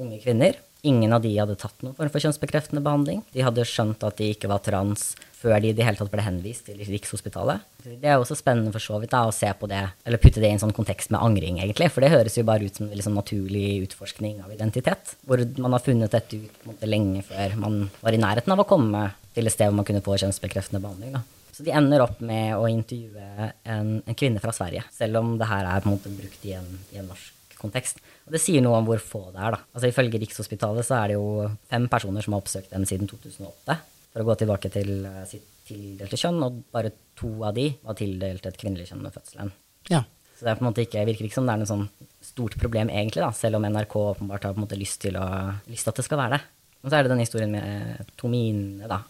unge 0.00 0.20
kvinner. 0.22 0.56
Ingen 0.86 1.12
av 1.12 1.24
de 1.24 1.34
hadde 1.34 1.58
tatt 1.58 1.82
noen 1.82 1.96
form 1.98 2.12
for 2.12 2.22
kjønnsbekreftende 2.22 2.84
behandling. 2.84 3.24
De 3.34 3.44
hadde 3.44 3.66
skjønt 3.68 4.04
at 4.06 4.20
de 4.20 4.30
ikke 4.32 4.50
var 4.52 4.62
trans 4.64 5.10
før 5.46 5.62
de 5.62 5.70
i 5.70 5.76
det 5.76 5.84
hele 5.86 5.98
tatt 5.98 6.10
ble 6.10 6.24
henvist 6.26 6.66
til 6.66 6.80
Rikshospitalet. 6.82 7.62
Det 7.86 8.08
er 8.10 8.18
også 8.18 8.36
spennende 8.38 8.72
for 8.74 8.82
så 8.82 8.98
vidt 9.02 9.12
da, 9.14 9.22
å 9.28 9.34
se 9.34 9.52
på 9.58 9.68
det, 9.70 9.82
eller 10.06 10.22
putte 10.22 10.42
det 10.42 10.50
i 10.50 10.56
en 10.56 10.62
sånn 10.62 10.74
kontekst 10.74 11.12
med 11.14 11.22
angring, 11.22 11.60
egentlig. 11.62 11.90
For 11.94 12.02
det 12.02 12.10
høres 12.14 12.38
jo 12.38 12.46
bare 12.48 12.66
ut 12.66 12.80
som 12.80 12.90
liksom 12.90 13.14
naturlig 13.14 13.84
utforskning 13.86 14.40
av 14.42 14.50
identitet. 14.54 15.14
Hvor 15.28 15.44
man 15.62 15.76
har 15.76 15.84
funnet 15.84 16.14
dette 16.16 16.40
ut 16.42 16.66
måte, 16.66 16.90
lenge 16.90 17.22
før 17.28 17.56
man 17.62 17.78
var 18.02 18.16
i 18.16 18.20
nærheten 18.22 18.56
av 18.56 18.64
å 18.64 18.68
komme 18.68 19.06
til 19.36 19.46
et 19.46 19.54
sted 19.54 19.70
hvor 19.70 19.78
man 19.78 19.88
kunne 19.88 20.02
få 20.04 20.18
kjønnsbekreftende 20.24 20.82
behandling. 20.82 21.14
Da. 21.14 21.22
Så 21.54 21.64
de 21.64 21.72
ender 21.72 22.02
opp 22.04 22.18
med 22.26 22.52
å 22.58 22.66
intervjue 22.68 23.50
en, 23.64 23.96
en, 24.02 24.18
kvinne 24.18 24.42
fra 24.42 24.52
Sverige, 24.52 24.82
selv 24.92 25.22
om 25.22 25.36
det 25.40 25.48
her 25.48 25.70
er 25.70 25.84
på 25.84 25.88
en 25.88 25.96
måte 25.96 26.12
brukt 26.12 26.44
i 26.48 26.56
en, 26.58 26.68
i 26.92 27.00
en 27.00 27.06
norsk 27.08 27.56
kontekst. 27.56 28.02
Og 28.26 28.34
det 28.34 28.42
sier 28.42 28.64
noe 28.64 28.80
om 28.82 28.88
hvor 28.88 29.00
få 29.00 29.22
det 29.30 29.40
er. 29.40 29.54
da. 29.54 29.62
Altså 29.72 29.88
Ifølge 29.88 30.20
Rikshospitalet 30.20 30.84
så 30.84 30.98
er 30.98 31.12
det 31.12 31.20
jo 31.20 31.46
fem 31.70 31.86
personer 31.92 32.24
som 32.24 32.34
har 32.34 32.42
oppsøkt 32.42 32.74
dem 32.74 32.84
siden 32.88 33.08
2008 33.08 33.78
for 34.16 34.24
å 34.24 34.28
gå 34.30 34.38
tilbake 34.40 34.72
til 34.72 35.04
uh, 35.04 35.20
sitt 35.28 35.44
tildelte 35.66 36.16
kjønn, 36.16 36.40
og 36.46 36.60
bare 36.72 36.92
to 37.18 37.28
av 37.44 37.56
de 37.56 37.66
var 37.84 37.96
tildelt 37.98 38.46
et 38.48 38.56
kvinnelig 38.56 38.88
kjønn 38.88 39.02
med 39.04 39.12
fødselen. 39.12 39.50
Ja. 39.92 40.00
Så 40.36 40.46
det 40.46 40.52
er 40.52 40.58
på 40.58 40.64
en 40.64 40.68
måte 40.70 40.84
ikke, 40.84 41.04
virker 41.08 41.26
ikke 41.26 41.36
som 41.36 41.48
det 41.48 41.52
er 41.52 41.60
noe 41.60 41.68
sånn 41.68 41.86
stort 42.24 42.56
problem, 42.60 42.88
egentlig, 42.92 43.24
da, 43.24 43.28
selv 43.36 43.58
om 43.58 43.66
NRK 43.68 43.96
åpenbart 44.00 44.46
har 44.48 44.54
på 44.56 44.60
en 44.60 44.64
måte 44.64 44.78
lyst 44.80 45.02
til, 45.04 45.18
å, 45.20 45.26
lyst 45.68 45.84
til 45.84 45.92
at 45.92 46.00
det 46.00 46.06
skal 46.06 46.20
være 46.22 46.38
det. 46.38 46.42
Og 46.80 46.88
så 46.88 46.96
er 46.96 47.04
det 47.04 47.12
den 47.12 47.22
historien 47.24 47.52
med 47.52 48.12
Tomine, 48.20 48.88
da. 48.88 49.00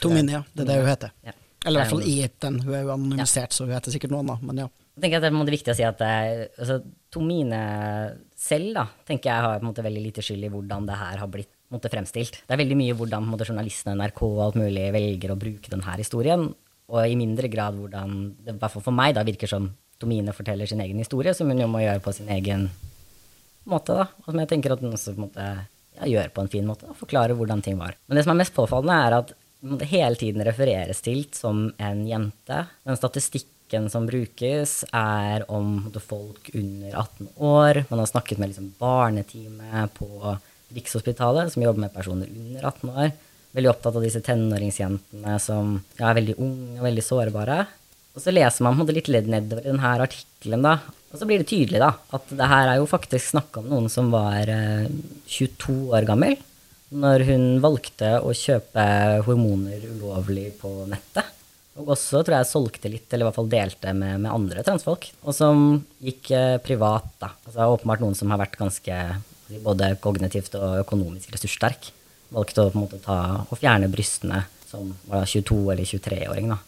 Tomine, 0.00 0.38
ja. 0.38 0.42
Det 0.54 0.64
er 0.64 0.70
det 0.70 0.78
hun 0.80 0.90
heter. 0.90 1.14
Ja. 1.26 1.34
Eller 1.66 1.80
i 1.80 1.82
hvert 1.82 1.94
fall 1.94 2.06
i 2.06 2.16
den. 2.46 2.60
Hun 2.62 2.76
er 2.78 2.84
jo 2.86 2.92
anonymisert, 2.94 3.50
ja. 3.50 3.56
så 3.56 3.66
hun 3.66 3.74
heter 3.74 3.94
sikkert 3.94 4.14
noen, 4.14 4.30
da. 4.30 4.38
men 4.42 4.62
ja. 4.64 4.68
Jeg 4.96 5.04
tenker 5.04 5.18
at 5.20 5.26
Det 5.26 5.30
er 5.34 5.56
viktig 5.58 5.72
å 5.74 5.76
si 5.76 5.84
at 5.84 6.02
eh, 6.06 6.46
altså, 6.56 6.78
Tomine 7.12 7.60
selv 8.38 8.70
da, 8.78 8.86
tenker 9.06 9.32
jeg 9.32 9.46
har 9.46 9.58
på 9.58 9.66
en 9.66 9.70
måte 9.70 9.84
veldig 9.84 10.04
lite 10.06 10.24
skyld 10.24 10.46
i 10.46 10.52
hvordan 10.52 10.86
det 10.88 10.96
her 11.02 11.20
har 11.20 11.30
blitt 11.32 11.52
måte, 11.74 11.90
fremstilt. 11.92 12.40
Det 12.46 12.54
er 12.54 12.60
veldig 12.62 12.78
mye 12.78 12.94
hvordan 12.98 13.26
måte, 13.26 13.48
journalistene, 13.48 13.96
NRK 13.98 14.22
og 14.28 14.42
alt 14.44 14.60
mulig 14.60 14.86
velger 14.94 15.32
å 15.34 15.38
bruke 15.40 15.72
denne 15.72 15.96
historien, 15.98 16.46
og 16.86 17.02
i 17.02 17.18
mindre 17.18 17.50
grad 17.50 17.78
hvordan 17.78 18.16
det 18.44 18.54
i 18.54 18.60
hvert 18.60 18.74
fall 18.76 18.84
for 18.84 18.94
meg 18.94 19.16
da 19.16 19.24
virker 19.26 19.50
som 19.50 19.72
Tomine 19.96 20.34
forteller 20.36 20.68
sin 20.68 20.82
egen 20.84 20.98
historie, 21.00 21.32
som 21.34 21.48
hun 21.48 21.62
jo 21.62 21.70
må 21.72 21.80
gjøre 21.80 22.02
på 22.04 22.12
sin 22.12 22.28
egen 22.34 22.68
måte, 23.64 23.96
da. 23.96 24.06
Og 24.22 24.28
som 24.28 24.42
jeg 24.42 24.50
tenker 24.50 24.74
at 24.74 24.84
hun 24.84 24.92
også 24.92 25.14
på 25.14 25.18
en 25.18 25.24
måte, 25.24 25.46
ja, 25.96 26.08
gjør 26.12 26.32
på 26.36 26.44
en 26.44 26.52
fin 26.52 26.68
måte, 26.68 26.90
og 26.90 26.98
forklarer 27.00 27.36
hvordan 27.38 27.64
ting 27.64 27.78
var. 27.80 27.96
Men 28.06 28.18
det 28.18 28.26
som 28.26 28.34
er 28.34 28.42
mest 28.42 28.54
påfallende, 28.56 28.98
er 29.06 29.16
at 29.22 29.32
det 29.80 29.88
hele 29.90 30.20
tiden 30.20 30.44
refereres 30.46 31.00
til 31.02 31.24
som 31.34 31.70
en 31.80 32.02
jente. 32.06 32.58
Den 32.86 32.98
statistikken 33.00 33.88
som 33.90 34.04
brukes, 34.06 34.82
er 34.94 35.46
om 35.48 35.88
folk 35.96 36.52
under 36.52 36.92
18 36.92 37.32
år. 37.40 37.82
Man 37.88 38.02
har 38.02 38.12
snakket 38.12 38.38
med 38.38 38.52
liksom 38.52 38.74
barneteamet 38.78 39.96
på 39.96 40.36
Rikshospitalet, 40.74 41.52
som 41.52 41.62
jobber 41.62 41.86
med 41.86 41.94
personer 41.94 42.30
under 42.32 42.66
18 42.72 42.90
år. 42.90 43.10
Veldig 43.56 43.70
opptatt 43.72 43.96
av 43.96 44.04
disse 44.04 44.22
tenåringsjentene 44.24 45.36
som 45.40 45.76
er 46.00 46.16
veldig 46.18 46.36
unge 46.42 46.80
og 46.80 46.86
veldig 46.88 47.04
sårbare. 47.04 47.60
Og 48.16 48.24
så 48.24 48.32
leser 48.32 48.64
man 48.64 48.74
på 48.74 48.80
en 48.80 48.82
måte 48.84 48.96
litt 48.96 49.10
ledd 49.12 49.28
nedover 49.28 49.64
i 49.64 49.70
denne 49.70 49.92
artikkelen, 50.06 50.64
da. 50.64 50.78
Og 51.12 51.20
så 51.20 51.28
blir 51.28 51.40
det 51.40 51.48
tydelig 51.50 51.80
da, 51.80 51.92
at 52.16 52.28
det 52.32 52.48
her 52.50 52.72
er 52.72 52.80
jo 52.80 52.88
faktisk 52.90 53.30
snakk 53.30 53.60
om 53.60 53.68
noen 53.70 53.88
som 53.92 54.10
var 54.12 54.50
eh, 54.52 54.88
22 55.32 55.76
år 55.96 56.08
gammel 56.08 56.36
når 56.96 57.24
hun 57.26 57.46
valgte 57.64 58.12
å 58.22 58.30
kjøpe 58.36 58.82
hormoner 59.26 59.82
ulovlig 59.90 60.52
på 60.60 60.70
nettet. 60.90 61.32
Og 61.76 61.90
også 61.92 62.22
tror 62.24 62.38
jeg 62.38 62.48
solgte 62.48 62.88
litt, 62.88 63.08
eller 63.10 63.26
i 63.26 63.28
hvert 63.28 63.36
fall 63.36 63.50
delte 63.52 63.92
med, 63.92 64.22
med 64.24 64.32
andre 64.32 64.62
transfolk. 64.64 65.10
Og 65.26 65.34
som 65.36 65.64
gikk 66.04 66.30
eh, 66.32 66.56
privat, 66.64 67.10
da. 67.20 67.34
Altså 67.44 67.68
åpenbart 67.74 68.04
noen 68.04 68.16
som 68.16 68.32
har 68.32 68.40
vært 68.40 68.56
ganske 68.60 69.00
både 69.62 69.94
kognitivt 70.02 70.54
og 70.58 70.80
økonomisk 70.82 71.32
ressurssterk. 71.34 71.92
valgte 72.34 72.64
å 72.64 72.70
på 72.72 72.74
en 72.74 72.82
måte 72.82 72.98
ta 73.04 73.46
og 73.46 73.58
fjerne 73.58 73.86
brystene 73.86 74.44
som 74.66 74.88
var 75.06 75.24
22- 75.24 75.72
eller 75.72 75.84
23-åring. 75.84 76.48
da. 76.48 76.58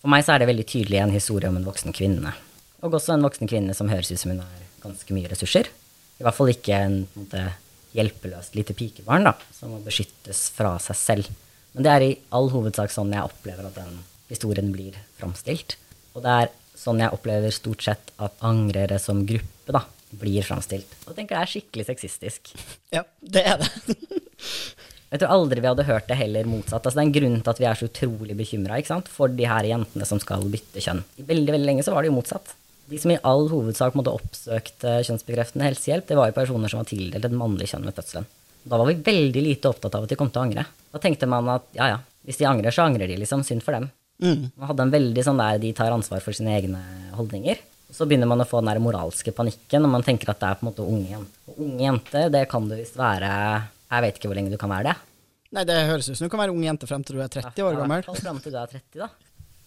For 0.00 0.08
meg 0.08 0.24
så 0.24 0.34
er 0.34 0.40
det 0.40 0.48
veldig 0.48 0.66
tydelig 0.66 1.00
en 1.02 1.12
historie 1.12 1.48
om 1.48 1.58
en 1.58 1.66
voksen 1.66 1.92
kvinne. 1.92 2.32
Og 2.80 2.94
også 2.96 3.12
en 3.12 3.26
voksen 3.26 3.50
kvinne 3.50 3.74
som 3.76 3.90
høres 3.92 4.10
ut 4.10 4.18
som 4.18 4.32
hun 4.32 4.40
har 4.40 4.62
ganske 4.80 5.12
mye 5.12 5.28
ressurser. 5.28 5.68
I 6.20 6.24
hvert 6.24 6.36
fall 6.36 6.52
ikke 6.52 6.76
en, 6.76 6.96
en 7.04 7.26
måte, 7.26 7.44
hjelpeløst 7.96 8.54
lite 8.54 8.74
pikebarn 8.78 9.26
da, 9.26 9.34
som 9.52 9.72
må 9.74 9.80
beskyttes 9.84 10.44
fra 10.54 10.76
seg 10.78 10.96
selv. 10.96 11.30
Men 11.74 11.86
det 11.86 11.92
er 11.92 12.04
i 12.06 12.16
all 12.36 12.48
hovedsak 12.52 12.92
sånn 12.94 13.12
jeg 13.14 13.26
opplever 13.26 13.66
at 13.66 13.78
den 13.78 14.00
historien 14.30 14.70
blir 14.72 14.96
framstilt. 15.18 15.76
Og 16.14 16.22
det 16.24 16.36
er 16.44 16.52
sånn 16.78 17.02
jeg 17.02 17.12
opplever 17.14 17.52
stort 17.54 17.82
sett 17.84 18.12
at 18.22 18.46
angrere 18.46 18.98
som 19.02 19.24
gruppe 19.26 19.74
da, 19.74 19.82
blir 20.20 20.44
framstilt. 20.46 20.92
Og 21.06 21.16
tenker 21.16 21.36
det 21.36 21.42
er 21.42 21.52
skikkelig 21.54 21.88
sexistisk. 21.90 22.54
Ja, 22.96 23.04
det 23.20 23.44
er 23.46 23.60
det. 23.62 23.70
Jeg 25.10 25.22
tror 25.22 25.32
aldri 25.34 25.62
vi 25.62 25.66
hadde 25.66 25.86
hørt 25.88 26.06
det 26.06 26.16
heller 26.20 26.46
motsatt. 26.46 26.84
Altså, 26.84 26.96
det 26.96 27.02
er 27.02 27.08
en 27.08 27.14
grunn 27.16 27.38
til 27.40 27.50
at 27.50 27.60
vi 27.60 27.66
er 27.66 27.78
så 27.78 27.86
utrolig 27.88 28.36
bekymra 28.38 28.78
for 29.10 29.32
de 29.34 29.46
her 29.50 29.66
jentene 29.66 30.06
som 30.06 30.20
skal 30.22 30.44
bytte 30.50 30.82
kjønn. 30.82 31.02
I 31.18 31.26
veldig 31.26 31.54
veldig 31.56 31.66
lenge 31.66 31.86
så 31.86 31.94
var 31.94 32.02
det 32.02 32.12
jo 32.12 32.18
motsatt. 32.18 32.52
De 32.90 32.98
som 32.98 33.10
i 33.10 33.18
all 33.26 33.48
hovedsak 33.50 33.96
måtte 33.98 34.14
oppsøkte 34.14 35.00
kjønnsbekreftende 35.06 35.66
helsehjelp, 35.66 36.06
det 36.06 36.18
var 36.18 36.30
jo 36.30 36.36
personer 36.38 36.70
som 36.70 36.82
var 36.82 36.88
tildelt 36.90 37.26
et 37.26 37.34
mannlig 37.34 37.68
kjønn 37.70 37.86
ved 37.86 37.98
fødselen. 37.98 38.28
Da 38.70 38.78
var 38.78 38.86
vi 38.90 39.02
veldig 39.02 39.42
lite 39.42 39.70
opptatt 39.70 39.98
av 39.98 40.06
at 40.06 40.12
de 40.12 40.18
kom 40.18 40.30
til 40.30 40.42
å 40.42 40.46
angre. 40.46 40.66
Da 40.94 41.02
tenkte 41.02 41.26
man 41.30 41.48
at 41.56 41.66
ja 41.74 41.90
ja, 41.90 41.98
hvis 42.26 42.38
de 42.38 42.46
angrer, 42.50 42.74
så 42.74 42.86
angrer 42.86 43.10
de, 43.10 43.18
liksom. 43.18 43.42
Synd 43.46 43.64
for 43.66 43.74
dem. 43.74 43.88
Mm. 44.22 44.50
Man 44.54 44.70
hadde 44.70 44.86
en 44.86 44.94
veldig 44.94 45.24
sånn 45.26 45.40
der 45.40 45.60
de 45.62 45.72
tar 45.76 45.94
ansvar 45.94 46.22
for 46.22 46.36
sine 46.36 46.54
egne 46.58 46.82
holdninger. 47.16 47.62
Så 47.94 48.06
begynner 48.06 48.28
man 48.30 48.42
å 48.42 48.48
få 48.48 48.62
den 48.62 48.70
der 48.70 48.82
moralske 48.82 49.34
panikken 49.34 49.84
når 49.84 49.94
man 49.96 50.06
tenker 50.06 50.32
at 50.32 50.40
det 50.40 50.50
er 50.50 50.58
på 50.58 50.66
en 50.66 50.70
måte 50.70 50.86
unge 50.86 51.10
jenter. 51.10 51.40
Og 51.50 51.62
unge 51.66 51.86
jenter, 51.86 52.28
det 52.32 52.44
kan 52.50 52.68
du 52.70 52.76
visst 52.78 52.98
være 53.00 53.30
Jeg 53.90 54.04
vet 54.06 54.20
ikke 54.20 54.30
hvor 54.30 54.38
lenge 54.38 54.52
du 54.52 54.60
kan 54.60 54.70
være 54.72 54.92
det. 54.92 54.98
Nei, 55.50 55.64
det 55.66 55.80
høres 55.88 56.06
ut 56.06 56.14
som 56.14 56.28
du 56.28 56.30
kan 56.30 56.44
være 56.44 56.54
ung 56.54 56.62
jente 56.62 56.86
frem 56.86 57.02
til 57.02 57.18
du 57.18 57.24
er 57.24 57.32
30 57.32 57.66
år 57.66 57.80
gammel. 57.80 58.04
Ja, 58.06 58.14
frem 58.22 58.38
til 58.42 58.54
du 58.54 58.58
er 58.60 58.70
30, 58.70 59.02
da. 59.02 59.10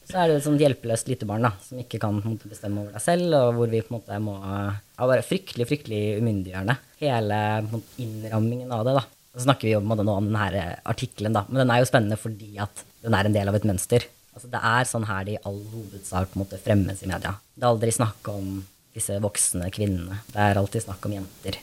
Så 0.04 0.20
er 0.20 0.30
det 0.30 0.38
et 0.38 0.46
sånt 0.46 0.60
hjelpeløst 0.60 1.10
lite 1.12 1.28
barn 1.28 1.46
da, 1.46 1.54
som 1.64 1.80
ikke 1.80 2.00
kan 2.02 2.18
måte, 2.24 2.50
bestemme 2.52 2.82
over 2.82 2.96
deg 2.96 3.04
selv, 3.04 3.36
og 3.38 3.58
hvor 3.58 3.72
vi 3.72 3.82
på 3.84 3.92
en 3.92 3.98
måte 3.98 4.20
må 4.24 4.36
ja, 4.44 5.08
være 5.08 5.24
fryktelig, 5.28 5.68
fryktelig 5.70 6.02
umyndiggjørende. 6.20 6.76
Hele 7.00 7.38
måte, 7.70 7.94
innrammingen 8.04 8.74
av 8.76 8.84
det, 8.88 8.98
da. 9.00 9.04
Så 9.34 9.46
snakker 9.48 9.68
vi 9.68 9.74
jo 9.74 9.80
en 9.82 9.88
måte 9.90 10.06
nå 10.06 10.16
om 10.20 10.28
denne 10.28 10.66
artikkelen, 10.92 11.36
da, 11.36 11.46
men 11.50 11.64
den 11.64 11.72
er 11.74 11.82
jo 11.82 11.88
spennende 11.90 12.20
fordi 12.20 12.52
at 12.64 12.84
den 13.04 13.16
er 13.18 13.28
en 13.28 13.36
del 13.36 13.52
av 13.52 13.58
et 13.58 13.68
mønster. 13.68 14.08
Altså, 14.34 14.50
det 14.50 14.62
er 14.66 14.90
sånn 14.90 15.08
her 15.08 15.26
det 15.28 15.36
i 15.38 15.42
all 15.46 15.60
hovedsak 15.72 16.38
måtte 16.40 16.60
fremmes 16.62 17.04
i 17.06 17.10
media. 17.10 17.36
Det 17.54 17.66
er 17.66 17.70
aldri 17.70 17.94
snakk 17.94 18.30
om 18.34 18.56
disse 18.94 19.18
voksne 19.22 19.70
kvinnene. 19.74 20.22
Det 20.30 20.42
er 20.42 20.60
alltid 20.60 20.86
snakk 20.86 21.06
om 21.08 21.16
jenter, 21.16 21.60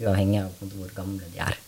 uavhengig 0.00 0.42
av 0.42 0.74
hvor 0.74 0.92
gamle 0.96 1.28
de 1.32 1.42
er. 1.44 1.58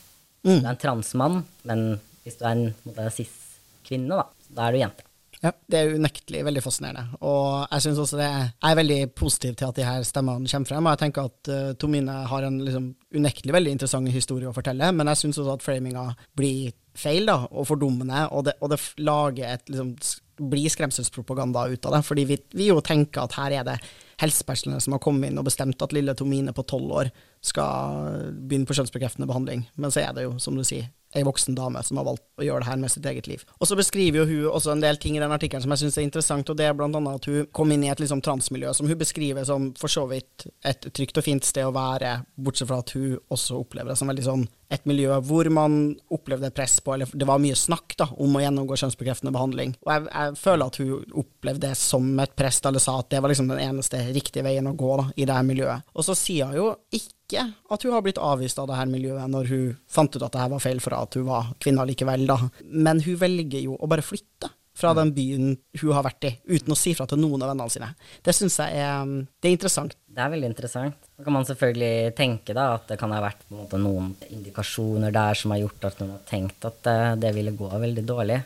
Mm. 0.47 0.61
Du 0.61 0.62
er 0.62 0.73
en 0.73 0.81
transmann, 0.81 1.42
men 1.69 1.85
hvis 2.25 2.38
du 2.40 2.47
er 2.47 2.57
en 2.57 3.11
cis-kvinne, 3.12 4.16
da, 4.16 4.49
da 4.57 4.66
er 4.69 4.75
du 4.77 4.83
jente. 4.85 5.07
Ja, 5.42 5.53
det 5.69 5.79
er 5.79 5.95
unektelig 5.99 6.40
veldig 6.47 6.62
fascinerende. 6.64 7.19
Og 7.29 7.66
jeg 7.69 7.85
synes 7.85 8.01
også 8.03 8.19
det 8.19 8.27
er, 8.27 8.47
jeg 8.49 8.71
er 8.71 8.79
veldig 8.81 9.01
positiv 9.19 9.57
til 9.59 9.69
at 9.69 9.77
de 9.77 9.85
her 9.87 10.07
stemmene 10.09 10.49
kommer 10.51 10.71
frem. 10.71 10.87
Og 10.87 10.95
jeg 10.95 11.03
tenker 11.03 11.29
at 11.29 11.51
uh, 11.53 11.73
Tomine 11.79 12.16
har 12.31 12.47
en 12.47 12.57
liksom, 12.64 12.88
unektelig 13.14 13.57
veldig 13.57 13.75
interessant 13.77 14.12
historie 14.12 14.49
å 14.49 14.57
fortelle, 14.57 14.90
men 14.97 15.12
jeg 15.12 15.23
syns 15.23 15.40
også 15.42 15.59
at 15.59 15.66
framinga 15.66 16.07
blir 16.38 16.73
feil 16.97 17.29
da, 17.29 17.42
og 17.53 17.69
fordummende, 17.69 18.25
og 18.33 18.47
det, 18.49 18.57
og 18.64 18.73
det 18.73 18.81
lager 19.05 19.53
et 19.53 19.69
liksom, 19.69 19.92
blir 20.38 20.68
skremselspropaganda 20.72 21.66
ut 21.68 21.87
av 21.87 21.96
det. 21.96 22.03
Fordi 22.07 22.27
vi, 22.29 22.40
vi 22.57 22.68
jo 22.70 22.83
tenker 22.85 23.25
at 23.25 23.38
her 23.38 23.61
er 23.61 23.66
det 23.68 23.79
helsepersonell 24.20 24.81
som 24.81 24.96
har 24.96 25.03
kommet 25.05 25.31
inn 25.31 25.40
og 25.40 25.49
bestemt 25.49 25.83
at 25.83 25.94
lille 25.96 26.14
Tomine 26.16 26.55
på 26.57 26.64
tolv 26.68 26.92
år 27.03 27.11
skal 27.44 28.33
begynne 28.33 28.68
på 28.68 28.77
kjønnsbekreftende 28.77 29.29
behandling. 29.29 29.66
Men 29.77 29.92
så 29.92 30.07
er 30.07 30.14
det 30.16 30.27
jo, 30.27 30.37
som 30.42 30.57
du 30.57 30.64
sier, 30.66 30.88
ei 31.16 31.22
voksen 31.25 31.55
dame 31.57 31.81
som 31.87 32.01
har 32.01 32.07
valgt 32.09 32.25
å 32.37 32.44
gjøre 32.44 32.64
det 32.64 32.68
her 32.68 32.81
med 32.81 32.92
sitt 32.92 33.07
eget 33.09 33.29
liv. 33.31 33.44
Og 33.61 33.68
så 33.70 33.79
beskriver 33.79 34.20
jo 34.20 34.27
hun 34.29 34.57
også 34.59 34.75
en 34.75 34.83
del 34.83 34.99
ting 35.01 35.16
i 35.16 35.22
den 35.22 35.33
artikkelen 35.33 35.64
som 35.64 35.72
jeg 35.72 35.85
syns 35.85 35.99
er 36.01 36.07
interessant, 36.07 36.51
og 36.51 36.59
det 36.59 36.66
er 36.66 36.85
annet 36.87 37.09
at 37.12 37.29
hun 37.31 37.49
kom 37.57 37.72
inn 37.72 37.87
i 37.87 37.90
et 37.92 38.03
liksom 38.03 38.22
transmiljø 38.25 38.75
som 38.77 38.90
hun 38.90 39.01
beskriver 39.01 39.46
som 39.49 39.70
for 39.79 39.92
så 39.92 40.05
vidt 40.11 40.49
et 40.66 40.88
trygt 40.90 41.20
og 41.20 41.25
fint 41.25 41.46
sted 41.46 41.64
å 41.64 41.75
være, 41.77 42.18
bortsett 42.37 42.68
fra 42.68 42.83
at 42.83 42.92
hun 42.96 43.16
også 43.33 43.62
opplever 43.62 43.94
det 43.94 44.01
som 44.01 44.12
veldig 44.12 44.27
sånn 44.27 44.46
et 44.73 44.87
miljø 44.89 45.15
hvor 45.25 45.49
man 45.53 45.95
opplevde 46.13 46.51
press 46.55 46.79
på, 46.83 46.95
eller 46.95 47.11
det 47.13 47.29
var 47.29 47.43
mye 47.43 47.57
snakk 47.59 47.97
da, 47.99 48.09
om 48.23 48.37
å 48.37 48.43
gjennomgå 48.43 48.79
kjønnsbekreftende 48.81 49.35
behandling. 49.35 49.77
Og 49.87 49.93
jeg, 49.93 50.07
jeg 50.11 50.39
føler 50.41 50.67
at 50.67 50.81
hun 50.83 51.21
opplevde 51.23 51.69
det 51.69 51.79
som 51.81 52.09
et 52.23 52.35
press, 52.39 52.61
eller 52.67 52.83
sa 52.83 52.99
at 53.01 53.11
det 53.13 53.23
var 53.23 53.33
liksom 53.33 53.51
den 53.53 53.63
eneste 53.63 54.03
riktige 54.11 54.47
veien 54.47 54.67
å 54.71 54.75
gå 54.79 54.93
da, 55.03 55.09
i 55.15 55.29
det 55.29 55.39
her 55.39 55.47
miljøet. 55.47 55.87
Og 55.95 56.07
så 56.07 56.19
sier 56.19 56.51
hun 56.51 56.59
jo 56.59 56.69
ikke 56.95 57.47
at 57.47 57.83
hun 57.83 57.95
har 57.95 58.05
blitt 58.07 58.23
avvist 58.23 58.59
av 58.63 58.69
det 58.71 58.77
her 58.79 58.91
miljøet 58.91 59.31
når 59.31 59.51
hun 59.51 59.65
fant 59.91 60.15
ut 60.15 60.23
at 60.23 60.35
det 60.35 60.45
her 60.45 60.53
var 60.53 60.63
feil 60.63 60.83
for 60.83 60.95
at 60.99 61.19
hun 61.19 61.27
var 61.31 61.51
kvinne 61.63 61.87
likevel, 61.89 62.27
da. 62.29 62.39
Men 62.71 63.03
hun 63.07 63.19
velger 63.23 63.67
jo 63.67 63.79
å 63.79 63.91
bare 63.91 64.07
flytte 64.07 64.53
fra 64.77 64.93
den 64.97 65.13
byen 65.17 65.55
hun 65.81 65.95
har 65.97 66.05
vært 66.05 66.27
i, 66.29 66.33
uten 66.53 66.75
å 66.75 66.79
si 66.79 66.93
fra 66.97 67.07
til 67.09 67.21
noen 67.23 67.43
av 67.43 67.53
vennene 67.53 67.73
sine. 67.73 67.89
Det 68.25 68.35
syns 68.37 68.59
jeg 68.61 68.83
er, 68.85 69.15
det 69.41 69.49
er 69.49 69.57
interessant. 69.57 69.97
Det 70.17 70.25
er 70.25 70.33
veldig 70.33 70.49
interessant. 70.49 71.09
Så 71.13 71.25
kan 71.27 71.35
man 71.37 71.45
selvfølgelig 71.45 72.15
tenke 72.17 72.55
da, 72.57 72.71
at 72.79 72.87
det 72.89 72.97
kan 72.97 73.13
ha 73.13 73.19
vært 73.21 73.43
måte, 73.53 73.77
noen 73.77 74.15
indikasjoner 74.33 75.13
der 75.13 75.37
som 75.37 75.53
har 75.53 75.61
gjort 75.61 75.85
at 75.91 75.99
noen 76.01 76.15
har 76.15 76.23
tenkt 76.31 76.65
at 76.65 76.79
det, 76.87 77.01
det 77.21 77.33
ville 77.37 77.53
gå 77.59 77.69
veldig 77.69 78.05
dårlig. 78.09 78.39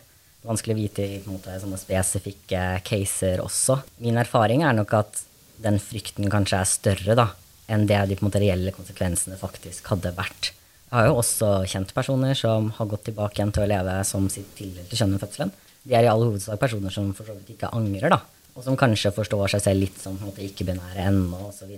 Vanskelig 0.42 0.74
å 0.74 0.80
vite 0.80 1.04
i 1.06 1.20
måte, 1.28 1.54
sånne 1.62 1.78
spesifikke 1.78 2.62
caser 2.82 3.42
også. 3.44 3.76
Min 4.02 4.18
erfaring 4.18 4.64
er 4.66 4.74
nok 4.74 4.96
at 4.98 5.22
den 5.62 5.78
frykten 5.84 6.26
kanskje 6.32 6.58
er 6.58 6.72
større 6.72 7.16
da, 7.22 7.28
enn 7.70 7.86
det 7.86 8.00
de 8.10 8.18
måte, 8.24 8.42
reelle 8.42 8.74
konsekvensene 8.74 9.38
faktisk 9.38 9.92
hadde 9.92 10.10
vært. 10.16 10.50
Jeg 10.90 10.96
har 10.96 11.06
jo 11.06 11.20
også 11.20 11.52
kjent 11.70 11.94
personer 11.94 12.34
som 12.34 12.72
har 12.80 12.90
gått 12.90 13.06
tilbake 13.12 13.38
igjen 13.38 13.54
til 13.54 13.62
å 13.62 13.70
leve 13.70 14.00
som 14.08 14.26
sitt 14.32 14.50
tildelte 14.58 14.98
kjønn 14.98 15.14
ved 15.14 15.22
fødselen. 15.22 15.54
De 15.86 15.94
er 15.94 16.08
i 16.08 16.10
all 16.10 16.26
hovedsak 16.26 16.58
personer 16.58 16.90
som 16.90 17.14
for 17.14 17.30
så 17.30 17.38
vidt 17.38 17.54
ikke 17.54 17.70
angrer, 17.78 18.10
da. 18.10 18.24
Og 18.60 18.66
som 18.66 18.76
kanskje 18.76 19.08
forstår 19.16 19.54
seg 19.54 19.62
selv 19.64 19.86
litt 19.86 19.96
som 19.96 20.18
ikke-binære 20.20 21.06
ennå, 21.08 21.46
osv. 21.48 21.70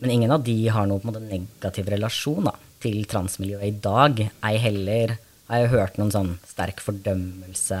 Men 0.00 0.12
ingen 0.12 0.34
av 0.34 0.42
de 0.44 0.56
har 0.68 0.84
noen 0.88 1.06
måte, 1.08 1.22
negativ 1.24 1.88
relasjon 1.88 2.44
da, 2.44 2.52
til 2.84 3.06
transmiljøet 3.08 3.64
i 3.64 3.78
dag. 3.80 4.20
Ei 4.44 4.58
heller 4.60 5.16
har 5.48 5.62
jeg 5.62 5.72
hørt 5.72 5.96
noen 5.96 6.12
sånn 6.12 6.34
sterk 6.44 6.84
fordømmelse 6.84 7.80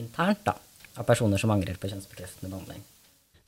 internt 0.00 0.44
da, 0.44 0.58
av 1.00 1.08
personer 1.08 1.40
som 1.40 1.52
angrer 1.54 1.80
på 1.80 1.88
kjønnsbekreftende 1.88 2.52
behandling. 2.52 2.84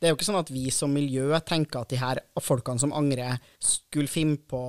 Det 0.00 0.08
er 0.08 0.14
jo 0.14 0.16
ikke 0.16 0.30
sånn 0.30 0.40
at 0.40 0.52
vi 0.52 0.64
som 0.72 0.96
miljø 0.96 1.36
tenker 1.44 1.84
at 1.84 1.92
de 1.92 2.00
her 2.00 2.22
folkene 2.40 2.80
som 2.80 2.96
angrer, 2.96 3.36
skulle 3.60 4.08
finne 4.08 4.40
på 4.40 4.64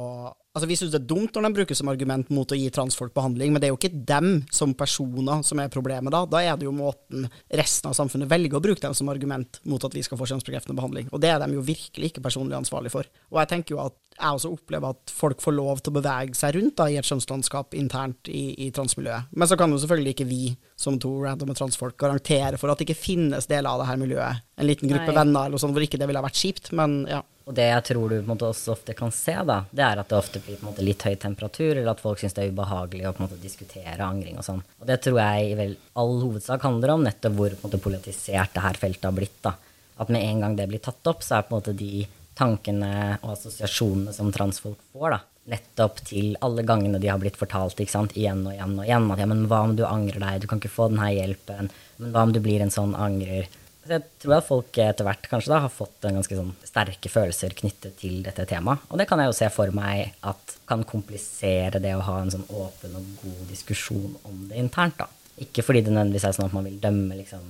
Altså, 0.55 0.69
Vi 0.69 0.77
syns 0.79 0.93
det 0.93 1.01
er 1.01 1.09
dumt 1.09 1.35
når 1.35 1.49
de 1.49 1.57
brukes 1.57 1.81
som 1.81 1.89
argument 1.91 2.29
mot 2.31 2.47
å 2.47 2.55
gi 2.55 2.69
transfolk 2.71 3.11
behandling, 3.13 3.51
men 3.51 3.59
det 3.59 3.67
er 3.67 3.73
jo 3.73 3.79
ikke 3.79 4.05
dem 4.07 4.29
som 4.55 4.71
personer 4.77 5.43
som 5.43 5.59
er 5.59 5.71
problemet 5.73 6.13
da. 6.15 6.23
Da 6.31 6.39
er 6.39 6.55
det 6.55 6.69
jo 6.69 6.71
måten 6.75 7.27
resten 7.51 7.91
av 7.91 7.97
samfunnet 7.97 8.31
velger 8.31 8.55
å 8.55 8.63
bruke 8.63 8.79
dem 8.79 8.95
som 8.95 9.11
argument 9.11 9.59
mot 9.67 9.83
at 9.83 9.97
vi 9.97 10.03
skal 10.05 10.19
få 10.19 10.29
kjønnsbekreftende 10.31 10.77
behandling. 10.79 11.11
Og 11.11 11.19
det 11.19 11.33
er 11.33 11.43
de 11.43 11.57
jo 11.57 11.65
virkelig 11.65 12.13
ikke 12.13 12.23
personlig 12.23 12.55
ansvarlig 12.55 12.93
for. 12.93 13.09
Og 13.33 13.41
jeg 13.41 13.51
tenker 13.51 13.75
jo 13.75 13.83
at 13.83 13.99
jeg 14.15 14.37
også 14.39 14.53
opplever 14.55 14.95
at 14.95 15.11
folk 15.11 15.43
får 15.43 15.57
lov 15.57 15.83
til 15.83 15.91
å 15.91 15.97
bevege 15.97 16.39
seg 16.39 16.55
rundt 16.55 16.77
da, 16.79 16.87
i 16.87 16.95
et 17.01 17.07
kjønnslandskap 17.07 17.75
internt 17.75 18.31
i, 18.31 18.45
i 18.63 18.71
transmiljøet. 18.71 19.35
Men 19.35 19.51
så 19.51 19.59
kan 19.59 19.75
jo 19.75 19.81
selvfølgelig 19.83 20.15
ikke 20.15 20.29
vi, 20.29 20.41
som 20.79 20.95
to 21.03 21.11
randome 21.19 21.55
transfolk, 21.57 21.97
garantere 21.99 22.59
for 22.61 22.71
at 22.71 22.79
det 22.79 22.87
ikke 22.87 23.01
finnes 23.01 23.51
deler 23.51 23.73
av 23.73 23.83
det 23.83 23.89
her 23.91 23.99
miljøet. 23.99 24.45
En 24.55 24.69
liten 24.69 24.87
gruppe 24.87 25.11
Nei. 25.11 25.19
venner 25.19 25.49
eller 25.49 25.59
sånn 25.59 25.75
hvor 25.75 25.83
ikke 25.83 25.99
det 25.99 26.07
ville 26.07 26.23
ha 26.23 26.27
vært 26.29 26.39
kjipt, 26.39 26.71
men 26.79 27.01
ja. 27.11 27.25
Og 27.45 27.53
det 27.53 27.67
jeg 27.67 27.85
tror 27.91 28.09
du 28.09 28.15
på 28.15 28.23
en 28.23 28.31
måte 28.31 28.47
også 28.49 28.73
ofte 28.73 28.95
kan 28.97 29.11
se, 29.13 29.35
da, 29.45 29.59
det 29.69 29.83
er 29.85 30.01
at 30.01 30.09
det 30.09 30.17
ofte 30.17 30.41
blir 30.41 30.57
på 30.57 30.65
en 30.65 30.71
måte 30.71 30.85
litt 30.85 31.03
høy 31.05 31.13
temperatur, 31.21 31.75
eller 31.75 31.91
at 31.91 32.01
folk 32.01 32.21
syns 32.21 32.33
det 32.33 32.41
er 32.41 32.55
ubehagelig 32.55 33.05
å 33.05 33.13
på 33.13 33.21
en 33.21 33.27
måte 33.27 33.41
diskutere 33.41 34.01
angring 34.01 34.39
og 34.41 34.47
sånn. 34.47 34.63
Og 34.81 34.89
det 34.89 34.97
tror 35.05 35.19
jeg 35.21 35.51
i 35.51 35.59
vel 35.59 35.75
all 36.01 36.15
hovedsak 36.23 36.65
handler 36.65 36.95
om 36.95 37.05
nettopp 37.05 37.37
hvor 37.37 37.53
på 37.53 37.61
en 37.61 37.67
måte 37.67 37.83
politisert 37.83 38.55
det 38.55 38.65
her 38.65 38.81
feltet 38.81 39.05
har 39.05 39.17
blitt. 39.17 39.37
da. 39.45 39.53
At 40.01 40.09
med 40.11 40.25
en 40.25 40.41
gang 40.41 40.57
det 40.57 40.67
blir 40.71 40.81
tatt 40.83 41.11
opp, 41.11 41.21
så 41.23 41.37
er 41.37 41.45
på 41.45 41.53
en 41.53 41.61
måte 41.61 41.77
de 41.77 42.07
tankene 42.35 42.91
og 43.21 43.35
assosiasjonene 43.35 44.13
som 44.15 44.31
transfolk 44.33 44.81
får, 44.91 45.13
da, 45.13 45.19
nettopp 45.53 46.01
til 46.09 46.33
alle 46.43 46.65
gangene 46.67 46.99
de 46.99 47.11
har 47.11 47.21
blitt 47.21 47.37
fortalt 47.39 47.79
ikke 47.79 47.93
sant, 47.93 48.15
igjen 48.17 48.41
og 48.47 48.55
igjen 48.55 48.73
og 48.79 48.87
igjen 48.87 49.11
at 49.13 49.21
ja, 49.21 49.27
men 49.29 49.45
hva 49.51 49.61
om 49.67 49.75
du 49.77 49.85
angrer 49.87 50.19
deg, 50.23 50.41
du 50.41 50.49
kan 50.49 50.59
ikke 50.61 50.73
få 50.73 50.89
denne 50.91 51.11
hjelpen, 51.13 51.69
men 52.01 52.11
hva 52.15 52.25
om 52.25 52.33
du 52.35 52.41
blir 52.43 52.65
en 52.65 52.73
sånn 52.73 52.97
angrer? 52.97 53.47
Jeg 53.85 54.01
tror 54.21 54.39
at 54.39 54.47
folk 54.47 54.77
etter 54.81 55.05
hvert 55.05 55.27
kanskje 55.29 55.51
da 55.51 55.59
har 55.65 55.73
fått 55.73 56.05
en 56.07 56.17
ganske 56.17 56.37
sånn 56.37 56.53
sterke 56.65 57.09
følelser 57.11 57.53
knyttet 57.57 57.93
til 58.01 58.23
dette 58.25 58.47
temaet. 58.49 58.79
Og 58.89 58.97
det 58.97 59.05
kan 59.09 59.19
jeg 59.21 59.29
jo 59.29 59.37
se 59.37 59.49
for 59.53 59.69
meg 59.77 60.15
at 60.25 60.55
kan 60.65 60.81
komplisere 60.89 61.81
det 61.83 61.93
å 61.93 62.05
ha 62.07 62.15
en 62.21 62.31
sånn 62.33 62.47
åpen 62.49 62.95
og 62.97 63.05
god 63.21 63.43
diskusjon 63.51 64.15
om 64.25 64.35
det 64.49 64.57
internt. 64.61 64.97
da. 64.97 65.07
Ikke 65.45 65.61
fordi 65.67 65.81
det 65.85 65.93
nødvendigvis 65.93 66.25
er 66.25 66.33
sånn 66.37 66.49
at 66.49 66.55
man 66.55 66.65
vil 66.65 66.79
dømme 66.81 67.13
liksom, 67.19 67.43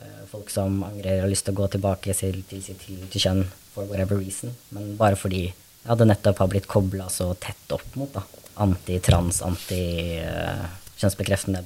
eh, 0.00 0.24
folk 0.30 0.48
som 0.50 0.82
angrer 0.82 1.20
og 1.20 1.24
har 1.26 1.30
lyst 1.30 1.44
til 1.46 1.54
å 1.54 1.60
gå 1.60 1.66
tilbake 1.76 2.10
til, 2.18 2.36
til 2.50 2.60
sitt 2.64 2.80
til 2.86 3.20
kjønn 3.20 3.44
for 3.74 3.82
whatever 3.86 4.16
reason, 4.18 4.50
men 4.72 4.96
bare 4.96 5.16
fordi 5.20 5.52
ja, 5.86 5.94
det 5.94 6.06
nettopp 6.08 6.38
har 6.42 6.48
blitt 6.50 6.66
kobla 6.70 7.08
så 7.12 7.34
tett 7.38 7.72
opp 7.76 7.94
mot 7.94 8.12
da. 8.14 8.22
anti-trans, 8.64 9.42
anti-kjønnsbekreftende 9.46 11.60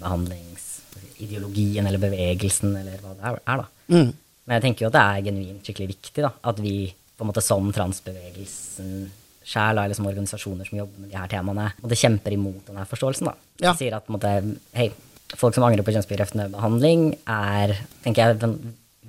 behandlingsideologien 1.20 1.86
eller 1.86 2.00
bevegelsen 2.00 2.76
eller 2.76 2.98
hva 3.02 3.14
det 3.14 3.40
er. 3.46 3.62
da. 3.62 3.66
Mm. 3.88 4.12
Men 4.46 4.56
jeg 4.56 4.62
tenker 4.64 4.84
jo 4.84 4.90
at 4.90 4.96
det 4.96 5.04
er 5.04 5.26
genuint 5.28 5.66
skikkelig 5.66 5.92
viktig 5.92 6.24
da, 6.24 6.32
at 6.50 6.60
vi 6.60 6.74
på 7.16 7.24
en 7.24 7.30
måte 7.30 7.44
som 7.44 7.70
transbevegelsen 7.72 9.10
sjæl, 9.50 9.78
eller 9.78 9.96
som 9.96 10.06
organisasjoner 10.06 10.68
som 10.68 10.78
jobber 10.78 11.00
med 11.00 11.10
de 11.10 11.18
her 11.18 11.28
temaene, 11.28 11.70
og 11.82 11.88
det 11.90 11.98
kjemper 11.98 12.32
imot 12.36 12.68
denne 12.68 12.84
forståelsen. 12.88 13.30
da. 13.30 13.34
Ja. 13.60 13.72
De 13.72 13.78
sier 13.80 13.96
at 13.96 14.06
på 14.06 14.12
en 14.12 14.18
måte, 14.18 14.34
hei, 14.76 14.90
folk 15.36 15.56
som 15.56 15.64
angrer 15.66 15.84
på 15.84 15.94
kjønnsbekreftende 15.94 16.50
behandling, 16.52 17.14
er 17.26 17.74
tenker 18.04 18.30
jeg, 18.30 18.52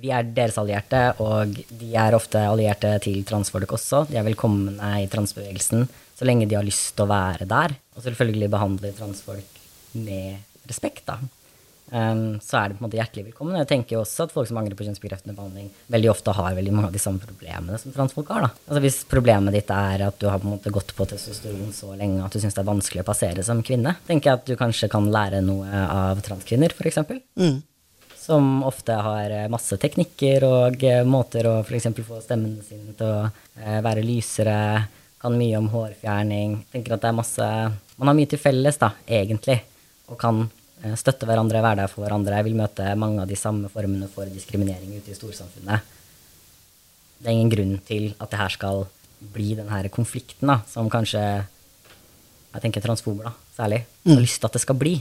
vi 0.02 0.10
er 0.10 0.26
deres 0.34 0.58
allierte, 0.58 1.02
og 1.22 1.52
de 1.52 1.90
er 1.94 2.16
ofte 2.16 2.40
allierte 2.42 2.90
til 3.04 3.20
transfolk 3.28 3.76
også. 3.76 4.06
De 4.10 4.18
er 4.18 4.26
velkomne 4.26 4.94
i 4.98 5.06
transbevegelsen 5.10 5.86
så 6.22 6.26
lenge 6.28 6.46
de 6.46 6.54
har 6.54 6.66
lyst 6.66 6.92
til 6.94 7.06
å 7.06 7.10
være 7.10 7.46
der. 7.50 7.74
Og 7.96 8.04
selvfølgelig 8.04 8.50
behandle 8.52 8.92
transfolk 8.94 9.62
med 9.98 10.68
respekt, 10.70 11.02
da. 11.08 11.18
Um, 11.92 12.38
så 12.40 12.56
er 12.56 12.70
det 12.70 12.78
på 12.78 12.80
en 12.80 12.86
måte 12.86 12.96
hjertelig 12.96 13.26
velkommen. 13.26 13.58
Jeg 13.60 13.68
tenker 13.68 13.98
jo 13.98 14.02
også 14.02 14.24
at 14.24 14.30
folk 14.32 14.48
som 14.48 14.56
angrer 14.56 14.78
på 14.78 14.86
kjønnsbekreftende 14.86 15.34
behandling, 15.36 15.66
veldig 15.92 16.08
ofte 16.08 16.32
har 16.32 16.54
veldig 16.56 16.72
mange 16.72 16.88
av 16.88 16.94
de 16.94 17.00
samme 17.02 17.20
problemene 17.20 17.76
som 17.80 17.92
transfolk 17.92 18.30
har. 18.32 18.46
da. 18.46 18.62
Altså 18.64 18.80
Hvis 18.80 19.02
problemet 19.10 19.52
ditt 19.52 19.72
er 19.76 20.06
at 20.06 20.16
du 20.16 20.24
har 20.30 20.40
på 20.40 20.48
en 20.48 20.54
måte 20.54 20.72
gått 20.72 20.94
på 20.96 21.06
testosteron 21.10 21.74
så 21.76 21.92
lenge 21.98 22.22
at 22.24 22.32
du 22.32 22.40
syns 22.40 22.56
det 22.56 22.62
er 22.62 22.70
vanskelig 22.70 23.02
å 23.02 23.08
passere 23.10 23.44
som 23.44 23.60
kvinne, 23.66 23.92
tenker 24.06 24.30
jeg 24.30 24.40
at 24.40 24.48
du 24.48 24.54
kanskje 24.56 24.88
kan 24.94 25.10
lære 25.12 25.42
noe 25.44 25.82
av 25.84 26.22
transkvinner, 26.24 26.72
f.eks. 26.72 27.02
Mm. 27.36 27.60
Som 28.22 28.48
ofte 28.64 28.96
har 28.96 29.36
eh, 29.36 29.50
masse 29.52 29.76
teknikker 29.82 30.48
og 30.48 30.88
eh, 30.88 31.04
måter 31.04 31.50
å 31.50 31.54
f.eks. 31.60 31.90
få 32.06 32.22
stemmene 32.24 32.64
sine 32.64 32.96
til 32.96 33.10
å 33.10 33.28
eh, 33.60 33.82
være 33.84 34.06
lysere, 34.06 34.56
kan 35.20 35.36
mye 35.36 35.60
om 35.60 35.68
hårfjerning. 35.74 36.56
Tenker 36.72 36.96
at 36.96 37.04
det 37.04 37.12
er 37.12 37.20
masse 37.20 37.52
Man 38.00 38.08
har 38.08 38.16
mye 38.16 38.32
til 38.32 38.40
felles, 38.40 38.80
da, 38.80 38.94
egentlig, 39.20 39.60
og 40.08 40.16
kan 40.18 40.46
støtte 40.98 41.28
hverandre, 41.28 41.62
være 41.62 41.82
der 41.82 41.90
for 41.90 42.04
hverandre. 42.04 42.38
Jeg 42.40 42.48
vil 42.48 42.58
møte 42.58 42.88
mange 42.98 43.22
av 43.22 43.30
de 43.30 43.38
samme 43.38 43.70
formene 43.72 44.08
for 44.10 44.28
diskriminering 44.30 44.96
ute 44.98 45.12
i 45.12 45.16
storsamfunnet. 45.18 45.94
Det 47.22 47.30
er 47.30 47.36
ingen 47.36 47.52
grunn 47.52 47.74
til 47.86 48.10
at 48.18 48.32
det 48.32 48.40
her 48.40 48.54
skal 48.56 48.86
bli 49.32 49.52
den 49.54 49.70
her 49.70 49.86
konflikten, 49.94 50.50
da, 50.50 50.58
som 50.66 50.90
kanskje 50.90 51.22
jeg 51.22 52.64
tenker 52.64 52.82
transfober, 52.84 53.30
da, 53.30 53.52
særlig, 53.56 53.84
har 54.04 54.18
lyst 54.20 54.42
til 54.42 54.50
at 54.50 54.56
det 54.58 54.62
skal 54.64 54.76
bli. 54.80 54.96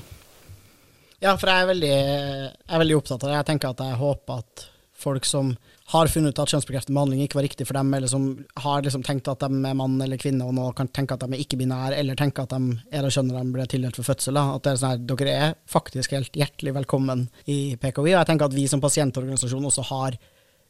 Ja, 1.21 1.33
for 1.37 1.49
jeg 1.51 1.63
er, 1.63 1.69
veldig, 1.69 1.95
jeg 1.95 2.75
er 2.75 2.81
veldig 2.81 2.97
opptatt 2.97 3.25
av 3.25 3.29
det. 3.29 3.39
Jeg 3.39 3.47
tenker 3.49 3.73
at 3.73 3.81
jeg 3.85 3.97
håper 3.99 4.39
at 4.41 4.63
folk 5.01 5.25
som 5.27 5.53
har 5.91 6.09
funnet 6.11 6.33
ut 6.33 6.41
at 6.43 6.53
kjønnsbekreftende 6.53 6.95
behandling 6.95 7.23
ikke 7.25 7.39
var 7.39 7.45
riktig 7.47 7.67
for 7.67 7.77
dem, 7.77 7.93
eller 7.97 8.11
som 8.11 8.27
har 8.63 8.83
liksom 8.85 9.03
tenkt 9.05 9.29
at 9.31 9.43
de 9.43 9.49
er 9.67 9.77
mann 9.77 9.97
eller 10.03 10.19
kvinne, 10.21 10.45
og 10.47 10.55
nå 10.55 10.67
kan 10.77 10.91
tenke 10.93 11.17
at 11.17 11.25
de 11.25 11.35
er 11.35 11.43
ikke-binære, 11.43 11.97
eller 11.99 12.19
tenke 12.19 12.45
at 12.45 12.53
de 12.53 12.77
er 12.91 13.05
det 13.05 13.13
kjønnet 13.15 13.39
de 13.39 13.55
ble 13.55 13.65
tildelt 13.71 13.99
for 13.99 14.11
fødsel, 14.11 14.39
da. 14.39 14.45
at 14.55 14.69
er 14.69 14.79
sånn 14.79 14.93
her, 14.93 15.01
dere 15.11 15.39
er 15.47 15.57
faktisk 15.71 16.15
helt 16.15 16.37
hjertelig 16.37 16.75
velkommen 16.79 17.25
i 17.51 17.75
PKI. 17.81 18.05
Og 18.05 18.13
jeg 18.13 18.29
tenker 18.29 18.47
at 18.47 18.55
vi 18.55 18.67
som 18.71 18.83
pasientorganisasjon 18.83 19.67
også 19.71 19.89
har 19.91 20.21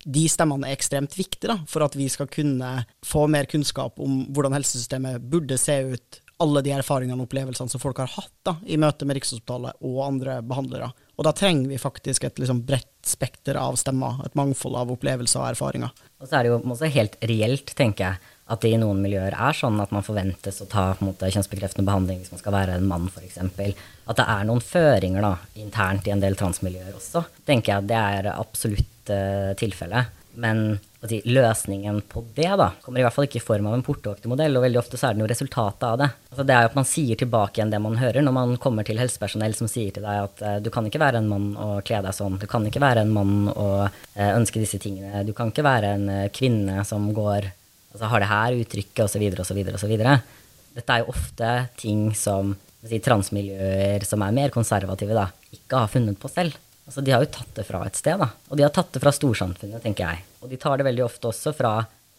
de 0.02 0.24
stemmene 0.32 0.70
er 0.70 0.78
ekstremt 0.78 1.14
viktige 1.14 1.52
da, 1.52 1.60
for 1.70 1.86
at 1.86 1.96
vi 1.98 2.08
skal 2.10 2.30
kunne 2.32 2.72
få 3.06 3.28
mer 3.30 3.46
kunnskap 3.50 4.00
om 4.02 4.24
hvordan 4.34 4.56
helsesystemet 4.58 5.22
burde 5.30 5.60
se 5.62 5.78
ut, 5.94 6.22
alle 6.42 6.64
de 6.66 6.74
erfaringene 6.76 7.20
og 7.20 7.30
opplevelsene 7.30 7.72
som 7.72 7.82
folk 7.82 8.02
har 8.02 8.12
hatt 8.16 8.34
da, 8.48 8.56
i 8.66 8.80
møte 8.82 9.08
med 9.08 9.20
Rikshospitalet 9.20 9.82
og 9.86 10.02
andre 10.08 10.40
behandlere. 10.46 10.92
Og 11.20 11.26
da 11.28 11.34
trenger 11.38 11.70
vi 11.70 11.78
faktisk 11.78 12.26
et 12.26 12.42
liksom, 12.42 12.64
bredt 12.66 12.90
spekter 13.06 13.60
av 13.62 13.78
stemmer, 13.78 14.20
et 14.26 14.38
mangfold 14.38 14.78
av 14.80 14.92
opplevelser 14.94 15.42
og 15.44 15.52
erfaringer. 15.52 15.92
Og 16.22 16.30
så 16.30 16.38
er 16.38 16.46
det 16.46 16.52
jo 16.52 16.60
også 16.62 16.90
helt 16.94 17.18
reelt, 17.30 17.74
tenker 17.78 18.08
jeg, 18.08 18.32
at 18.52 18.64
det 18.66 18.74
i 18.74 18.80
noen 18.82 19.00
miljøer 19.04 19.36
er 19.38 19.56
sånn 19.56 19.80
at 19.80 19.94
man 19.96 20.04
forventes 20.04 20.60
å 20.64 20.68
ta 20.70 20.90
mot 21.00 21.22
kjønnsbekreftende 21.22 21.88
behandling 21.88 22.20
hvis 22.20 22.34
man 22.34 22.42
skal 22.42 22.56
være 22.56 22.78
en 22.78 22.88
mann, 22.90 23.08
f.eks. 23.08 23.38
At 23.42 24.20
det 24.20 24.26
er 24.34 24.48
noen 24.50 24.64
føringer 24.66 25.24
da, 25.24 25.36
internt 25.62 26.10
i 26.10 26.14
en 26.16 26.24
del 26.24 26.36
transmiljøer 26.40 26.98
også. 26.98 27.24
tenker 27.48 27.78
jeg 27.78 27.92
Det 27.92 28.02
er 28.02 28.32
absolutt 28.34 29.14
uh, 29.14 29.54
tilfellet. 29.62 30.18
Men 30.42 30.80
si, 31.10 31.22
løsningen 31.26 32.02
på 32.12 32.24
det 32.36 32.50
da, 32.60 32.72
kommer 32.84 33.02
i 33.02 33.06
hvert 33.06 33.16
fall 33.16 33.26
ikke 33.28 33.40
i 33.40 33.44
form 33.44 33.70
av 33.70 33.78
en 33.78 33.86
portvoktermodell, 33.86 34.58
og 34.58 34.66
veldig 34.66 34.82
ofte 34.82 35.00
så 35.00 35.10
er 35.10 35.16
det 35.16 35.24
noe 35.24 35.32
resultatet 35.32 35.86
av 35.88 35.98
det. 36.02 36.10
Altså, 36.30 36.46
det 36.48 36.56
er 36.56 36.66
jo 36.66 36.72
at 36.72 36.78
man 36.78 36.90
sier 36.90 37.22
tilbake 37.22 37.60
igjen 37.60 37.74
det 37.74 37.82
man 37.82 37.98
hører 38.02 38.26
når 38.26 38.36
man 38.38 38.54
kommer 38.62 38.88
til 38.88 39.02
helsepersonell 39.02 39.56
som 39.58 39.70
sier 39.72 39.96
til 39.96 40.06
deg 40.06 40.28
at 40.28 40.44
eh, 40.46 40.60
du 40.62 40.70
kan 40.74 40.88
ikke 40.88 41.02
være 41.02 41.22
en 41.22 41.32
mann 41.32 41.48
og 41.56 41.82
kle 41.88 42.04
deg 42.06 42.18
sånn, 42.18 42.38
du 42.42 42.48
kan 42.52 42.68
ikke 42.70 42.84
være 42.84 43.06
en 43.06 43.16
mann 43.16 43.50
og 43.54 43.88
eh, 43.88 44.30
ønske 44.36 44.62
disse 44.62 44.82
tingene, 44.82 45.26
du 45.26 45.34
kan 45.38 45.54
ikke 45.54 45.66
være 45.66 45.96
en 45.98 46.08
eh, 46.14 46.30
kvinne 46.36 46.86
som 46.88 47.10
går 47.16 47.50
altså 47.92 48.08
har 48.08 48.24
det 48.24 48.32
her 48.32 48.60
uttrykket, 48.62 49.04
osv., 49.04 49.26
osv., 49.44 49.64
osv. 49.76 49.96
Dette 50.72 50.96
er 50.96 51.02
jo 51.02 51.12
ofte 51.12 51.50
ting 51.82 52.12
som 52.16 52.54
si, 52.88 53.00
transmiljøer 53.04 54.06
som 54.08 54.24
er 54.24 54.36
mer 54.36 54.54
konservative, 54.54 55.18
da, 55.18 55.28
ikke 55.52 55.82
har 55.84 55.92
funnet 55.92 56.20
på 56.22 56.32
selv. 56.32 56.56
Altså, 56.92 57.06
de 57.08 57.14
har 57.16 57.24
jo 57.24 57.32
tatt 57.32 57.56
det 57.56 57.64
fra 57.64 57.80
et 57.88 57.96
sted, 57.96 58.20
da. 58.20 58.28
Og 58.52 58.60
de 58.60 58.66
har 58.66 58.72
tatt 58.76 58.90
det 58.92 59.00
fra 59.00 59.14
storsamfunnet, 59.16 59.80
tenker 59.80 60.10
jeg. 60.10 60.26
Og 60.44 60.52
de 60.52 60.58
tar 60.60 60.76
det 60.76 60.84
veldig 60.90 61.06
ofte 61.06 61.30
også 61.30 61.54
fra 61.56 61.78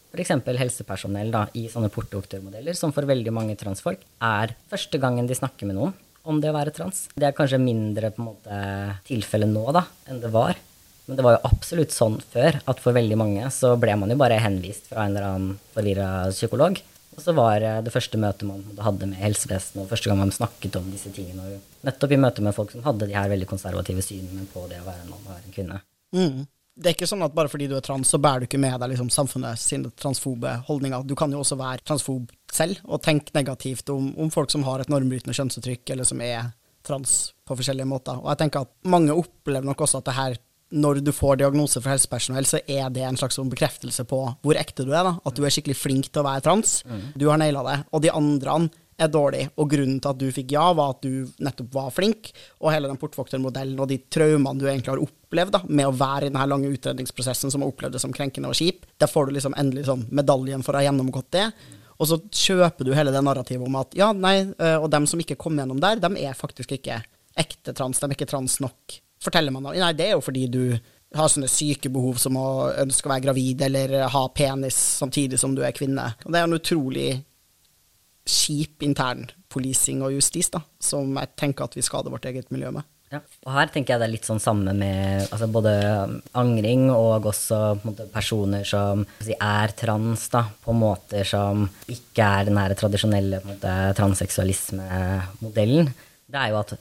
f.eks. 0.09 0.31
helsepersonell 0.57 1.29
da, 1.33 1.43
i 1.53 1.67
sånne 1.69 1.91
portdoktormodeller, 1.93 2.73
som 2.77 2.89
for 2.95 3.05
veldig 3.05 3.33
mange 3.33 3.53
transfolk 3.59 4.01
er 4.25 4.55
første 4.73 4.97
gangen 5.01 5.29
de 5.29 5.37
snakker 5.37 5.69
med 5.69 5.77
noen 5.77 5.93
om 6.25 6.39
det 6.41 6.49
å 6.49 6.55
være 6.55 6.73
trans. 6.73 7.03
Det 7.13 7.27
er 7.27 7.37
kanskje 7.37 7.61
mindre 7.61 8.09
på 8.15 8.23
en 8.23 8.29
måte 8.31 8.59
tilfelle 9.05 9.45
nå 9.49 9.67
da, 9.77 9.83
enn 10.09 10.21
det 10.23 10.33
var. 10.33 10.57
Men 11.05 11.19
det 11.19 11.25
var 11.27 11.35
jo 11.35 11.45
absolutt 11.51 11.93
sånn 11.93 12.17
før 12.33 12.57
at 12.65 12.81
for 12.81 12.97
veldig 12.97 13.19
mange 13.19 13.53
så 13.53 13.75
ble 13.77 13.93
man 13.99 14.09
jo 14.09 14.17
bare 14.17 14.41
henvist 14.41 14.89
fra 14.89 15.05
en 15.05 15.13
eller 15.13 15.29
annen 15.29 15.61
forvirra 15.75 16.09
psykolog. 16.31 16.81
Og 17.13 17.21
så 17.21 17.35
var 17.37 17.63
det 17.85 17.93
første 17.93 18.19
møtet 18.19 18.47
man 18.49 18.63
hadde 18.81 19.09
med 19.11 19.19
helsevesenet, 19.21 19.83
og 19.83 19.91
første 19.91 20.09
gang 20.09 20.19
man 20.19 20.33
snakket 20.33 20.79
om 20.79 20.89
disse 20.93 21.11
tingene. 21.13 21.45
Og 21.45 21.85
nettopp 21.87 22.15
i 22.15 22.19
møte 22.19 22.45
med 22.45 22.55
folk 22.57 22.73
som 22.73 22.83
hadde 22.85 23.09
de 23.09 23.17
her 23.17 23.29
veldig 23.31 23.47
konservative 23.49 24.03
synene 24.05 24.47
på 24.53 24.65
det 24.71 24.81
å 24.81 24.87
være 24.87 25.05
en 25.05 25.13
mann 25.13 25.23
og 25.25 25.33
være 25.35 25.45
en 25.45 25.55
kvinne. 25.55 25.79
Mm. 26.15 26.43
Det 26.73 26.89
er 26.89 26.95
ikke 26.95 27.09
sånn 27.09 27.21
at 27.21 27.35
bare 27.37 27.51
fordi 27.51 27.67
du 27.69 27.75
er 27.77 27.85
trans, 27.85 28.09
så 28.09 28.17
bærer 28.17 28.41
du 28.41 28.47
ikke 28.47 28.61
med 28.61 28.79
deg 28.81 28.95
liksom, 28.95 29.11
samfunnet 29.13 29.61
sine 29.61 29.91
transfobe 29.99 30.55
holdninger. 30.69 31.05
Du 31.05 31.13
kan 31.17 31.31
jo 31.33 31.43
også 31.43 31.57
være 31.59 31.85
transfob 31.85 32.31
selv, 32.53 32.81
og 32.89 33.03
tenke 33.05 33.35
negativt 33.37 33.91
om, 33.93 34.09
om 34.17 34.31
folk 34.33 34.49
som 34.53 34.65
har 34.65 34.81
et 34.81 34.89
normbrytende 34.89 35.37
kjønnsuttrykk, 35.37 35.93
eller 35.93 36.09
som 36.09 36.21
er 36.25 36.49
trans 36.83 37.33
på 37.45 37.57
forskjellige 37.59 37.89
måter. 37.89 38.17
Og 38.17 38.31
jeg 38.31 38.41
tenker 38.41 38.65
at 38.65 38.73
mange 38.89 39.13
opplever 39.15 39.69
nok 39.69 39.85
også 39.85 40.01
at 40.01 40.09
det 40.09 40.17
her 40.17 40.39
når 40.73 41.01
du 41.05 41.11
får 41.13 41.37
diagnose 41.43 41.81
fra 41.83 41.93
helsepersonell, 41.93 42.47
så 42.49 42.59
er 42.65 42.89
det 42.93 43.03
en 43.05 43.17
slags 43.19 43.37
sånn 43.37 43.51
bekreftelse 43.51 44.05
på 44.09 44.21
hvor 44.41 44.57
ekte 44.59 44.85
du 44.87 44.93
er. 44.93 45.03
da, 45.05 45.17
At 45.25 45.37
du 45.37 45.43
er 45.45 45.53
skikkelig 45.53 45.77
flink 45.77 46.09
til 46.09 46.23
å 46.23 46.27
være 46.27 46.43
trans. 46.47 46.79
Du 47.15 47.27
har 47.29 47.37
naila 47.41 47.61
det. 47.67 47.75
Og 47.93 48.01
de 48.01 48.11
andre 48.13 48.55
er 49.03 49.09
dårlige. 49.09 49.49
Og 49.57 49.69
grunnen 49.71 49.99
til 50.01 50.11
at 50.11 50.19
du 50.21 50.25
fikk 50.33 50.53
ja, 50.55 50.65
var 50.77 50.95
at 50.95 51.05
du 51.05 51.29
nettopp 51.43 51.69
var 51.73 51.93
flink. 51.93 52.31
Og 52.61 52.73
hele 52.73 52.89
den 52.89 52.99
portvoktermodellen 53.01 53.79
og 53.81 53.89
de 53.89 53.99
traumene 54.13 54.59
du 54.61 54.67
egentlig 54.69 54.93
har 54.93 55.03
opplevd 55.05 55.55
da, 55.55 55.63
med 55.69 55.89
å 55.89 55.95
være 55.97 56.27
i 56.27 56.33
denne 56.33 56.49
lange 56.49 56.73
utredningsprosessen 56.73 57.53
som 57.53 57.65
har 57.65 57.71
opplevd 57.73 57.97
det 57.97 58.03
som 58.03 58.13
krenkende 58.15 58.51
og 58.51 58.57
kjip, 58.57 58.85
der 59.01 59.09
får 59.09 59.29
du 59.29 59.37
liksom 59.37 59.55
endelig 59.57 59.87
sånn 59.89 60.05
medaljen 60.13 60.65
for 60.65 60.75
å 60.75 60.81
ha 60.81 60.87
gjennomgått 60.87 61.31
det. 61.37 61.47
Og 62.01 62.09
så 62.09 62.17
kjøper 62.33 62.85
du 62.87 62.93
hele 62.97 63.13
det 63.13 63.21
narrativet 63.23 63.65
om 63.65 63.77
at 63.79 63.93
ja, 63.97 64.09
nei, 64.17 64.39
og 64.81 64.89
dem 64.91 65.05
som 65.09 65.21
ikke 65.21 65.37
kom 65.39 65.57
gjennom 65.57 65.81
der, 65.81 66.01
dem 66.01 66.17
er 66.19 66.37
faktisk 66.37 66.73
ikke 66.77 67.01
ekte 67.39 67.73
trans. 67.77 68.01
De 68.01 68.09
er 68.09 68.15
ikke 68.17 68.29
trans 68.29 68.59
nok 68.61 68.97
forteller 69.23 69.53
man 69.55 69.71
Nei, 69.71 69.93
det 69.97 70.09
er 70.09 70.17
jo 70.17 70.23
fordi 70.25 70.47
du 70.51 70.63
har 71.13 71.29
sånne 71.29 71.49
syke 71.51 71.91
behov 71.93 72.17
som 72.21 72.37
å 72.39 72.71
ønske 72.81 73.07
å 73.07 73.13
være 73.13 73.25
gravid 73.27 73.61
eller 73.67 74.07
ha 74.09 74.23
penis 74.33 74.77
samtidig 75.01 75.37
som 75.41 75.53
du 75.55 75.61
er 75.65 75.75
kvinne. 75.75 76.07
Og 76.25 76.33
det 76.33 76.39
er 76.39 76.47
en 76.47 76.57
utrolig 76.57 77.09
kjip 78.25 78.83
intern 78.87 79.27
policing 79.51 80.01
og 80.05 80.15
justis, 80.15 80.49
da, 80.49 80.63
som 80.81 81.17
jeg 81.19 81.35
tenker 81.37 81.67
at 81.67 81.77
vi 81.77 81.85
skader 81.85 82.13
vårt 82.13 82.25
eget 82.29 82.49
miljø 82.53 82.71
med. 82.73 82.83
Ja. 83.13 83.19
Og 83.45 83.51
her 83.53 83.69
tenker 83.69 83.93
jeg 83.93 84.01
det 84.01 84.07
er 84.07 84.15
litt 84.15 84.25
sånn 84.25 84.41
samme 84.41 84.73
med 84.73 85.27
altså 85.27 85.45
både 85.53 85.73
angring 86.39 86.87
og 86.89 87.27
også 87.29 87.59
måte, 87.83 88.07
personer 88.09 88.65
som 88.65 89.03
si, 89.21 89.35
er 89.37 89.69
trans, 89.77 90.25
da, 90.33 90.47
på 90.63 90.73
måter 90.73 91.27
som 91.29 91.67
ikke 91.93 92.25
er 92.25 92.49
den 92.49 92.57
her 92.57 92.73
tradisjonelle 92.79 93.37
transseksualisme-modellen. 93.99 95.93
Det 96.25 96.39
er 96.41 96.49
jo 96.49 96.57
at 96.63 96.73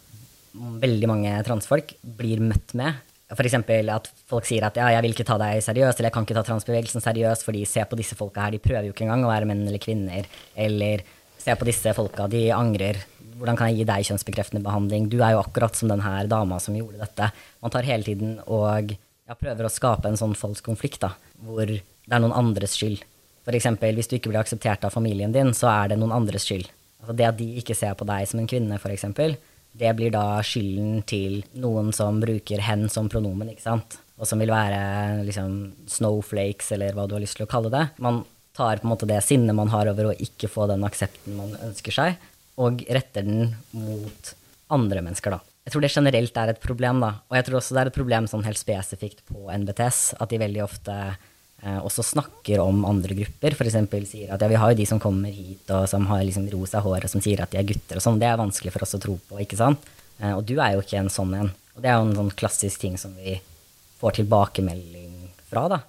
veldig 0.53 1.09
mange 1.11 1.33
transfolk 1.47 1.95
blir 2.03 2.43
møtt 2.45 2.75
med. 2.79 3.01
F.eks. 3.33 3.55
at 3.57 4.11
folk 4.29 4.45
sier 4.45 4.67
at 4.67 4.77
ja, 4.77 4.91
jeg 4.93 5.05
vil 5.07 5.15
ikke 5.15 5.25
ta 5.29 5.39
deg 5.41 5.63
seriøst, 5.65 5.99
eller 5.99 6.11
jeg 6.11 6.17
kan 6.17 6.27
ikke 6.27 6.37
ta 6.37 6.45
transbevegelsen 6.45 7.05
seriøst, 7.05 7.47
fordi 7.47 7.63
se 7.69 7.85
på 7.89 7.97
disse 7.97 8.17
folka 8.19 8.45
her, 8.45 8.53
de 8.53 8.61
prøver 8.61 8.89
jo 8.89 8.93
ikke 8.93 9.07
engang 9.07 9.25
å 9.25 9.31
være 9.31 9.49
menn 9.49 9.63
eller 9.65 9.81
kvinner. 9.81 10.29
Eller 10.53 11.05
se 11.41 11.55
på 11.57 11.69
disse 11.69 11.95
folka, 11.97 12.29
de 12.31 12.51
angrer. 12.55 13.01
Hvordan 13.39 13.57
kan 13.59 13.71
jeg 13.71 13.81
gi 13.81 13.87
deg 13.89 14.09
kjønnsbekreftende 14.11 14.65
behandling? 14.67 15.09
Du 15.11 15.23
er 15.23 15.33
jo 15.35 15.41
akkurat 15.41 15.79
som 15.79 15.89
den 15.91 16.05
her 16.05 16.29
dama 16.31 16.61
som 16.63 16.77
gjorde 16.77 17.01
dette. 17.01 17.31
Man 17.65 17.73
tar 17.73 17.89
hele 17.89 18.07
tiden 18.07 18.37
og 18.45 18.93
ja, 18.93 19.39
prøver 19.39 19.67
å 19.67 19.73
skape 19.73 20.11
en 20.11 20.21
sånn 20.21 20.37
falsk 20.39 20.69
konflikt, 20.69 21.01
da, 21.03 21.15
hvor 21.47 21.73
det 21.73 21.81
er 22.13 22.23
noen 22.23 22.37
andres 22.37 22.77
skyld. 22.77 23.01
F.eks. 23.43 23.71
hvis 23.81 24.11
du 24.11 24.19
ikke 24.19 24.31
blir 24.31 24.43
akseptert 24.43 24.85
av 24.87 24.95
familien 24.95 25.33
din, 25.35 25.51
så 25.57 25.71
er 25.73 25.91
det 25.91 25.99
noen 25.99 26.15
andres 26.15 26.45
skyld. 26.47 26.69
Altså 27.01 27.17
det 27.19 27.27
at 27.27 27.41
de 27.41 27.49
ikke 27.59 27.75
ser 27.75 27.97
på 27.99 28.07
deg 28.07 28.29
som 28.31 28.43
en 28.43 28.51
kvinne, 28.51 28.79
f.eks., 28.79 29.09
det 29.73 29.93
blir 29.97 30.13
da 30.13 30.41
skylden 30.45 31.01
til 31.09 31.41
noen 31.57 31.93
som 31.97 32.21
bruker 32.21 32.61
'hen' 32.61 32.91
som 32.91 33.09
pronomen, 33.09 33.51
ikke 33.51 33.65
sant? 33.65 33.99
Og 34.19 34.27
som 34.29 34.39
vil 34.39 34.53
være 34.53 35.25
liksom 35.27 35.73
snowflakes, 35.87 36.73
eller 36.73 36.93
hva 36.93 37.09
du 37.09 37.15
har 37.17 37.25
lyst 37.25 37.37
til 37.37 37.47
å 37.47 37.51
kalle 37.51 37.71
det. 37.71 37.89
Man 37.99 38.25
tar 38.55 38.77
på 38.77 38.85
en 38.85 38.93
måte 38.93 39.09
det 39.09 39.23
sinnet 39.25 39.57
man 39.57 39.73
har 39.73 39.89
over 39.89 40.11
å 40.11 40.19
ikke 40.19 40.51
få 40.51 40.69
den 40.69 40.85
aksepten 40.85 41.37
man 41.37 41.57
ønsker 41.65 41.93
seg, 41.93 42.17
og 42.59 42.85
retter 42.89 43.25
den 43.25 43.57
mot 43.73 44.35
andre 44.71 45.01
mennesker, 45.01 45.31
da. 45.31 45.41
Jeg 45.65 45.73
tror 45.73 45.83
det 45.85 45.95
generelt 45.95 46.37
er 46.37 46.51
et 46.51 46.61
problem, 46.61 47.01
da. 47.01 47.13
Og 47.31 47.37
jeg 47.39 47.47
tror 47.47 47.61
også 47.61 47.75
det 47.75 47.81
er 47.81 47.91
et 47.93 47.97
problem 47.99 48.27
sånn 48.27 48.45
helt 48.45 48.59
spesifikt 48.59 49.23
på 49.29 49.47
NBTS, 49.47 50.15
at 50.21 50.33
de 50.33 50.41
veldig 50.43 50.63
ofte 50.65 50.97
også 51.63 52.03
snakker 52.03 52.59
om 52.59 52.81
andre 52.89 53.15
grupper. 53.15 53.55
F.eks. 53.55 53.77
sier 54.11 54.33
at 54.35 54.43
ja, 54.43 54.49
vi 54.51 54.59
har 54.59 54.73
jo 54.73 54.79
de 54.81 54.87
som 54.89 54.99
kommer 55.03 55.31
hit 55.31 55.71
og 55.71 55.85
som 55.91 56.09
har 56.11 56.25
liksom 56.27 56.49
rosa 56.51 56.81
hår 56.83 57.07
og 57.07 57.13
som 57.13 57.23
sier 57.23 57.43
at 57.45 57.53
de 57.53 57.61
er 57.61 57.69
gutter 57.69 58.01
og 58.01 58.03
sånn. 58.03 58.19
Det 58.19 58.27
er 58.27 58.41
vanskelig 58.41 58.73
for 58.75 58.83
oss 58.83 58.97
å 58.99 59.03
tro 59.03 59.15
på, 59.29 59.39
ikke 59.45 59.59
sant? 59.61 59.87
Eh, 60.19 60.33
og 60.35 60.45
du 60.49 60.57
er 60.59 60.77
jo 60.77 60.83
ikke 60.83 61.01
en 61.01 61.11
sånn 61.13 61.35
en. 61.39 61.51
Og 61.77 61.85
det 61.85 61.91
er 61.91 61.99
jo 61.99 62.09
en 62.09 62.17
sånn 62.19 62.33
klassisk 62.39 62.83
ting 62.83 62.97
som 63.01 63.15
vi 63.19 63.37
får 64.01 64.19
tilbakemelding 64.19 65.13
fra, 65.51 65.69
da. 65.71 65.83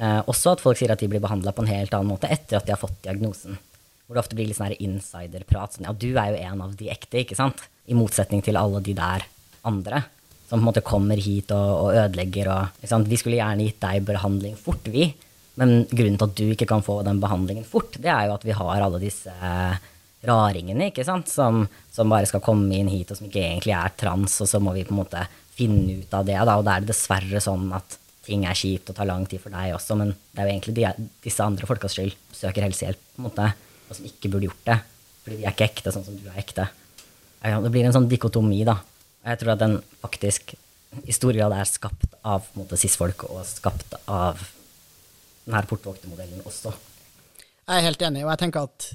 Eh, 0.00 0.20
også 0.30 0.54
at 0.54 0.62
folk 0.64 0.80
sier 0.80 0.92
at 0.94 1.02
de 1.02 1.10
blir 1.10 1.22
behandla 1.22 1.52
på 1.52 1.64
en 1.66 1.72
helt 1.72 1.92
annen 1.96 2.14
måte 2.14 2.30
etter 2.30 2.58
at 2.58 2.68
de 2.68 2.74
har 2.74 2.80
fått 2.80 3.02
diagnosen. 3.04 3.58
Hvor 4.06 4.16
det 4.16 4.24
ofte 4.24 4.38
blir 4.38 4.48
litt 4.48 4.58
sånn 4.58 4.72
insiderprat. 4.72 5.76
Sånn, 5.76 5.90
ja, 5.90 5.92
du 5.92 6.08
er 6.14 6.32
jo 6.32 6.40
en 6.48 6.64
av 6.64 6.72
de 6.78 6.88
ekte, 6.92 7.20
ikke 7.22 7.38
sant? 7.38 7.60
I 7.90 7.98
motsetning 7.98 8.40
til 8.46 8.58
alle 8.58 8.80
de 8.84 8.96
der 8.96 9.28
andre 9.68 10.06
som 10.50 10.58
på 10.58 10.64
en 10.64 10.66
måte 10.66 10.82
kommer 10.82 11.20
hit 11.22 11.52
og, 11.54 11.68
og 11.86 11.94
ødelegger 11.94 12.48
og 12.50 12.86
Vi 13.06 13.18
skulle 13.20 13.38
gjerne 13.38 13.68
gitt 13.68 13.78
deg 13.84 14.02
behandling 14.08 14.56
fort, 14.58 14.88
vi. 14.90 15.12
Men 15.60 15.84
grunnen 15.86 16.18
til 16.18 16.26
at 16.26 16.36
du 16.40 16.50
ikke 16.50 16.66
kan 16.66 16.82
få 16.82 17.00
den 17.06 17.20
behandlingen 17.22 17.66
fort, 17.68 17.94
det 18.02 18.10
er 18.10 18.26
jo 18.26 18.34
at 18.34 18.46
vi 18.48 18.56
har 18.58 18.82
alle 18.82 18.98
disse 19.02 19.30
raringene, 20.26 20.90
ikke 20.90 21.06
sant, 21.06 21.30
som, 21.30 21.62
som, 21.92 22.10
bare 22.10 22.28
skal 22.28 22.42
komme 22.44 22.74
inn 22.76 22.90
hit, 22.90 23.12
og 23.12 23.20
som 23.20 23.28
ikke 23.28 23.44
egentlig 23.44 23.76
er 23.76 23.94
trans, 23.96 24.34
og 24.42 24.50
så 24.50 24.60
må 24.60 24.74
vi 24.76 24.84
på 24.88 24.92
en 24.92 25.00
måte 25.00 25.22
finne 25.56 26.00
ut 26.02 26.16
av 26.16 26.26
det, 26.26 26.36
da. 26.36 26.58
Og 26.58 26.66
da 26.66 26.74
er 26.74 26.84
det 26.84 26.90
dessverre 26.92 27.40
sånn 27.40 27.70
at 27.76 27.96
ting 28.26 28.44
er 28.44 28.58
kjipt 28.58 28.90
og 28.90 28.98
tar 28.98 29.08
lang 29.08 29.24
tid 29.30 29.40
for 29.42 29.54
deg 29.54 29.76
også, 29.76 29.96
men 30.00 30.12
det 30.12 30.42
er 30.42 30.48
jo 30.48 30.54
egentlig 30.56 30.76
de, 30.76 31.08
disse 31.24 31.46
andre 31.46 31.68
folkas 31.68 31.96
skyld. 31.96 32.18
Søker 32.36 32.66
helsehjelp, 32.66 33.00
på 33.14 33.22
en 33.22 33.28
måte, 33.30 33.48
og 33.86 33.96
som 33.96 34.10
ikke 34.10 34.32
burde 34.32 34.50
gjort 34.50 34.66
det. 34.68 34.78
Fordi 35.24 35.38
de 35.38 35.46
er 35.46 35.54
ikke 35.54 35.70
ekte 35.70 35.94
sånn 35.94 36.06
som 36.08 36.18
du 36.18 36.28
er 36.28 36.40
ekte. 36.42 36.68
Det 37.40 37.72
blir 37.72 37.88
en 37.88 37.96
sånn 37.96 38.08
dikotomi, 38.10 38.60
da. 38.68 38.76
Jeg 39.26 39.40
tror 39.40 39.52
at 39.54 39.62
den 39.62 39.76
faktisk 40.00 40.54
i 41.06 41.14
stor 41.14 41.36
grad 41.36 41.54
er 41.54 41.68
skapt 41.68 42.16
av 42.26 42.46
cis-folk, 42.74 43.26
og 43.30 43.44
skapt 43.46 43.94
av 44.10 44.40
denne 45.44 45.62
portvoktermodellen 45.70 46.42
også. 46.48 46.72
Jeg 47.70 47.76
er 47.76 47.86
helt 47.86 48.02
enig, 48.02 48.24
og 48.24 48.32
jeg 48.32 48.42
tenker 48.44 48.66
at 48.66 48.88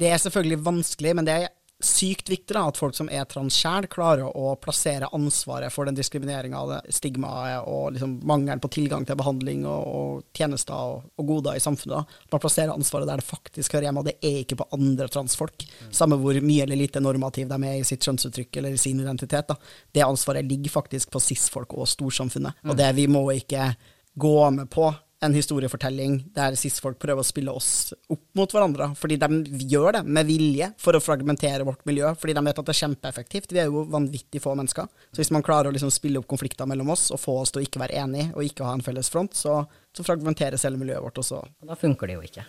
det 0.00 0.10
er 0.10 0.20
selvfølgelig 0.20 0.60
vanskelig, 0.64 1.14
men 1.16 1.28
det 1.28 1.36
er 1.36 1.48
sykt 1.84 2.30
viktig 2.30 2.54
da, 2.54 2.66
at 2.68 2.78
folk 2.80 2.94
som 2.96 3.08
er 3.12 3.24
trans 3.28 3.56
sjæl, 3.56 3.86
klarer 3.90 4.28
å 4.36 4.54
plassere 4.60 5.08
ansvaret 5.16 5.72
for 5.72 5.88
den 5.88 5.96
diskrimineringa, 5.96 6.80
stigmaet 6.92 7.66
og 7.68 7.94
liksom 7.94 8.18
mangelen 8.28 8.62
på 8.62 8.70
tilgang 8.74 9.06
til 9.08 9.18
behandling 9.20 9.64
og, 9.68 9.86
og 9.88 10.36
tjenester 10.36 10.76
og, 10.76 11.10
og, 11.16 11.26
goder 11.30 11.58
i 11.58 11.62
samfunnet. 11.64 11.96
Da. 11.96 12.24
Man 12.34 12.44
plasserer 12.44 12.74
ansvaret 12.74 13.08
der 13.10 13.22
det 13.22 13.28
faktisk 13.28 13.76
hører 13.76 13.88
hjemme, 13.88 14.04
og 14.04 14.10
det 14.10 14.16
er 14.20 14.40
ikke 14.42 14.60
på 14.60 14.68
andre 14.76 15.08
transfolk. 15.12 15.66
Mm. 15.66 15.92
Samme 16.00 16.20
hvor 16.20 16.40
mye 16.44 16.66
eller 16.66 16.80
lite 16.80 17.02
normativ 17.04 17.48
de 17.50 17.60
er 17.70 17.78
i 17.80 17.86
sitt 17.86 18.04
kjønnsuttrykk 18.06 18.60
eller 18.60 18.76
i 18.76 18.80
sin 18.80 19.00
identitet. 19.00 19.52
Da. 19.52 19.56
Det 19.92 20.06
ansvaret 20.06 20.48
ligger 20.48 20.76
faktisk 20.80 21.12
på 21.14 21.22
cis-folk 21.22 21.76
og 21.78 21.88
storsamfunnet, 21.90 22.60
mm. 22.60 22.72
og 22.72 22.80
det 22.80 22.90
vi 22.98 23.08
må 23.10 23.24
ikke 23.36 23.72
gå 24.20 24.36
med 24.50 24.68
på 24.72 24.90
en 25.20 25.34
historiefortelling 25.36 26.14
der 26.32 26.54
cis-folk 26.56 26.96
prøver 27.00 27.20
å 27.20 27.26
spille 27.28 27.52
oss 27.52 27.92
opp 28.08 28.22
mot 28.38 28.52
hverandre. 28.54 28.90
Fordi 28.96 29.18
de 29.20 29.66
gjør 29.68 29.98
det 29.98 30.02
med 30.08 30.28
vilje 30.28 30.70
for 30.80 30.96
å 30.96 31.02
fragmentere 31.04 31.66
vårt 31.68 31.84
miljø, 31.88 32.14
fordi 32.16 32.36
de 32.36 32.44
vet 32.46 32.62
at 32.62 32.70
det 32.70 32.74
er 32.74 32.80
kjempeeffektivt. 32.80 33.52
Vi 33.52 33.60
er 33.60 33.68
jo 33.68 33.84
vanvittig 33.92 34.40
få 34.40 34.54
mennesker. 34.56 34.88
Så 35.12 35.20
hvis 35.20 35.32
man 35.34 35.44
klarer 35.44 35.68
å 35.68 35.74
liksom 35.76 35.92
spille 35.92 36.22
opp 36.22 36.30
konflikter 36.30 36.68
mellom 36.70 36.94
oss 36.96 37.10
og 37.12 37.20
få 37.20 37.36
oss 37.42 37.52
til 37.52 37.60
å 37.60 37.66
ikke 37.66 37.82
være 37.84 38.00
enige 38.00 38.30
og 38.32 38.46
ikke 38.46 38.64
ha 38.64 38.72
en 38.78 38.86
felles 38.86 39.12
front, 39.12 39.36
så, 39.36 39.60
så 39.92 40.06
fragmenteres 40.06 40.64
hele 40.64 40.80
miljøet 40.80 41.04
vårt 41.04 41.20
også. 41.20 41.42
Og 41.44 41.68
da 41.68 41.76
funker 41.78 42.08
det 42.08 42.16
jo 42.16 42.24
ikke, 42.30 42.48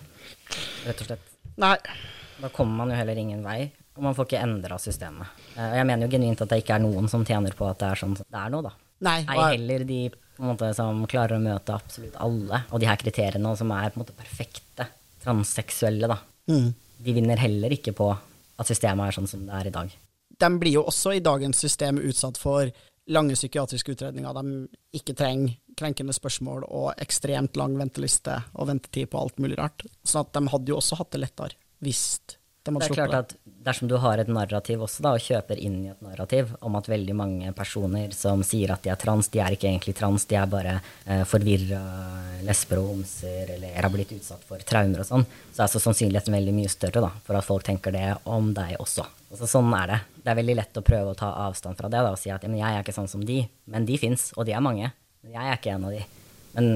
rett 0.87 1.03
og 1.03 1.11
slett. 1.11 1.29
Nei. 1.59 1.75
Da 2.41 2.49
kommer 2.55 2.85
man 2.85 2.93
jo 2.93 2.97
heller 2.97 3.19
ingen 3.19 3.43
vei. 3.45 3.59
Og 3.99 4.05
man 4.05 4.15
får 4.15 4.29
ikke 4.29 4.45
endra 4.45 4.79
systemet. 4.79 5.43
Og 5.59 5.75
jeg 5.75 5.87
mener 5.89 6.07
jo 6.07 6.13
genuint 6.15 6.39
at 6.41 6.49
det 6.53 6.61
ikke 6.63 6.77
er 6.79 6.85
noen 6.85 7.11
som 7.11 7.27
tjener 7.27 7.53
på 7.57 7.67
at 7.67 7.81
det 7.83 7.91
er 7.91 7.99
sånn 7.99 8.15
det 8.15 8.39
er 8.39 8.53
nå, 8.53 8.63
da. 8.63 8.71
Nei, 9.01 9.17
Ei 9.25 9.37
heller 9.57 9.83
de 9.85 10.01
måte, 10.49 10.71
som 10.77 11.03
klarer 11.09 11.37
å 11.37 11.43
møte 11.43 11.75
absolutt 11.75 12.17
alle. 12.21 12.63
Og 12.71 12.81
de 12.81 12.89
her 12.89 12.99
kriteriene 13.01 13.53
som 13.57 13.71
er 13.75 13.91
på 13.91 13.99
en 13.99 14.03
måte 14.03 14.17
perfekte 14.17 14.87
transseksuelle, 15.21 16.09
da. 16.09 16.17
Mm. 16.49 16.71
De 17.01 17.15
vinner 17.15 17.41
heller 17.41 17.73
ikke 17.75 17.93
på 17.97 18.09
at 18.11 18.69
systemet 18.69 19.09
er 19.09 19.17
sånn 19.17 19.29
som 19.29 19.43
det 19.47 19.57
er 19.57 19.69
i 19.69 19.75
dag. 19.75 19.93
De 20.41 20.49
blir 20.61 20.79
jo 20.79 20.85
også 20.89 21.15
i 21.17 21.23
dagens 21.23 21.61
system 21.61 21.99
utsatt 22.01 22.39
for 22.41 22.69
lange 23.11 23.35
psykiatriske 23.35 23.95
utredninger 23.95 24.35
de 24.37 24.43
ikke 24.97 25.15
trenger, 25.17 25.57
krenkende 25.77 26.13
spørsmål 26.13 26.65
og 26.67 26.91
ekstremt 27.01 27.57
lang 27.57 27.77
venteliste 27.79 28.35
og 28.53 28.69
ventetid 28.69 29.09
på 29.11 29.21
alt 29.21 29.39
mulig 29.41 29.57
rart. 29.59 29.85
Sånn 30.05 30.25
at 30.25 30.35
de 30.35 30.51
hadde 30.53 30.73
jo 30.73 30.77
også 30.77 30.99
hatt 30.99 31.13
det 31.15 31.23
lettere 31.23 31.57
hvis 31.81 32.03
det 32.61 32.75
er 32.77 32.93
klart 32.93 33.15
at 33.17 33.31
Dersom 33.61 33.87
du 33.87 33.93
har 34.01 34.17
et 34.17 34.29
narrativ 34.31 34.81
også, 34.81 35.03
da, 35.05 35.11
og 35.13 35.21
kjøper 35.21 35.59
inn 35.61 35.75
i 35.83 35.91
et 35.91 35.99
narrativ 36.01 36.49
om 36.65 36.73
at 36.79 36.87
veldig 36.89 37.13
mange 37.13 37.51
personer 37.53 38.09
som 38.17 38.41
sier 38.45 38.73
at 38.73 38.81
de 38.81 38.89
er 38.89 38.97
trans, 38.97 39.29
de 39.29 39.41
er 39.43 39.53
ikke 39.53 39.67
egentlig 39.69 39.93
trans, 39.99 40.25
de 40.25 40.37
er 40.39 40.49
bare 40.49 40.79
eh, 41.05 41.21
forvirra 41.29 41.81
lesber 42.47 42.81
og 42.81 42.89
homser 42.95 43.53
eller 43.53 43.77
har 43.77 43.93
blitt 43.93 44.15
utsatt 44.17 44.41
for 44.49 44.65
traumer 44.65 45.03
og 45.03 45.09
sånn, 45.11 45.27
så 45.51 45.59
er 45.59 45.67
altså 45.67 45.83
sannsynligheten 45.83 46.39
veldig 46.39 46.57
mye 46.57 46.73
større 46.73 47.05
da, 47.05 47.13
for 47.27 47.37
at 47.37 47.45
folk 47.45 47.67
tenker 47.69 47.93
det 47.93 48.07
om 48.25 48.49
deg 48.57 48.79
også. 48.81 49.05
Altså, 49.29 49.53
sånn 49.53 49.69
er 49.77 49.93
det. 49.93 50.01
Det 50.25 50.33
er 50.33 50.41
veldig 50.41 50.59
lett 50.63 50.81
å 50.81 50.87
prøve 50.89 51.13
å 51.13 51.19
ta 51.21 51.29
avstand 51.45 51.77
fra 51.77 51.91
det 51.91 52.01
da, 52.01 52.15
og 52.15 52.19
si 52.19 52.33
at 52.33 52.49
jeg 52.49 52.65
er 52.65 52.81
ikke 52.81 52.97
sånn 52.97 53.13
som 53.13 53.21
de, 53.25 53.43
men 53.69 53.85
de 53.85 54.01
fins, 54.01 54.31
og 54.37 54.49
de 54.49 54.57
er 54.57 54.65
mange. 54.65 54.89
Men 55.21 55.37
jeg 55.37 55.51
er 55.51 55.61
ikke 55.61 55.77
en 55.77 55.85
av 55.85 55.93
de. 55.93 56.01
Men 56.57 56.71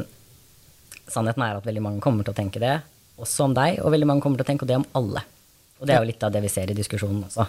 sannheten 1.09 1.49
er 1.49 1.57
at 1.57 1.65
veldig 1.65 1.89
mange 1.89 2.05
kommer 2.05 2.25
til 2.25 2.37
å 2.37 2.43
tenke 2.45 2.61
det 2.61 2.77
også 3.17 3.49
om 3.49 3.55
deg, 3.57 3.79
og 3.81 3.93
veldig 3.95 4.07
mange 4.13 4.21
kommer 4.21 4.37
til 4.37 4.45
å 4.45 4.53
tenke 4.53 4.69
det 4.69 4.77
om 4.77 4.85
alle. 4.97 5.25
Og 5.79 5.87
det 5.87 5.95
er 5.95 6.03
jo 6.03 6.09
litt 6.11 6.23
av 6.23 6.31
det 6.33 6.43
vi 6.45 6.51
ser 6.51 6.71
i 6.71 6.77
diskusjonen 6.77 7.25
også. 7.27 7.45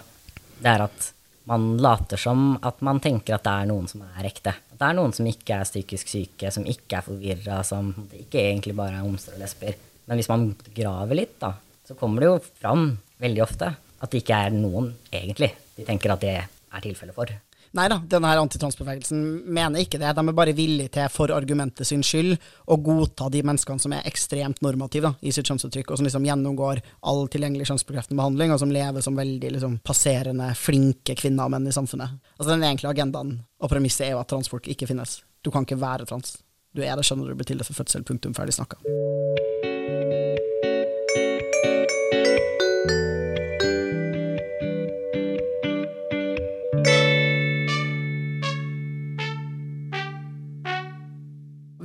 Det 0.57 0.71
er 0.71 0.83
at 0.87 1.11
man 1.47 1.77
later 1.79 2.19
som 2.19 2.57
at 2.65 2.81
man 2.83 2.99
tenker 3.03 3.37
at 3.37 3.45
det 3.45 3.53
er 3.53 3.69
noen 3.69 3.87
som 3.87 4.03
er 4.03 4.27
ekte. 4.27 4.51
At 4.51 4.79
det 4.81 4.89
er 4.89 4.97
noen 4.97 5.15
som 5.15 5.29
ikke 5.29 5.61
er 5.61 5.69
psykisk 5.69 6.11
syke, 6.11 6.51
som 6.51 6.67
ikke 6.67 6.99
er 6.99 7.05
forvirra, 7.05 7.61
som 7.67 7.93
ikke 8.19 8.41
egentlig 8.49 8.75
bare 8.75 8.99
er 8.99 9.05
homser 9.05 9.37
og 9.37 9.43
lesber. 9.45 9.77
Men 10.07 10.19
hvis 10.19 10.31
man 10.31 10.49
graver 10.75 11.21
litt, 11.21 11.37
da, 11.39 11.53
så 11.87 11.95
kommer 11.99 12.23
det 12.23 12.31
jo 12.31 12.39
fram 12.59 12.89
veldig 13.23 13.43
ofte 13.45 13.71
at 13.97 14.11
det 14.11 14.21
ikke 14.21 14.43
er 14.45 14.53
noen, 14.53 14.91
egentlig, 15.09 15.53
de 15.77 15.87
tenker 15.87 16.13
at 16.13 16.23
det 16.23 16.35
er 16.37 16.83
tilfellet 16.83 17.15
for. 17.15 17.31
Nei 17.77 17.85
da, 17.91 17.99
denne 18.09 18.31
antitransbevegelsen 18.41 19.19
mener 19.53 19.83
ikke 19.83 19.99
det. 20.01 20.09
De 20.17 20.23
er 20.23 20.37
bare 20.37 20.55
villige 20.57 20.89
til, 20.95 21.11
for 21.13 21.29
argumentet 21.35 21.85
sin 21.85 22.01
skyld, 22.05 22.33
å 22.65 22.77
godta 22.81 23.27
de 23.33 23.43
menneskene 23.45 23.83
som 23.83 23.93
er 23.93 24.07
ekstremt 24.09 24.63
normative 24.65 25.11
da, 25.11 25.13
i 25.21 25.33
sitt 25.35 25.45
kjønnsuttrykk, 25.51 25.91
og 25.91 25.99
som 25.99 26.07
liksom 26.07 26.25
gjennomgår 26.25 26.81
all 27.11 27.27
tilgjengelig 27.29 27.69
kjønnsbekreftende 27.69 28.17
behandling, 28.17 28.55
og 28.55 28.63
som 28.63 28.73
lever 28.73 29.05
som 29.05 29.19
veldig 29.19 29.53
liksom, 29.59 29.77
passerende, 29.85 30.49
flinke 30.57 31.13
kvinner 31.21 31.45
og 31.45 31.53
menn 31.53 31.69
i 31.69 31.75
samfunnet. 31.75 32.17
Altså 32.39 32.49
Den 32.55 32.65
egentlige 32.65 32.95
agendaen 32.97 33.39
og 33.61 33.73
premisset 33.73 34.07
er 34.07 34.15
jo 34.15 34.23
at 34.23 34.33
transfolk 34.33 34.69
ikke 34.73 34.89
finnes. 34.89 35.19
Du 35.45 35.53
kan 35.53 35.67
ikke 35.67 35.77
være 35.81 36.09
trans. 36.09 36.39
Du 36.73 36.81
er 36.81 36.97
det, 36.97 37.05
skjønner 37.05 37.29
du, 37.29 37.37
blir 37.37 37.47
til 37.47 37.61
det 37.61 37.69
for 37.69 37.77
fødsel, 37.77 38.05
punktum, 38.07 38.33
ferdig 38.37 38.57
snakka. 38.57 38.81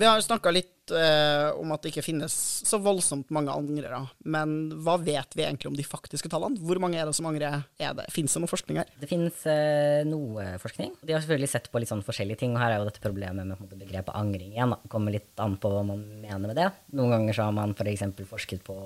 Vi 0.02 0.06
har 0.08 0.20
snakka 0.20 0.50
litt 0.50 0.90
eh, 0.90 1.52
om 1.54 1.70
at 1.70 1.84
det 1.84 1.92
ikke 1.92 2.02
finnes 2.02 2.34
så 2.66 2.80
voldsomt 2.82 3.28
mange 3.30 3.54
angrere. 3.54 4.00
Men 4.26 4.72
hva 4.82 4.96
vet 4.98 5.36
vi 5.38 5.44
egentlig 5.44 5.68
om 5.70 5.76
de 5.78 5.84
faktiske 5.86 6.26
tallene? 6.32 6.58
Hvor 6.58 6.80
mange 6.82 6.98
er 6.98 7.06
det 7.06 7.14
som 7.14 7.28
angrer? 7.30 7.60
Er 7.78 7.92
det? 7.94 8.08
Fins 8.10 8.34
det 8.34 8.42
noe 8.42 8.50
forskning 8.50 8.80
her? 8.80 8.90
Det 8.98 9.06
finnes 9.06 9.44
eh, 9.46 10.00
noe 10.10 10.56
forskning. 10.58 10.96
De 11.06 11.14
har 11.14 11.22
selvfølgelig 11.22 11.50
sett 11.52 11.70
på 11.70 11.78
litt 11.78 11.92
sånn 11.92 12.02
forskjellige 12.02 12.40
ting. 12.40 12.56
Og 12.56 12.64
her 12.64 12.74
er 12.74 12.82
jo 12.82 12.88
dette 12.88 13.04
problemet 13.04 13.46
med 13.46 13.62
måte, 13.62 13.78
begrepet 13.78 14.18
angring 14.18 14.56
igjen. 14.56 14.74
Det 14.82 14.90
kommer 14.96 15.14
litt 15.14 15.44
an 15.44 15.54
på 15.62 15.70
hva 15.70 15.84
man 15.92 16.02
mener 16.24 16.50
med 16.50 16.58
det. 16.58 16.66
Noen 16.98 17.14
ganger 17.14 17.38
så 17.38 17.46
har 17.46 17.54
man 17.60 17.76
f.eks. 17.78 18.02
For 18.18 18.32
forsket 18.32 18.66
på 18.66 18.80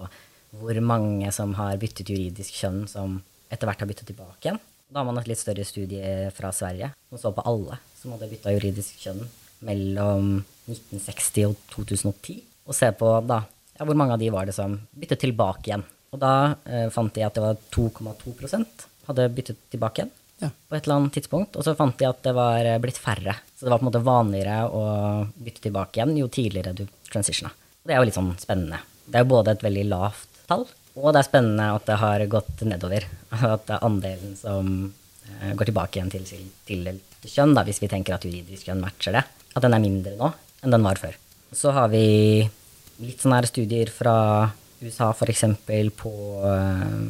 hvor 0.60 0.82
mange 0.84 1.32
som 1.32 1.56
har 1.56 1.80
byttet 1.80 2.12
juridisk 2.12 2.60
kjønn, 2.60 2.84
som 2.92 3.16
etter 3.48 3.72
hvert 3.72 3.86
har 3.86 3.88
byttet 3.88 4.12
tilbake 4.12 4.50
igjen. 4.50 4.60
Da 4.92 5.00
har 5.00 5.08
man 5.08 5.16
et 5.24 5.32
litt 5.32 5.40
større 5.40 5.64
studie 5.64 6.28
fra 6.36 6.52
Sverige 6.52 6.92
som 7.08 7.24
så 7.24 7.32
på 7.32 7.48
alle 7.48 7.80
som 7.96 8.12
hadde 8.12 8.28
bytta 8.36 8.52
juridisk 8.52 9.00
kjønn 9.00 9.24
mellom 9.66 10.38
1960 10.66 11.50
og 11.50 11.58
2010, 11.74 12.40
og 12.66 12.74
se 12.74 12.90
på 12.98 13.10
da, 13.26 13.42
ja, 13.76 13.86
hvor 13.86 13.98
mange 13.98 14.16
av 14.16 14.22
de 14.22 14.32
var 14.34 14.48
det 14.48 14.56
som 14.56 14.78
byttet 14.96 15.22
tilbake 15.26 15.70
igjen. 15.70 15.86
Og 16.14 16.22
da 16.22 16.34
eh, 16.64 16.86
fant 16.94 17.12
de 17.14 17.24
at 17.26 17.36
det 17.36 17.44
var 17.44 17.58
2,2% 17.74 18.86
hadde 19.06 19.28
byttet 19.34 19.58
tilbake 19.70 20.02
igjen 20.02 20.12
ja. 20.42 20.50
på 20.50 20.76
et 20.76 20.86
eller 20.86 21.00
annet 21.00 21.14
tidspunkt. 21.16 21.56
Og 21.58 21.66
så 21.66 21.76
fant 21.78 21.96
de 21.98 22.08
at 22.08 22.22
det 22.26 22.34
var 22.36 22.64
eh, 22.64 22.80
blitt 22.82 23.00
færre. 23.00 23.36
Så 23.54 23.66
det 23.66 23.72
var 23.72 23.80
på 23.80 23.86
en 23.86 23.90
måte 23.90 24.04
vanligere 24.06 24.58
å 24.66 24.82
bytte 25.36 25.66
tilbake 25.68 26.00
igjen 26.00 26.16
jo 26.20 26.30
tidligere 26.32 26.74
du 26.76 26.84
transitiona. 27.10 27.52
Og 27.52 27.88
det 27.88 27.96
er 27.96 28.02
jo 28.02 28.08
litt 28.08 28.18
sånn 28.18 28.34
spennende. 28.42 28.82
Det 29.06 29.18
er 29.18 29.26
jo 29.26 29.34
både 29.36 29.54
et 29.54 29.64
veldig 29.66 29.86
lavt 29.92 30.42
tall, 30.50 30.66
og 30.96 31.10
det 31.12 31.20
er 31.20 31.28
spennende 31.28 31.72
at 31.76 31.86
det 31.86 31.98
har 32.00 32.22
gått 32.32 32.62
nedover. 32.66 33.06
At 33.54 33.66
det 33.68 33.76
er 33.76 33.86
andelen 33.86 34.36
som 34.38 34.70
eh, 34.86 35.52
går 35.54 35.70
tilbake 35.70 35.98
igjen 35.98 36.12
til 36.14 36.46
tildelt 36.66 37.26
kjønn, 37.26 37.54
da, 37.56 37.64
hvis 37.66 37.82
vi 37.82 37.90
tenker 37.90 38.14
at 38.14 38.22
juridisk 38.22 38.68
kjønn 38.68 38.82
matcher 38.84 39.16
det, 39.16 39.22
at 39.56 39.64
den 39.64 39.76
er 39.76 39.82
mindre 39.82 40.14
nå 40.18 40.32
enn 40.64 40.74
den 40.74 40.84
var 40.84 41.00
før. 41.00 41.16
Så 41.54 41.72
har 41.74 41.88
vi 41.92 42.04
litt 43.02 43.22
sånne 43.22 43.40
her 43.40 43.48
studier 43.48 43.90
fra 43.92 44.16
USA, 44.82 45.10
f.eks. 45.12 45.44
på 45.96 46.12
uh, 46.42 47.06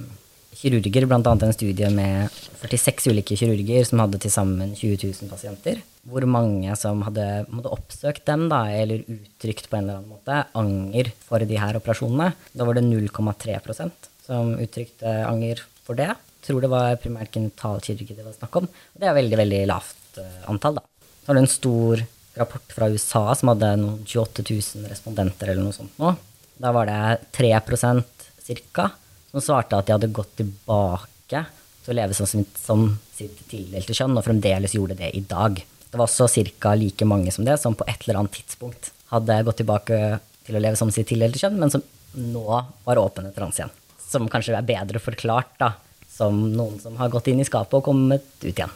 kirurger, 0.57 1.07
bl.a. 1.09 1.21
en 1.21 1.55
studie 1.55 1.91
med 1.93 2.33
46 2.63 3.11
ulike 3.13 3.37
kirurger 3.39 3.87
som 3.89 4.03
hadde 4.03 4.21
til 4.23 4.33
sammen 4.33 4.75
20 4.77 4.99
000 5.03 5.31
pasienter. 5.33 5.83
Hvor 6.07 6.27
mange 6.31 6.75
som 6.79 7.03
hadde, 7.07 7.27
måtte 7.51 7.73
oppsøkt 7.75 8.27
dem, 8.29 8.47
da, 8.53 8.65
eller 8.71 9.03
uttrykt 9.03 9.71
på 9.71 9.79
en 9.79 9.87
eller 9.87 10.01
annen 10.01 10.15
måte 10.15 10.43
anger 10.59 11.11
for 11.27 11.43
de 11.43 11.59
her 11.59 11.79
operasjonene. 11.81 12.31
Da 12.55 12.69
var 12.69 12.79
det 12.79 12.87
0,3% 12.87 14.11
som 14.27 14.55
uttrykte 14.63 15.19
anger 15.27 15.63
for 15.87 15.99
det. 15.99 16.13
Jeg 16.15 16.53
tror 16.53 16.63
det 16.63 16.71
var 16.71 17.01
primært 17.03 17.35
genitalkirurgi 17.35 18.15
det 18.15 18.27
var 18.27 18.37
snakk 18.37 18.61
om. 18.63 18.69
Det 18.95 19.09
er 19.09 19.19
veldig, 19.19 19.41
veldig 19.43 19.65
lavt 19.71 20.21
uh, 20.23 20.45
antall, 20.53 20.79
da. 20.79 20.87
Så 21.23 21.33
har 21.33 21.39
du 21.39 21.43
en 21.43 21.51
stor 21.51 22.07
rapport 22.41 22.73
fra 22.73 22.89
USA 22.93 23.25
som 23.39 23.53
hadde 23.53 23.73
noen 23.81 24.03
28 24.05 24.45
000 24.51 24.91
respondenter 24.91 25.53
eller 25.53 25.67
noe 25.67 25.77
sånt 25.77 25.97
nå. 26.01 26.15
Da 26.57 26.73
var 26.73 26.89
det 26.89 27.01
3% 27.37 28.27
ca 28.47 28.91
som 29.31 29.43
svarte 29.43 29.77
at 29.77 29.89
de 29.89 29.95
hadde 29.97 30.13
gått 30.15 30.37
tilbake 30.39 31.43
til 31.85 31.93
å 31.93 31.97
leve 31.99 32.17
som, 32.17 32.45
som 32.57 32.87
sitt 33.15 33.41
tildelte 33.51 33.95
kjønn, 33.97 34.17
og 34.17 34.25
fremdeles 34.27 34.75
gjorde 34.77 34.97
det 34.99 35.11
i 35.19 35.23
dag. 35.27 35.59
Det 35.91 35.99
var 35.99 36.09
også 36.09 36.29
ca. 36.61 36.75
like 36.75 37.05
mange 37.09 37.33
som 37.35 37.45
det, 37.45 37.59
som 37.61 37.77
på 37.77 37.87
et 37.89 38.07
eller 38.07 38.23
annet 38.23 38.37
tidspunkt 38.39 38.93
hadde 39.13 39.43
gått 39.47 39.61
tilbake 39.63 39.99
til 40.47 40.59
å 40.59 40.63
leve 40.63 40.79
som 40.79 40.91
sitt 40.95 41.09
tildelte 41.11 41.41
kjønn, 41.43 41.59
men 41.61 41.73
som 41.73 41.85
nå 42.17 42.47
var 42.87 43.03
åpne 43.03 43.33
trans 43.37 43.61
igjen. 43.61 43.75
Som 44.07 44.31
kanskje 44.31 44.57
er 44.57 44.67
bedre 44.67 45.03
forklart 45.03 45.53
da, 45.61 45.73
som 46.11 46.39
noen 46.55 46.79
som 46.81 46.97
har 47.01 47.13
gått 47.13 47.29
inn 47.31 47.43
i 47.43 47.47
skapet 47.49 47.79
og 47.79 47.87
kommet 47.91 48.27
ut 48.43 48.53
igjen. 48.53 48.73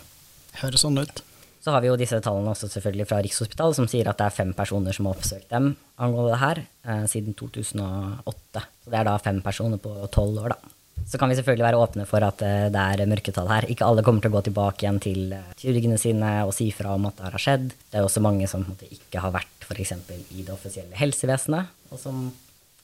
Høres 0.60 0.84
sånn 0.84 1.00
ut. 1.00 1.22
Så 1.60 1.74
har 1.74 1.82
vi 1.84 1.90
jo 1.90 1.98
disse 2.00 2.18
tallene 2.24 2.54
også 2.54 2.70
selvfølgelig 2.72 3.06
fra 3.10 3.20
Rikshospitalet, 3.20 3.76
som 3.76 3.88
sier 3.90 4.08
at 4.08 4.20
det 4.20 4.26
er 4.30 4.36
fem 4.38 4.52
personer 4.56 4.96
som 4.96 5.08
har 5.08 5.18
oppsøkt 5.18 5.50
dem 5.52 5.74
angående 6.00 6.32
det 6.32 6.40
her 6.40 6.60
eh, 6.64 7.06
siden 7.12 7.36
2008. 7.36 8.62
Så 8.84 8.92
det 8.92 9.00
er 9.00 9.08
da 9.10 9.16
fem 9.20 9.42
personer 9.44 9.80
på 9.82 9.92
tolv 10.14 10.40
år, 10.40 10.54
da. 10.54 10.76
Så 11.10 11.18
kan 11.18 11.28
vi 11.28 11.36
selvfølgelig 11.36 11.64
være 11.66 11.80
åpne 11.80 12.06
for 12.08 12.24
at 12.24 12.42
eh, 12.46 12.68
det 12.72 12.80
er 12.80 13.10
mørketall 13.10 13.48
her. 13.50 13.68
Ikke 13.72 13.84
alle 13.88 14.04
kommer 14.06 14.24
til 14.24 14.32
å 14.32 14.38
gå 14.38 14.44
tilbake 14.48 14.86
igjen 14.86 15.00
til 15.04 15.34
eh, 15.36 15.48
kirurgene 15.60 16.00
sine 16.00 16.34
og 16.46 16.54
si 16.56 16.70
fra 16.76 16.94
om 16.96 17.08
at 17.10 17.18
det 17.18 17.28
har 17.28 17.44
skjedd. 17.44 17.72
Det 17.90 18.00
er 18.00 18.06
også 18.06 18.24
mange 18.24 18.48
som 18.50 18.64
måte, 18.64 18.88
ikke 18.88 19.20
har 19.24 19.34
vært 19.34 19.66
f.eks. 19.66 19.96
i 20.32 20.46
det 20.46 20.54
offisielle 20.54 20.96
helsevesenet, 20.96 21.76
og 21.90 22.00
som 22.00 22.30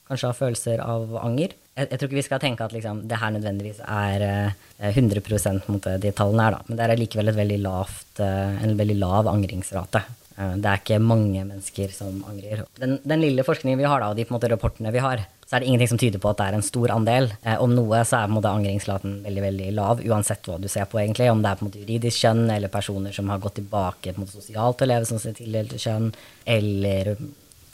kanskje 0.07 0.31
ha 0.31 0.37
følelser 0.37 0.83
av 0.83 1.17
anger 1.21 1.55
jeg, 1.77 1.91
jeg, 1.91 1.99
tror 1.99 2.09
ikke 2.09 2.17
vi 2.17 2.25
skal 2.25 2.41
tenke 2.41 2.65
at 2.65 2.73
liksom, 2.73 3.01
det 3.09 3.19
her 3.21 3.33
nødvendigvis 3.35 3.81
er 3.85 4.23
eh, 4.25 4.93
100 4.97 5.67
mot 5.69 5.89
de 6.01 6.13
tallene 6.15 6.47
her, 6.47 6.55
da. 6.57 6.63
Men 6.67 6.79
det 6.79 6.85
er 6.85 7.01
likevel 7.01 7.33
veldig 7.37 7.59
eh, 7.67 8.63
en 8.65 8.77
veldig 8.79 8.97
lav 8.97 9.29
angringsrate. 9.29 10.01
Eh, 10.37 10.55
det 10.61 10.71
er 10.71 10.81
ikke 10.81 10.99
mange 11.01 11.43
mennesker 11.45 11.93
som 11.93 12.19
angrer. 12.29 12.65
Den, 12.81 12.97
den, 13.03 13.21
lille 13.21 13.45
forskningen 13.45 13.79
vi 13.79 13.85
har, 13.89 14.01
da, 14.01 14.09
og 14.09 14.17
de 14.17 14.25
måte, 14.33 14.49
rapportene 14.51 14.93
vi 14.93 15.05
har, 15.05 15.23
så 15.47 15.55
er 15.55 15.63
det 15.63 15.69
ingenting 15.69 15.93
som 15.93 16.01
tyder 16.01 16.21
på 16.21 16.33
at 16.33 16.41
det 16.41 16.49
er 16.49 16.57
en 16.57 16.65
stor 16.65 16.93
andel. 16.97 17.31
Eh, 17.43 17.61
om 17.63 17.73
noe 17.77 18.03
så 18.09 18.23
er 18.23 18.33
måte, 18.33 18.51
angringsraten 18.51 19.19
veldig 19.25 19.47
veldig 19.47 19.71
lav, 19.77 20.05
uansett 20.05 20.49
hva 20.49 20.59
du 20.61 20.69
ser 20.71 20.89
på, 20.89 21.01
egentlig. 21.03 21.29
Om 21.31 21.43
det 21.45 21.51
er 21.51 21.59
på 21.59 21.65
en 21.65 21.71
måte 21.71 21.83
juridisk 21.83 22.25
kjønn, 22.25 22.45
eller 22.57 22.73
personer 22.73 23.13
som 23.15 23.29
har 23.33 23.41
gått 23.43 23.59
tilbake 23.61 24.13
på 24.13 24.17
en 24.17 24.25
måte, 24.25 24.39
sosialt 24.39 24.81
til 24.81 24.89
å 24.89 24.95
leve 24.95 25.09
som 25.09 25.21
sitt 25.21 25.37
tildelte 25.41 25.81
kjønn, 25.81 26.09
eller 26.57 27.17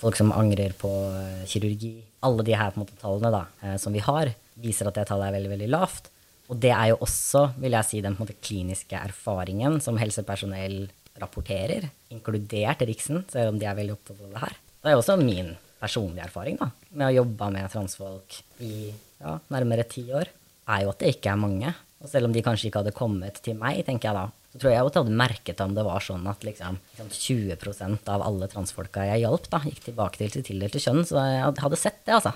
folk 0.04 0.20
som 0.20 0.36
angrer 0.36 0.76
på 0.76 0.92
eh, 1.20 1.46
kirurgi 1.48 2.02
alle 2.26 2.46
de 2.48 2.56
her 2.58 2.76
måte, 2.80 2.96
tallene 3.02 3.32
da, 3.34 3.44
eh, 3.64 3.78
som 3.82 3.94
vi 3.96 4.02
har, 4.04 4.32
viser 4.64 4.90
at 4.90 4.98
det 4.98 5.08
tallet 5.10 5.30
er 5.30 5.38
veldig, 5.38 5.54
veldig 5.56 5.70
lavt. 5.74 6.10
Og 6.52 6.60
det 6.62 6.74
er 6.76 6.92
jo 6.92 7.00
også, 7.06 7.46
vil 7.62 7.76
jeg 7.78 7.90
si, 7.90 8.02
den 8.04 8.18
måte, 8.20 8.36
kliniske 8.44 9.00
erfaringen 9.00 9.80
som 9.84 9.98
helsepersonell 10.02 10.86
rapporterer, 11.22 11.88
inkludert 12.14 12.82
Riksen, 12.88 13.24
selv 13.32 13.54
om 13.54 13.60
de 13.62 13.68
er 13.70 13.78
veldig 13.78 13.96
opptatt 13.96 14.22
av 14.22 14.34
det 14.34 14.44
her. 14.44 14.60
Det 14.84 14.92
er 14.92 14.96
jo 14.96 15.04
også 15.04 15.18
min 15.22 15.54
personlige 15.84 16.28
erfaring 16.28 16.60
da, 16.60 16.70
med 16.96 17.10
å 17.10 17.16
jobbe 17.22 17.50
med 17.54 17.72
transfolk 17.72 18.40
i 18.64 18.74
ja, 18.90 19.38
nærmere 19.54 19.86
ti 19.90 20.06
år, 20.16 20.32
er 20.74 20.86
jo 20.86 20.94
at 20.94 21.04
det 21.04 21.16
ikke 21.16 21.34
er 21.34 21.42
mange. 21.42 21.74
Og 22.04 22.12
selv 22.12 22.28
om 22.28 22.36
de 22.36 22.44
kanskje 22.44 22.70
ikke 22.70 22.84
hadde 22.84 22.96
kommet 22.96 23.40
til 23.44 23.58
meg, 23.60 23.84
tenker 23.88 24.10
jeg 24.10 24.20
da, 24.20 24.26
så 24.54 24.60
tror 24.62 24.70
jeg 24.70 24.78
jeg 24.78 24.94
hadde 24.94 25.18
merket 25.18 25.62
om 25.64 25.72
det 25.74 25.84
var 25.88 26.04
sånn 26.06 26.28
at 26.30 26.44
liksom, 26.46 26.76
20% 27.02 27.58
liksom 27.58 27.96
av 28.14 28.22
alle 28.22 28.50
transfolka 28.52 29.08
jeg 29.10 29.24
hjalp, 29.24 29.48
da, 29.50 29.64
gikk 29.66 29.80
tilbake 29.88 30.20
til 30.20 30.30
sitt 30.30 30.46
tildelte 30.52 30.82
kjønn. 30.84 31.02
Så 31.10 31.18
jeg 31.18 31.48
hadde 31.66 31.80
sett 31.82 32.04
det, 32.06 32.20
altså. 32.20 32.36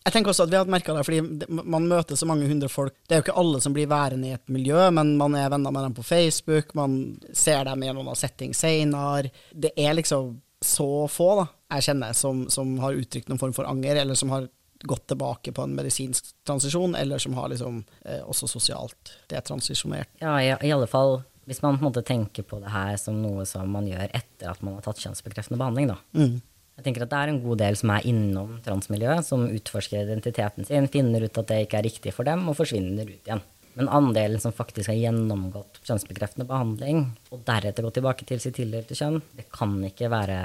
Jeg 0.00 0.14
tenker 0.14 0.30
også 0.30 0.46
at 0.46 0.52
vi 0.52 0.56
hadde 0.56 0.72
merka 0.72 0.94
det, 0.94 1.02
fordi 1.08 1.48
man 1.50 1.88
møter 1.90 2.16
så 2.16 2.28
mange 2.30 2.46
hundre 2.48 2.70
folk. 2.70 2.94
Det 3.02 3.16
er 3.16 3.20
jo 3.20 3.24
ikke 3.26 3.40
alle 3.42 3.58
som 3.64 3.74
blir 3.74 3.90
værende 3.90 4.30
i 4.30 4.36
et 4.36 4.52
miljø, 4.52 4.78
men 4.94 5.16
man 5.18 5.34
er 5.36 5.50
venner 5.50 5.74
med 5.74 5.88
dem 5.88 5.96
på 5.98 6.06
Facebook, 6.06 6.70
man 6.78 6.94
ser 7.34 7.66
dem 7.66 7.82
i 7.82 7.90
noen 7.90 8.14
setting 8.16 8.54
seinere. 8.56 9.34
Det 9.50 9.74
er 9.74 9.98
liksom 9.98 10.38
så 10.62 10.88
få 11.10 11.28
da, 11.40 11.48
jeg 11.74 11.88
kjenner 11.88 12.16
som, 12.16 12.46
som 12.52 12.72
har 12.84 12.96
uttrykt 12.96 13.30
noen 13.30 13.42
form 13.42 13.56
for 13.56 13.68
anger, 13.68 13.98
eller 14.04 14.18
som 14.18 14.30
har 14.30 14.46
gått 14.88 15.06
tilbake 15.12 15.52
på 15.52 15.64
en 15.64 15.74
medisinsk 15.76 16.30
transisjon, 16.48 16.94
eller 16.96 17.20
som 17.20 17.34
har 17.36 17.50
liksom 17.52 17.82
eh, 18.04 18.22
også 18.24 18.48
sosialt 18.48 19.14
det 19.28 19.42
transisjonert. 19.48 20.08
Ja, 20.22 20.38
i, 20.40 20.52
i 20.68 20.72
alle 20.72 20.88
fall 20.88 21.20
hvis 21.48 21.62
man 21.64 21.78
på 21.78 21.84
en 21.84 21.88
måte 21.88 22.04
tenker 22.06 22.46
på 22.46 22.60
det 22.62 22.70
her 22.72 22.96
som 23.00 23.18
noe 23.22 23.46
som 23.48 23.68
man 23.72 23.88
gjør 23.88 24.10
etter 24.12 24.52
at 24.52 24.62
man 24.64 24.76
har 24.76 24.86
tatt 24.86 25.02
kjønnsbekreftende 25.02 25.60
behandling, 25.60 25.92
da. 25.92 25.96
Mm. 26.16 26.40
Jeg 26.80 26.86
tenker 26.86 27.04
at 27.04 27.12
det 27.12 27.20
er 27.20 27.30
en 27.32 27.40
god 27.44 27.58
del 27.60 27.76
som 27.76 27.90
er 27.92 28.06
innom 28.08 28.52
transmiljøet, 28.64 29.26
som 29.26 29.42
utforsker 29.44 30.04
identiteten 30.06 30.64
sin, 30.64 30.88
finner 30.92 31.26
ut 31.26 31.40
at 31.42 31.48
det 31.50 31.58
ikke 31.66 31.80
er 31.80 31.84
riktig 31.84 32.14
for 32.16 32.28
dem, 32.28 32.46
og 32.48 32.56
forsvinner 32.56 33.04
ut 33.04 33.18
igjen. 33.18 33.42
Men 33.76 33.90
andelen 33.92 34.40
som 34.42 34.54
faktisk 34.56 34.90
har 34.90 34.98
gjennomgått 34.98 35.82
kjønnsbekreftende 35.84 36.48
behandling, 36.48 37.04
og 37.30 37.44
deretter 37.46 37.84
gått 37.84 37.98
tilbake 38.00 38.26
til 38.28 38.40
sitt 38.42 38.56
tildelte 38.56 38.96
kjønn, 38.96 39.20
det 39.36 39.46
kan 39.52 39.76
ikke 39.90 40.08
være 40.10 40.38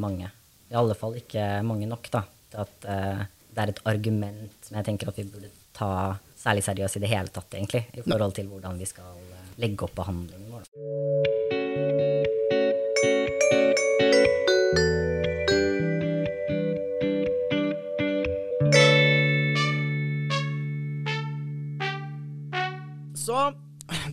mange. 0.00 0.32
I 0.72 0.78
alle 0.80 0.96
fall 0.96 1.18
ikke 1.20 1.44
mange 1.68 1.90
nok, 1.90 2.08
da. 2.14 2.24
Til 2.52 2.64
at 2.64 2.88
uh, 2.88 3.22
det 3.52 3.62
er 3.62 3.74
et 3.74 3.84
argument 3.92 4.64
som 4.64 4.80
jeg 4.80 4.88
tenker 4.88 5.12
at 5.12 5.20
vi 5.20 5.28
burde 5.28 5.52
ta 5.76 5.92
særlig 6.40 6.64
seriøst 6.66 6.98
i 6.98 7.04
det 7.04 7.12
hele 7.12 7.32
tatt, 7.32 7.52
egentlig, 7.52 7.84
i 7.92 8.02
forhold 8.04 8.34
til 8.36 8.48
hvordan 8.48 8.80
vi 8.80 8.88
skal 8.88 9.12
legge 9.60 9.84
opp 9.86 9.94
behandlingen 9.98 10.52
vår. 10.52 10.64
Så 23.22 23.52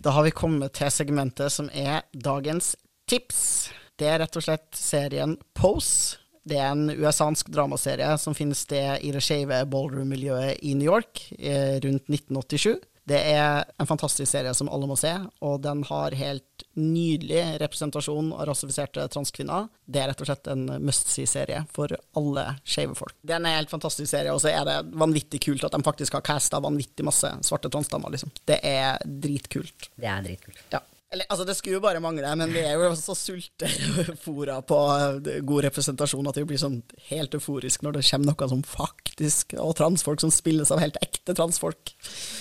da 0.02 0.10
har 0.10 0.24
vi 0.24 0.30
kommet 0.30 0.76
til 0.78 0.90
segmentet 0.92 1.52
som 1.52 1.68
er 1.74 2.04
dagens 2.14 2.74
tips. 3.10 3.70
Det 3.98 4.06
er 4.08 4.22
rett 4.22 4.36
og 4.38 4.44
slett 4.46 4.68
serien 4.76 5.34
Pose. 5.56 6.16
Det 6.46 6.56
er 6.56 6.70
en 6.72 6.88
USA-ansk 6.88 7.50
dramaserie 7.52 8.14
som 8.18 8.34
finner 8.34 8.56
sted 8.56 9.02
i 9.04 9.10
det 9.12 9.20
skeive 9.22 9.58
ballroom-miljøet 9.70 10.62
i 10.64 10.72
New 10.78 10.88
York 10.88 11.26
eh, 11.36 11.76
rundt 11.84 12.08
1987. 12.08 12.78
Det 13.10 13.18
er 13.32 13.64
en 13.80 13.88
fantastisk 13.90 14.30
serie 14.30 14.52
som 14.54 14.68
alle 14.70 14.86
må 14.86 14.94
se, 14.98 15.10
og 15.42 15.60
den 15.64 15.82
har 15.88 16.14
helt 16.14 16.64
nydelig 16.78 17.58
representasjon 17.58 18.30
av 18.36 18.46
rasifiserte 18.52 19.06
transkvinner. 19.10 19.66
Det 19.82 20.02
er 20.02 20.12
rett 20.12 20.22
og 20.22 20.28
slett 20.28 20.50
en 20.52 20.66
must 20.84 21.10
see-serie 21.10 21.64
for 21.74 21.90
alle 22.18 22.46
skeive 22.62 22.94
folk. 22.98 23.16
Det 23.26 23.34
er 23.34 23.42
en 23.42 23.50
helt 23.50 23.72
fantastisk 23.72 24.12
serie, 24.12 24.30
og 24.30 24.42
så 24.44 24.52
er 24.52 24.62
det 24.68 24.78
vanvittig 25.02 25.42
kult 25.48 25.66
at 25.66 25.74
de 25.74 25.82
faktisk 25.86 26.18
har 26.18 26.26
casta 26.26 26.62
vanvittig 26.62 27.06
masse 27.06 27.32
svarte 27.46 27.72
transdamer, 27.72 28.14
liksom. 28.14 28.30
Det 28.46 28.60
er 28.62 29.02
dritkult. 29.26 29.90
Det 29.98 30.10
er 30.10 30.22
dritkult. 30.28 30.62
Ja. 30.70 30.84
Eller, 31.10 31.26
altså, 31.26 31.44
det 31.44 31.56
skulle 31.58 31.74
jo 31.74 31.82
bare 31.82 31.98
mangle, 32.02 32.28
men 32.38 32.52
vi 32.54 32.60
er 32.62 32.76
jo 32.78 32.92
så 32.94 33.16
sultefora 33.18 34.60
på 34.70 34.78
eh, 34.94 35.40
god 35.42 35.64
representasjon 35.66 36.30
at 36.30 36.38
vi 36.38 36.44
blir 36.52 36.60
sånn 36.62 36.76
helt 37.08 37.34
euforisk 37.34 37.82
når 37.82 37.98
det 37.98 38.04
kommer 38.06 38.30
noe 38.30 38.50
som 38.52 38.62
faktisk 38.62 39.56
Og 39.58 39.74
transfolk 39.80 40.22
som 40.22 40.30
spilles 40.30 40.70
av 40.70 40.78
helt 40.82 41.00
ekte 41.02 41.34
transfolk. 41.34 41.96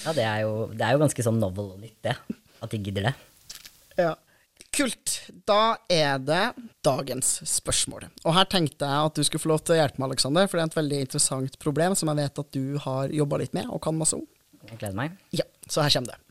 Ja, 0.06 0.14
det 0.14 0.28
er 0.28 0.44
jo, 0.46 0.54
det 0.70 0.86
er 0.86 0.94
jo 0.94 1.02
ganske 1.02 1.26
sånn 1.26 1.42
novel 1.42 1.74
og 1.74 1.82
nytt, 1.82 1.98
det. 2.06 2.14
At 2.62 2.76
de 2.76 2.82
gidder 2.84 3.10
det. 3.10 3.16
Ja. 3.98 4.14
Kult. 4.70 5.16
Da 5.50 5.80
er 5.90 6.22
det 6.22 6.44
dagens 6.86 7.40
spørsmål. 7.50 8.06
Og 8.22 8.36
her 8.38 8.46
tenkte 8.54 8.86
jeg 8.86 9.10
at 9.10 9.18
du 9.18 9.26
skulle 9.26 9.42
få 9.42 9.56
lov 9.56 9.66
til 9.66 9.80
å 9.80 9.82
hjelpe 9.82 9.98
meg, 9.98 10.12
Aleksander, 10.12 10.46
for 10.46 10.60
det 10.60 10.68
er 10.68 10.70
et 10.70 10.82
veldig 10.84 11.04
interessant 11.08 11.58
problem 11.64 11.98
som 11.98 12.14
jeg 12.14 12.22
vet 12.22 12.46
at 12.46 12.54
du 12.54 12.78
har 12.86 13.18
jobba 13.18 13.42
litt 13.42 13.58
med 13.58 13.66
og 13.74 13.82
kan 13.82 13.98
masse 13.98 14.20
om. 14.20 14.28
Jeg 14.70 14.78
gleder 14.78 15.00
meg. 15.00 15.18
Ja, 15.34 15.50
så 15.66 15.82
her 15.82 15.98
kommer 15.98 16.14
det. 16.14 16.22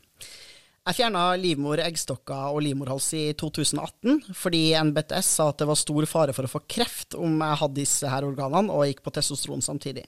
Jeg 0.89 1.03
fjerna 1.03 1.23
livmor, 1.37 1.77
eggstokker 1.83 2.47
og 2.49 2.63
livmorhals 2.65 3.11
i 3.13 3.27
2018 3.37 4.31
fordi 4.33 4.71
NBTS 4.87 5.27
sa 5.37 5.45
at 5.51 5.59
det 5.61 5.67
var 5.69 5.77
stor 5.77 6.05
fare 6.09 6.33
for 6.33 6.47
å 6.47 6.49
få 6.49 6.63
kreft 6.65 7.13
om 7.13 7.35
jeg 7.45 7.57
hadde 7.59 7.77
disse 7.77 8.09
her 8.09 8.25
organene 8.25 8.73
og 8.73 8.87
gikk 8.87 9.03
på 9.05 9.11
testosteron 9.13 9.61
samtidig. 9.61 10.07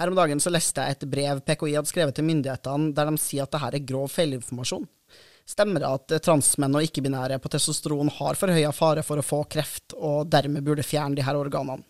Her 0.00 0.10
om 0.10 0.16
dagen 0.18 0.40
så 0.42 0.50
leste 0.50 0.82
jeg 0.82 0.96
et 0.96 1.04
brev 1.12 1.42
PKI 1.46 1.76
hadde 1.76 1.92
skrevet 1.92 2.18
til 2.18 2.26
myndighetene 2.26 2.90
der 2.96 3.06
de 3.06 3.22
sier 3.22 3.46
at 3.46 3.54
dette 3.54 3.68
er 3.68 3.84
grov 3.86 4.08
feilinformasjon. 4.10 4.88
Stemmer 5.46 5.84
det 5.84 5.92
at 5.92 6.14
transmenn 6.26 6.74
og 6.80 6.88
ikke-binære 6.88 7.38
på 7.44 7.52
testosteron 7.54 8.10
har 8.16 8.38
forhøya 8.40 8.72
fare 8.74 9.04
for 9.06 9.22
å 9.22 9.26
få 9.28 9.44
kreft, 9.52 9.94
og 9.94 10.26
dermed 10.32 10.66
burde 10.66 10.86
fjerne 10.86 11.22
her 11.22 11.38
organene? 11.38 11.86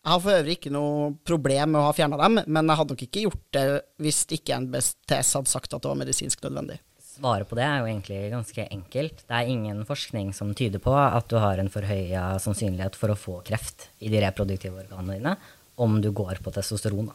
Jeg 0.00 0.08
har 0.08 0.24
for 0.24 0.38
øvrig 0.38 0.56
ikke 0.56 0.72
noe 0.72 1.12
problem 1.28 1.74
med 1.74 1.82
å 1.82 1.84
ha 1.90 1.92
fjerna 2.00 2.16
dem, 2.22 2.40
men 2.46 2.72
jeg 2.72 2.80
hadde 2.80 2.96
nok 2.96 3.04
ikke 3.10 3.26
gjort 3.26 3.44
det 3.58 3.66
hvis 4.00 4.22
ikke 4.38 4.58
NBTS 4.64 5.34
hadde 5.36 5.52
sagt 5.52 5.76
at 5.76 5.84
det 5.84 5.92
var 5.92 6.00
medisinsk 6.00 6.48
nødvendig. 6.48 6.80
Svaret 7.12 7.48
på 7.48 7.56
det 7.58 7.64
er 7.66 7.82
jo 7.82 7.88
egentlig 7.90 8.20
ganske 8.32 8.64
enkelt. 8.72 9.18
Det 9.28 9.36
er 9.36 9.50
ingen 9.52 9.82
forskning 9.84 10.30
som 10.32 10.54
tyder 10.56 10.80
på 10.80 10.94
at 10.96 11.26
du 11.28 11.36
har 11.42 11.60
en 11.60 11.68
forhøya 11.72 12.38
sannsynlighet 12.40 12.96
for 12.96 13.12
å 13.12 13.18
få 13.18 13.34
kreft 13.44 13.90
i 14.00 14.08
de 14.12 14.22
reproduktive 14.24 14.80
organene 14.86 15.18
dine 15.18 15.34
om 15.82 15.98
du 16.00 16.08
går 16.14 16.40
på 16.44 16.52
testosteron. 16.54 17.10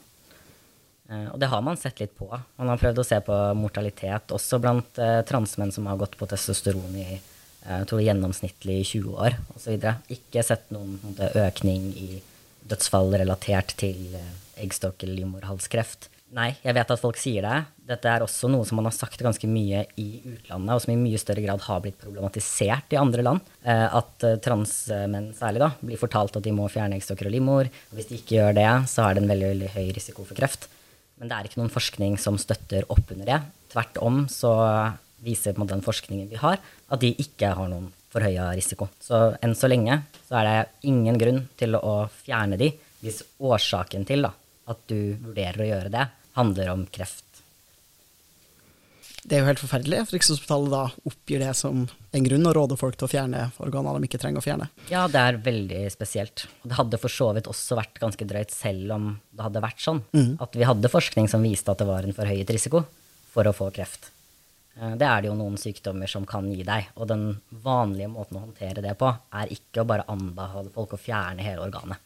Eh, 1.10 1.28
og 1.32 1.40
det 1.42 1.50
har 1.50 1.64
man 1.66 1.80
sett 1.80 2.02
litt 2.04 2.14
på. 2.18 2.30
Man 2.30 2.70
har 2.70 2.82
prøvd 2.82 3.02
å 3.02 3.08
se 3.08 3.20
på 3.26 3.38
mortalitet 3.58 4.34
også 4.36 4.60
blant 4.62 5.02
eh, 5.02 5.22
transmenn 5.26 5.74
som 5.74 5.88
har 5.90 5.98
gått 5.98 6.18
på 6.20 6.28
testosteron 6.30 6.98
i 7.00 7.08
eh, 7.16 7.96
gjennomsnittlig 8.06 8.84
20 8.92 9.16
år 9.16 9.40
osv. 9.56 9.88
Ikke 10.14 10.46
sett 10.46 10.70
noen 10.76 11.00
økning 11.48 11.90
i 11.96 12.22
dødsfall 12.68 13.16
relatert 13.16 13.74
til 13.80 14.14
eggstokk- 14.60 15.08
eller 15.08 15.24
livmorhalskreft. 15.24 16.10
Nei, 16.36 16.50
jeg 16.60 16.76
vet 16.76 16.90
at 16.92 17.00
folk 17.00 17.16
sier 17.20 17.46
det. 17.46 17.58
Dette 17.88 18.10
er 18.12 18.24
også 18.26 18.50
noe 18.52 18.66
som 18.68 18.76
man 18.80 18.90
har 18.90 18.96
sagt 18.96 19.22
ganske 19.24 19.48
mye 19.48 19.86
i 19.96 20.08
utlandet, 20.28 20.74
og 20.74 20.82
som 20.84 20.92
i 20.92 20.98
mye 21.00 21.20
større 21.22 21.44
grad 21.46 21.64
har 21.64 21.84
blitt 21.84 22.00
problematisert 22.02 22.92
i 22.92 23.00
andre 23.00 23.24
land. 23.24 23.52
Eh, 23.64 23.86
at 23.96 24.26
eh, 24.28 24.40
transmenn 24.44 25.30
særlig 25.38 25.64
da, 25.64 25.70
blir 25.80 26.02
fortalt 26.02 26.36
at 26.36 26.44
de 26.44 26.52
må 26.56 26.68
fjerne 26.72 27.00
eggstokker 27.00 27.30
og 27.30 27.36
livmor. 27.38 27.70
Og 27.72 28.00
hvis 28.00 28.10
de 28.10 28.20
ikke 28.20 28.42
gjør 28.42 28.58
det, 28.60 28.68
så 28.92 29.06
er 29.06 29.16
det 29.16 29.24
en 29.24 29.32
veldig, 29.32 29.52
veldig 29.54 29.72
høy 29.78 29.86
risiko 29.96 30.28
for 30.28 30.40
kreft. 30.40 30.68
Men 31.18 31.32
det 31.32 31.38
er 31.38 31.48
ikke 31.48 31.62
noen 31.62 31.74
forskning 31.74 32.18
som 32.22 32.40
støtter 32.42 32.90
opp 32.94 33.14
under 33.16 33.30
det. 33.32 33.40
Tvert 33.72 34.02
om 34.04 34.26
så 34.32 34.52
viser 35.24 35.56
på 35.56 35.66
den 35.70 35.82
forskningen 35.86 36.28
vi 36.30 36.42
har, 36.42 36.60
at 36.60 37.02
de 37.02 37.14
ikke 37.24 37.56
har 37.56 37.72
noen 37.72 37.88
forhøya 38.14 38.52
risiko. 38.58 38.90
Så 39.04 39.32
enn 39.44 39.56
så 39.58 39.70
lenge 39.72 40.02
så 40.28 40.42
er 40.42 40.50
det 40.50 40.92
ingen 40.92 41.18
grunn 41.20 41.42
til 41.60 41.80
å 41.80 41.96
fjerne 42.20 42.60
de 42.60 42.74
hvis 43.02 43.22
årsaken 43.40 44.06
til 44.10 44.26
da, 44.26 44.32
at 44.68 44.82
du 44.92 45.16
vurderer 45.24 45.64
å 45.64 45.70
gjøre 45.72 45.94
det, 45.94 46.08
handler 46.38 46.74
om 46.74 46.86
kreft. 46.94 47.24
Det 49.28 49.36
er 49.36 49.42
jo 49.42 49.48
helt 49.50 49.60
forferdelig 49.60 49.98
at 50.06 50.12
Rikshospitalet 50.14 50.72
da 50.72 50.82
oppgir 51.10 51.42
det 51.44 51.50
som 51.60 51.82
en 52.16 52.24
grunn 52.28 52.48
og 52.48 52.54
råder 52.56 52.80
folk 52.80 52.96
til 52.96 53.10
å 53.10 53.12
fjerne 53.12 53.42
organer 53.60 53.98
de 54.00 54.08
ikke 54.08 54.20
trenger 54.22 54.40
å 54.40 54.46
fjerne. 54.46 54.68
Ja, 54.88 55.02
det 55.12 55.20
er 55.20 55.40
veldig 55.44 55.82
spesielt. 55.92 56.46
Og 56.62 56.70
det 56.72 56.78
hadde 56.78 57.00
for 57.02 57.12
så 57.12 57.28
vidt 57.36 57.50
også 57.52 57.76
vært 57.80 58.00
ganske 58.00 58.28
drøyt 58.30 58.54
selv 58.56 58.94
om 58.96 59.10
det 59.36 59.44
hadde 59.44 59.64
vært 59.66 59.84
sånn. 59.84 60.00
At 60.40 60.56
vi 60.56 60.64
hadde 60.70 60.92
forskning 60.94 61.28
som 61.32 61.44
viste 61.44 61.74
at 61.74 61.82
det 61.84 61.90
var 61.90 62.08
en 62.08 62.16
forhøyet 62.16 62.54
risiko 62.56 62.86
for 63.34 63.50
å 63.52 63.56
få 63.58 63.68
kreft. 63.76 64.14
Eh, 64.80 64.96
Det 64.96 65.10
er 65.10 65.22
det 65.26 65.28
jo 65.34 65.36
noen 65.36 65.60
sykdommer 65.60 66.08
som 66.08 66.24
kan 66.30 66.48
gi 66.54 66.64
deg, 66.64 66.88
og 66.96 67.10
den 67.12 67.28
vanlige 67.52 68.08
måten 68.14 68.40
å 68.40 68.46
håndtere 68.48 68.82
det 68.86 68.96
på, 69.02 69.12
er 69.12 69.52
ikke 69.52 69.84
å 69.84 69.90
bare 69.92 70.08
anbefale 70.08 70.72
folk 70.72 70.96
å 70.96 71.02
fjerne 71.04 71.44
hele 71.44 71.68
organet. 71.68 72.00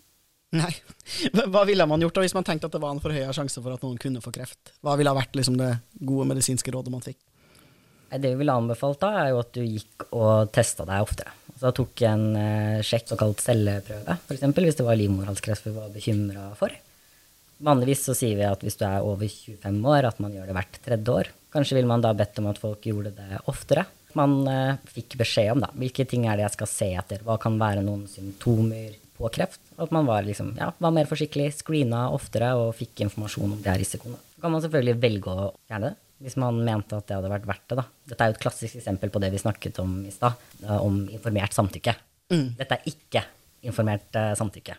Nei. 0.52 0.72
Hva- 1.52 1.66
ville 1.68 1.86
man 1.88 2.02
gjort 2.04 2.18
da 2.18 2.24
hvis 2.26 2.36
man 2.36 2.45
tenkte 2.47 2.68
at 2.68 2.76
det 2.76 2.82
var 2.84 2.91
en 2.95 3.04
forhøya 3.04 3.32
sjanse 3.36 3.62
for 3.64 3.76
at 3.76 3.84
noen 3.86 3.99
kunne 4.02 4.22
få 4.24 4.34
kreft? 4.36 4.74
Hva 4.84 4.97
ville 4.99 5.14
vært 5.16 5.38
liksom 5.39 5.56
det 5.60 5.74
gode 6.02 6.28
medisinske 6.34 6.74
rådet 6.76 6.91
man 6.93 7.04
fikk? 7.06 7.20
Det 8.12 8.28
vi 8.34 8.41
ville 8.41 8.52
anbefalt 8.60 8.99
da, 8.99 9.14
er 9.22 9.30
jo 9.32 9.38
at 9.39 9.54
du 9.56 9.62
gikk 9.64 10.10
og 10.12 10.49
testa 10.52 10.84
deg 10.88 11.06
oftere. 11.06 11.32
Så 11.56 11.70
da 11.70 11.72
tok 11.78 12.02
en 12.10 12.26
eh, 12.36 12.80
sjekk, 12.84 13.06
såkalt 13.14 13.39
celleprøve, 13.43 14.18
f.eks. 14.28 14.43
hvis 14.58 14.80
det 14.82 14.88
var 14.88 14.97
livmorhalskreft 14.99 15.70
vi 15.70 15.76
var 15.78 15.93
bekymra 15.93 16.49
for. 16.60 16.76
Vanligvis 17.64 18.04
så 18.10 18.16
sier 18.18 18.36
vi 18.39 18.43
at 18.47 18.64
hvis 18.66 18.76
du 18.80 18.84
er 18.88 19.06
over 19.06 19.30
25 19.30 19.80
år, 19.93 20.10
at 20.10 20.20
man 20.20 20.34
gjør 20.36 20.49
det 20.49 20.58
hvert 20.58 20.80
tredje 20.84 21.16
år. 21.22 21.30
Kanskje 21.54 21.78
ville 21.78 21.88
man 21.91 22.04
da 22.04 22.12
bedt 22.18 22.39
om 22.41 22.49
at 22.52 22.60
folk 22.60 22.84
gjorde 22.89 23.14
det 23.16 23.39
oftere. 23.52 23.86
Man 24.20 24.41
eh, 24.49 24.76
fikk 24.91 25.16
beskjed 25.22 25.54
om 25.54 25.64
da, 25.64 25.72
hvilke 25.80 26.04
ting 26.10 26.26
er 26.28 26.36
det 26.41 26.49
jeg 26.49 26.58
skal 26.58 26.72
se 26.74 26.89
etter, 26.99 27.24
hva 27.24 27.38
kan 27.39 27.56
være 27.62 27.86
noen 27.86 28.04
symptomer 28.12 28.97
på 29.16 29.32
kreft. 29.32 29.62
At 29.82 29.93
man 29.95 30.05
var, 30.05 30.21
liksom, 30.27 30.53
ja, 30.59 30.69
var 30.77 30.93
mer 30.93 31.09
forsiktig, 31.09 31.47
screena 31.57 32.05
oftere 32.13 32.51
og 32.59 32.75
fikk 32.77 33.01
informasjon 33.07 33.55
om 33.55 33.59
de 33.59 33.71
her 33.71 33.79
risikoene. 33.82 34.19
Så 34.36 34.43
kan 34.43 34.53
man 34.53 34.61
selvfølgelig 34.61 35.01
velge 35.01 35.34
å 35.34 35.49
fjerne 35.65 35.89
det, 35.89 35.97
hvis 36.21 36.38
man 36.41 36.59
mente 36.61 36.99
at 36.99 37.07
det 37.09 37.17
hadde 37.17 37.32
vært 37.34 37.49
verdt 37.49 37.65
det. 37.71 37.79
Da. 37.79 37.88
Dette 38.11 38.23
er 38.23 38.29
jo 38.29 38.38
et 38.38 38.43
klassisk 38.43 38.77
eksempel 38.77 39.13
på 39.13 39.21
det 39.23 39.32
vi 39.34 39.41
snakket 39.41 39.82
om 39.82 39.95
i 40.05 40.13
stad, 40.13 40.38
om 40.77 41.01
informert 41.09 41.57
samtykke. 41.57 41.95
Dette 42.32 42.77
er 42.77 42.88
ikke 42.88 43.25
informert 43.67 44.15
eh, 44.17 44.34
samtykke. 44.38 44.77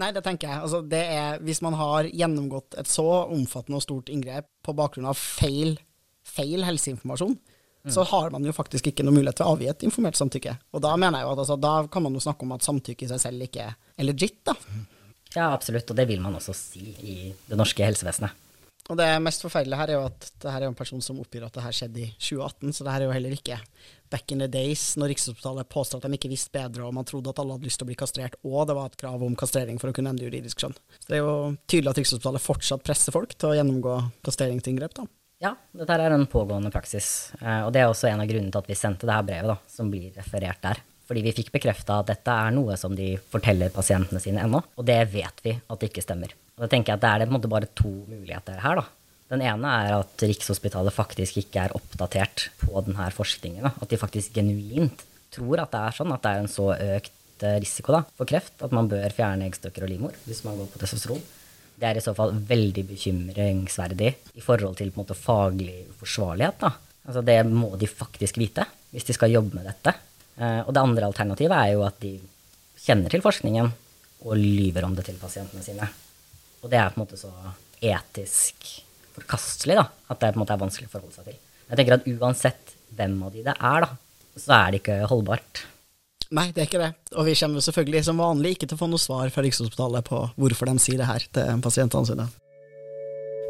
Nei, 0.00 0.10
det 0.14 0.24
tenker 0.26 0.50
jeg. 0.50 0.62
Altså, 0.66 0.80
det 0.90 1.02
er, 1.14 1.42
hvis 1.46 1.60
man 1.62 1.76
har 1.78 2.08
gjennomgått 2.08 2.74
et 2.80 2.90
så 2.90 3.06
omfattende 3.30 3.78
og 3.78 3.84
stort 3.84 4.10
inngrep 4.10 4.48
på 4.66 4.74
bakgrunn 4.74 5.06
av 5.10 5.18
feil, 5.18 5.76
feil 6.26 6.64
helseinformasjon, 6.66 7.36
så 7.92 8.04
har 8.08 8.30
man 8.32 8.44
jo 8.46 8.54
faktisk 8.56 8.88
ikke 8.88 9.04
noe 9.04 9.16
mulighet 9.16 9.40
til 9.40 9.46
å 9.46 9.54
avgi 9.54 9.68
et 9.68 9.84
informert 9.84 10.16
samtykke. 10.16 10.56
Og 10.72 10.84
da 10.84 10.94
mener 10.96 11.20
jeg 11.20 11.28
jo 11.28 11.34
at 11.34 11.42
altså, 11.44 11.58
da 11.60 11.74
kan 11.92 12.06
man 12.06 12.16
jo 12.16 12.22
snakke 12.24 12.46
om 12.46 12.54
at 12.56 12.64
samtykke 12.64 13.04
i 13.04 13.10
seg 13.10 13.20
selv 13.26 13.44
ikke 13.44 13.66
er 13.74 14.08
legit, 14.08 14.40
da. 14.48 14.56
Ja, 15.34 15.50
absolutt, 15.50 15.90
og 15.90 15.98
det 15.98 16.06
vil 16.08 16.22
man 16.22 16.38
også 16.38 16.54
si 16.56 16.94
i 17.02 17.18
det 17.48 17.58
norske 17.58 17.84
helsevesenet. 17.84 18.40
Og 18.92 18.98
det 19.00 19.06
mest 19.24 19.40
forferdelige 19.40 19.78
her 19.80 19.90
er 19.90 19.96
jo 19.96 20.06
at 20.10 20.26
det 20.42 20.50
her 20.52 20.62
er 20.62 20.68
en 20.68 20.76
person 20.76 21.00
som 21.00 21.16
oppgir 21.22 21.46
at 21.46 21.54
det 21.56 21.62
her 21.64 21.72
skjedde 21.72 22.02
i 22.02 22.08
2018, 22.20 22.74
så 22.76 22.84
det 22.84 22.92
her 22.92 23.04
er 23.04 23.08
jo 23.08 23.14
heller 23.16 23.36
ikke 23.36 23.56
back 24.12 24.34
in 24.34 24.44
the 24.44 24.48
days, 24.50 24.82
når 25.00 25.14
Rikshospitalet 25.14 25.70
påstår 25.72 26.02
at 26.02 26.06
de 26.12 26.18
ikke 26.18 26.30
visste 26.30 26.52
bedre, 26.52 26.84
og 26.84 26.92
man 26.94 27.08
trodde 27.08 27.32
at 27.32 27.40
alle 27.40 27.56
hadde 27.56 27.66
lyst 27.66 27.80
til 27.80 27.88
å 27.88 27.90
bli 27.90 27.96
kastrert, 27.98 28.36
og 28.44 28.68
det 28.68 28.76
var 28.76 28.92
et 28.92 28.98
krav 29.00 29.24
om 29.24 29.38
kastrering 29.40 29.80
for 29.80 29.90
å 29.90 29.96
kunne 29.96 30.12
endre 30.12 30.28
juridisk 30.28 30.60
skjønn. 30.60 30.76
Så 31.00 31.08
det 31.08 31.16
er 31.16 31.24
jo 31.24 31.34
tydelig 31.64 31.94
at 31.94 32.02
Rikshospitalet 32.02 32.44
fortsatt 32.44 32.84
presser 32.84 33.16
folk 33.16 33.32
til 33.34 33.50
å 33.50 33.56
gjennomgå 33.56 33.96
kastreringsinngrep, 34.28 35.00
da. 35.00 35.08
Ja, 35.42 35.54
dette 35.74 35.96
er 35.98 36.14
en 36.14 36.26
pågående 36.30 36.70
praksis. 36.72 37.32
eh, 37.42 37.62
Og 37.66 37.72
det 37.72 37.82
er 37.82 37.88
også 37.90 38.08
en 38.08 38.20
av 38.20 38.28
grunnene 38.30 38.52
til 38.52 38.62
at 38.62 38.68
vi 38.70 38.74
sendte 38.78 39.06
det 39.06 39.14
her 39.14 39.22
brevet, 39.26 39.50
da, 39.50 39.56
som 39.68 39.90
blir 39.90 40.12
referert 40.16 40.60
der. 40.62 40.80
Fordi 41.04 41.22
vi 41.22 41.32
fikk 41.36 41.50
bekrefta 41.52 41.98
at 42.00 42.06
dette 42.08 42.32
er 42.32 42.50
noe 42.54 42.76
som 42.80 42.94
de 42.96 43.16
forteller 43.30 43.68
pasientene 43.70 44.20
sine 44.22 44.40
ennå. 44.40 44.62
Og 44.78 44.86
det 44.88 45.00
vet 45.12 45.42
vi 45.44 45.52
at 45.68 45.80
det 45.80 45.90
ikke 45.90 46.04
stemmer. 46.04 46.32
Og 46.56 46.64
da 46.64 46.68
tenker 46.72 46.94
jeg 46.94 47.00
at 47.00 47.04
det 47.04 47.10
er 47.10 47.26
det 47.26 47.50
bare 47.50 47.68
to 47.76 47.90
muligheter 48.08 48.60
her, 48.62 48.80
da. 48.80 48.86
Den 49.34 49.42
ene 49.42 49.68
er 49.84 49.98
at 49.98 50.22
Rikshospitalet 50.22 50.92
faktisk 50.94 51.38
ikke 51.40 51.64
er 51.64 51.74
oppdatert 51.76 52.48
på 52.60 52.80
denne 52.86 53.10
forskningen. 53.12 53.64
Da. 53.66 53.72
At 53.82 53.90
de 53.90 53.96
faktisk 54.00 54.32
genuint 54.36 55.04
tror 55.34 55.60
at 55.64 55.72
det 55.74 55.80
er 55.80 55.96
sånn, 55.96 56.12
at 56.14 56.22
det 56.22 56.30
er 56.30 56.42
en 56.44 56.52
så 56.52 56.66
økt 56.72 57.42
eh, 57.42 57.56
risiko 57.60 57.96
da, 57.96 58.04
for 58.16 58.28
kreft 58.30 58.62
at 58.62 58.72
man 58.76 58.88
bør 58.88 59.08
fjerne 59.16 59.48
eggstokker 59.48 59.82
og 59.84 59.90
livmor 59.90 60.14
hvis 60.28 60.44
man 60.46 60.60
går 60.60 60.68
på 60.72 60.78
testosteron. 60.84 61.24
Det 61.74 61.88
er 61.88 61.98
i 61.98 62.04
så 62.04 62.14
fall 62.16 62.34
veldig 62.48 62.84
bekymringsverdig 62.88 64.10
i 64.38 64.42
forhold 64.44 64.78
til 64.78 64.92
måte 64.94 65.16
faglig 65.18 65.82
forsvarlighet. 65.98 66.60
Da. 66.62 66.70
Altså 67.08 67.24
det 67.26 67.38
må 67.50 67.74
de 67.80 67.90
faktisk 67.90 68.38
vite 68.40 68.66
hvis 68.94 69.08
de 69.08 69.16
skal 69.16 69.32
jobbe 69.34 69.58
med 69.58 69.66
dette. 69.66 69.94
Eh, 70.38 70.60
og 70.62 70.70
det 70.74 70.82
andre 70.82 71.08
alternativet 71.10 71.56
er 71.56 71.72
jo 71.74 71.82
at 71.86 71.98
de 72.02 72.14
kjenner 72.84 73.10
til 73.10 73.24
forskningen 73.24 73.70
og 74.24 74.38
lyver 74.38 74.86
om 74.86 74.94
det 74.96 75.06
til 75.08 75.18
pasientene 75.20 75.64
sine. 75.64 75.88
Og 76.62 76.70
det 76.70 76.78
er 76.80 76.92
på 76.92 77.00
en 77.00 77.04
måte 77.04 77.18
så 77.20 77.32
etisk 77.84 78.70
forkastelig 79.14 79.76
da, 79.78 79.84
at 80.10 80.20
det 80.22 80.32
på 80.32 80.38
en 80.38 80.42
måte 80.44 80.54
er 80.56 80.62
vanskelig 80.62 80.88
å 80.88 80.94
forholde 80.94 81.18
seg 81.18 81.28
til. 81.28 81.38
Jeg 81.68 81.80
tenker 81.80 81.98
at 81.98 82.08
uansett 82.14 82.74
hvem 82.94 83.18
av 83.26 83.34
de 83.34 83.44
det 83.44 83.54
er, 83.54 83.84
da, 83.84 83.90
så 84.38 84.56
er 84.56 84.72
det 84.72 84.80
ikke 84.82 84.98
holdbart. 85.10 85.64
Nei, 86.34 86.48
det 86.50 86.64
er 86.64 86.66
ikke 86.66 86.82
det. 86.82 86.90
Og 87.14 87.28
vi 87.28 87.34
kommer 87.38 87.62
selvfølgelig 87.62 88.06
som 88.08 88.18
vanlig 88.18 88.56
ikke 88.56 88.66
til 88.66 88.74
å 88.74 88.80
få 88.80 88.88
noe 88.90 89.02
svar 89.02 89.30
fra 89.30 89.44
Rikshospitalet 89.44 90.06
på 90.08 90.24
hvorfor 90.34 90.70
de 90.70 90.82
sier 90.82 90.98
det 90.98 91.06
her 91.06 91.26
til 91.36 91.62
pasientene 91.62 92.08
sine. 92.08 92.26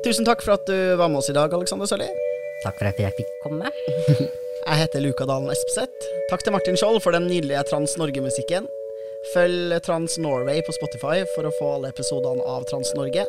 Tusen 0.04 0.26
takk 0.28 0.44
for 0.44 0.58
at 0.58 0.68
du 0.68 0.76
var 1.00 1.08
med 1.08 1.22
oss 1.22 1.30
i 1.32 1.36
dag, 1.36 1.52
Alexander 1.56 1.88
Sørli. 1.88 2.10
Takk 2.64 2.76
for 2.76 2.90
at 2.90 3.00
jeg 3.00 3.16
fikk 3.16 3.36
komme. 3.44 3.72
Jeg 4.64 4.80
heter 4.80 5.02
Luka 5.04 5.26
Dalen 5.28 5.50
Espeseth. 5.52 6.06
Takk 6.30 6.44
til 6.44 6.54
Martin 6.54 6.78
Skjold 6.80 7.02
for 7.04 7.12
den 7.12 7.26
nydelige 7.28 7.66
Trans 7.68 7.98
Norge-musikken. 8.00 8.64
Følg 9.34 9.74
Trans 9.84 10.16
Norway 10.20 10.62
på 10.64 10.72
Spotify 10.76 11.18
for 11.34 11.48
å 11.48 11.52
få 11.58 11.72
alle 11.74 11.90
episodene 11.92 12.44
av 12.48 12.64
Trans 12.70 12.94
Norge. 12.96 13.26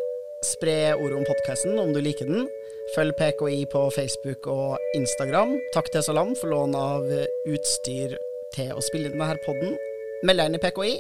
Spre 0.48 0.94
ordet 0.96 1.18
om 1.20 1.28
podkasten 1.28 1.76
om 1.82 1.92
du 1.96 2.00
liker 2.04 2.30
den. 2.32 2.48
Følg 2.96 3.18
PKI 3.20 3.66
på 3.72 3.84
Facebook 3.98 4.48
og 4.52 4.96
Instagram. 4.96 5.58
Takk 5.76 5.92
til 5.92 6.08
Salam 6.08 6.32
for 6.40 6.56
lån 6.56 6.80
av 6.80 7.12
utstyr 7.52 8.16
til 8.56 8.72
å 8.74 8.84
spille 8.84 9.12
inn 9.12 9.20
denne 9.20 9.38
podden. 9.46 9.76
Meld 10.26 10.42
deg 10.42 10.52
inn 10.52 10.60
i 10.60 10.64
PKI 10.64 10.94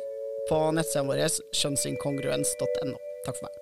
på 0.49 0.63
nettsiden 0.77 1.09
vår 1.09 1.25
kjønnsinkongruens.no. 1.61 2.97
Takk 3.25 3.39
for 3.39 3.47
meg. 3.47 3.61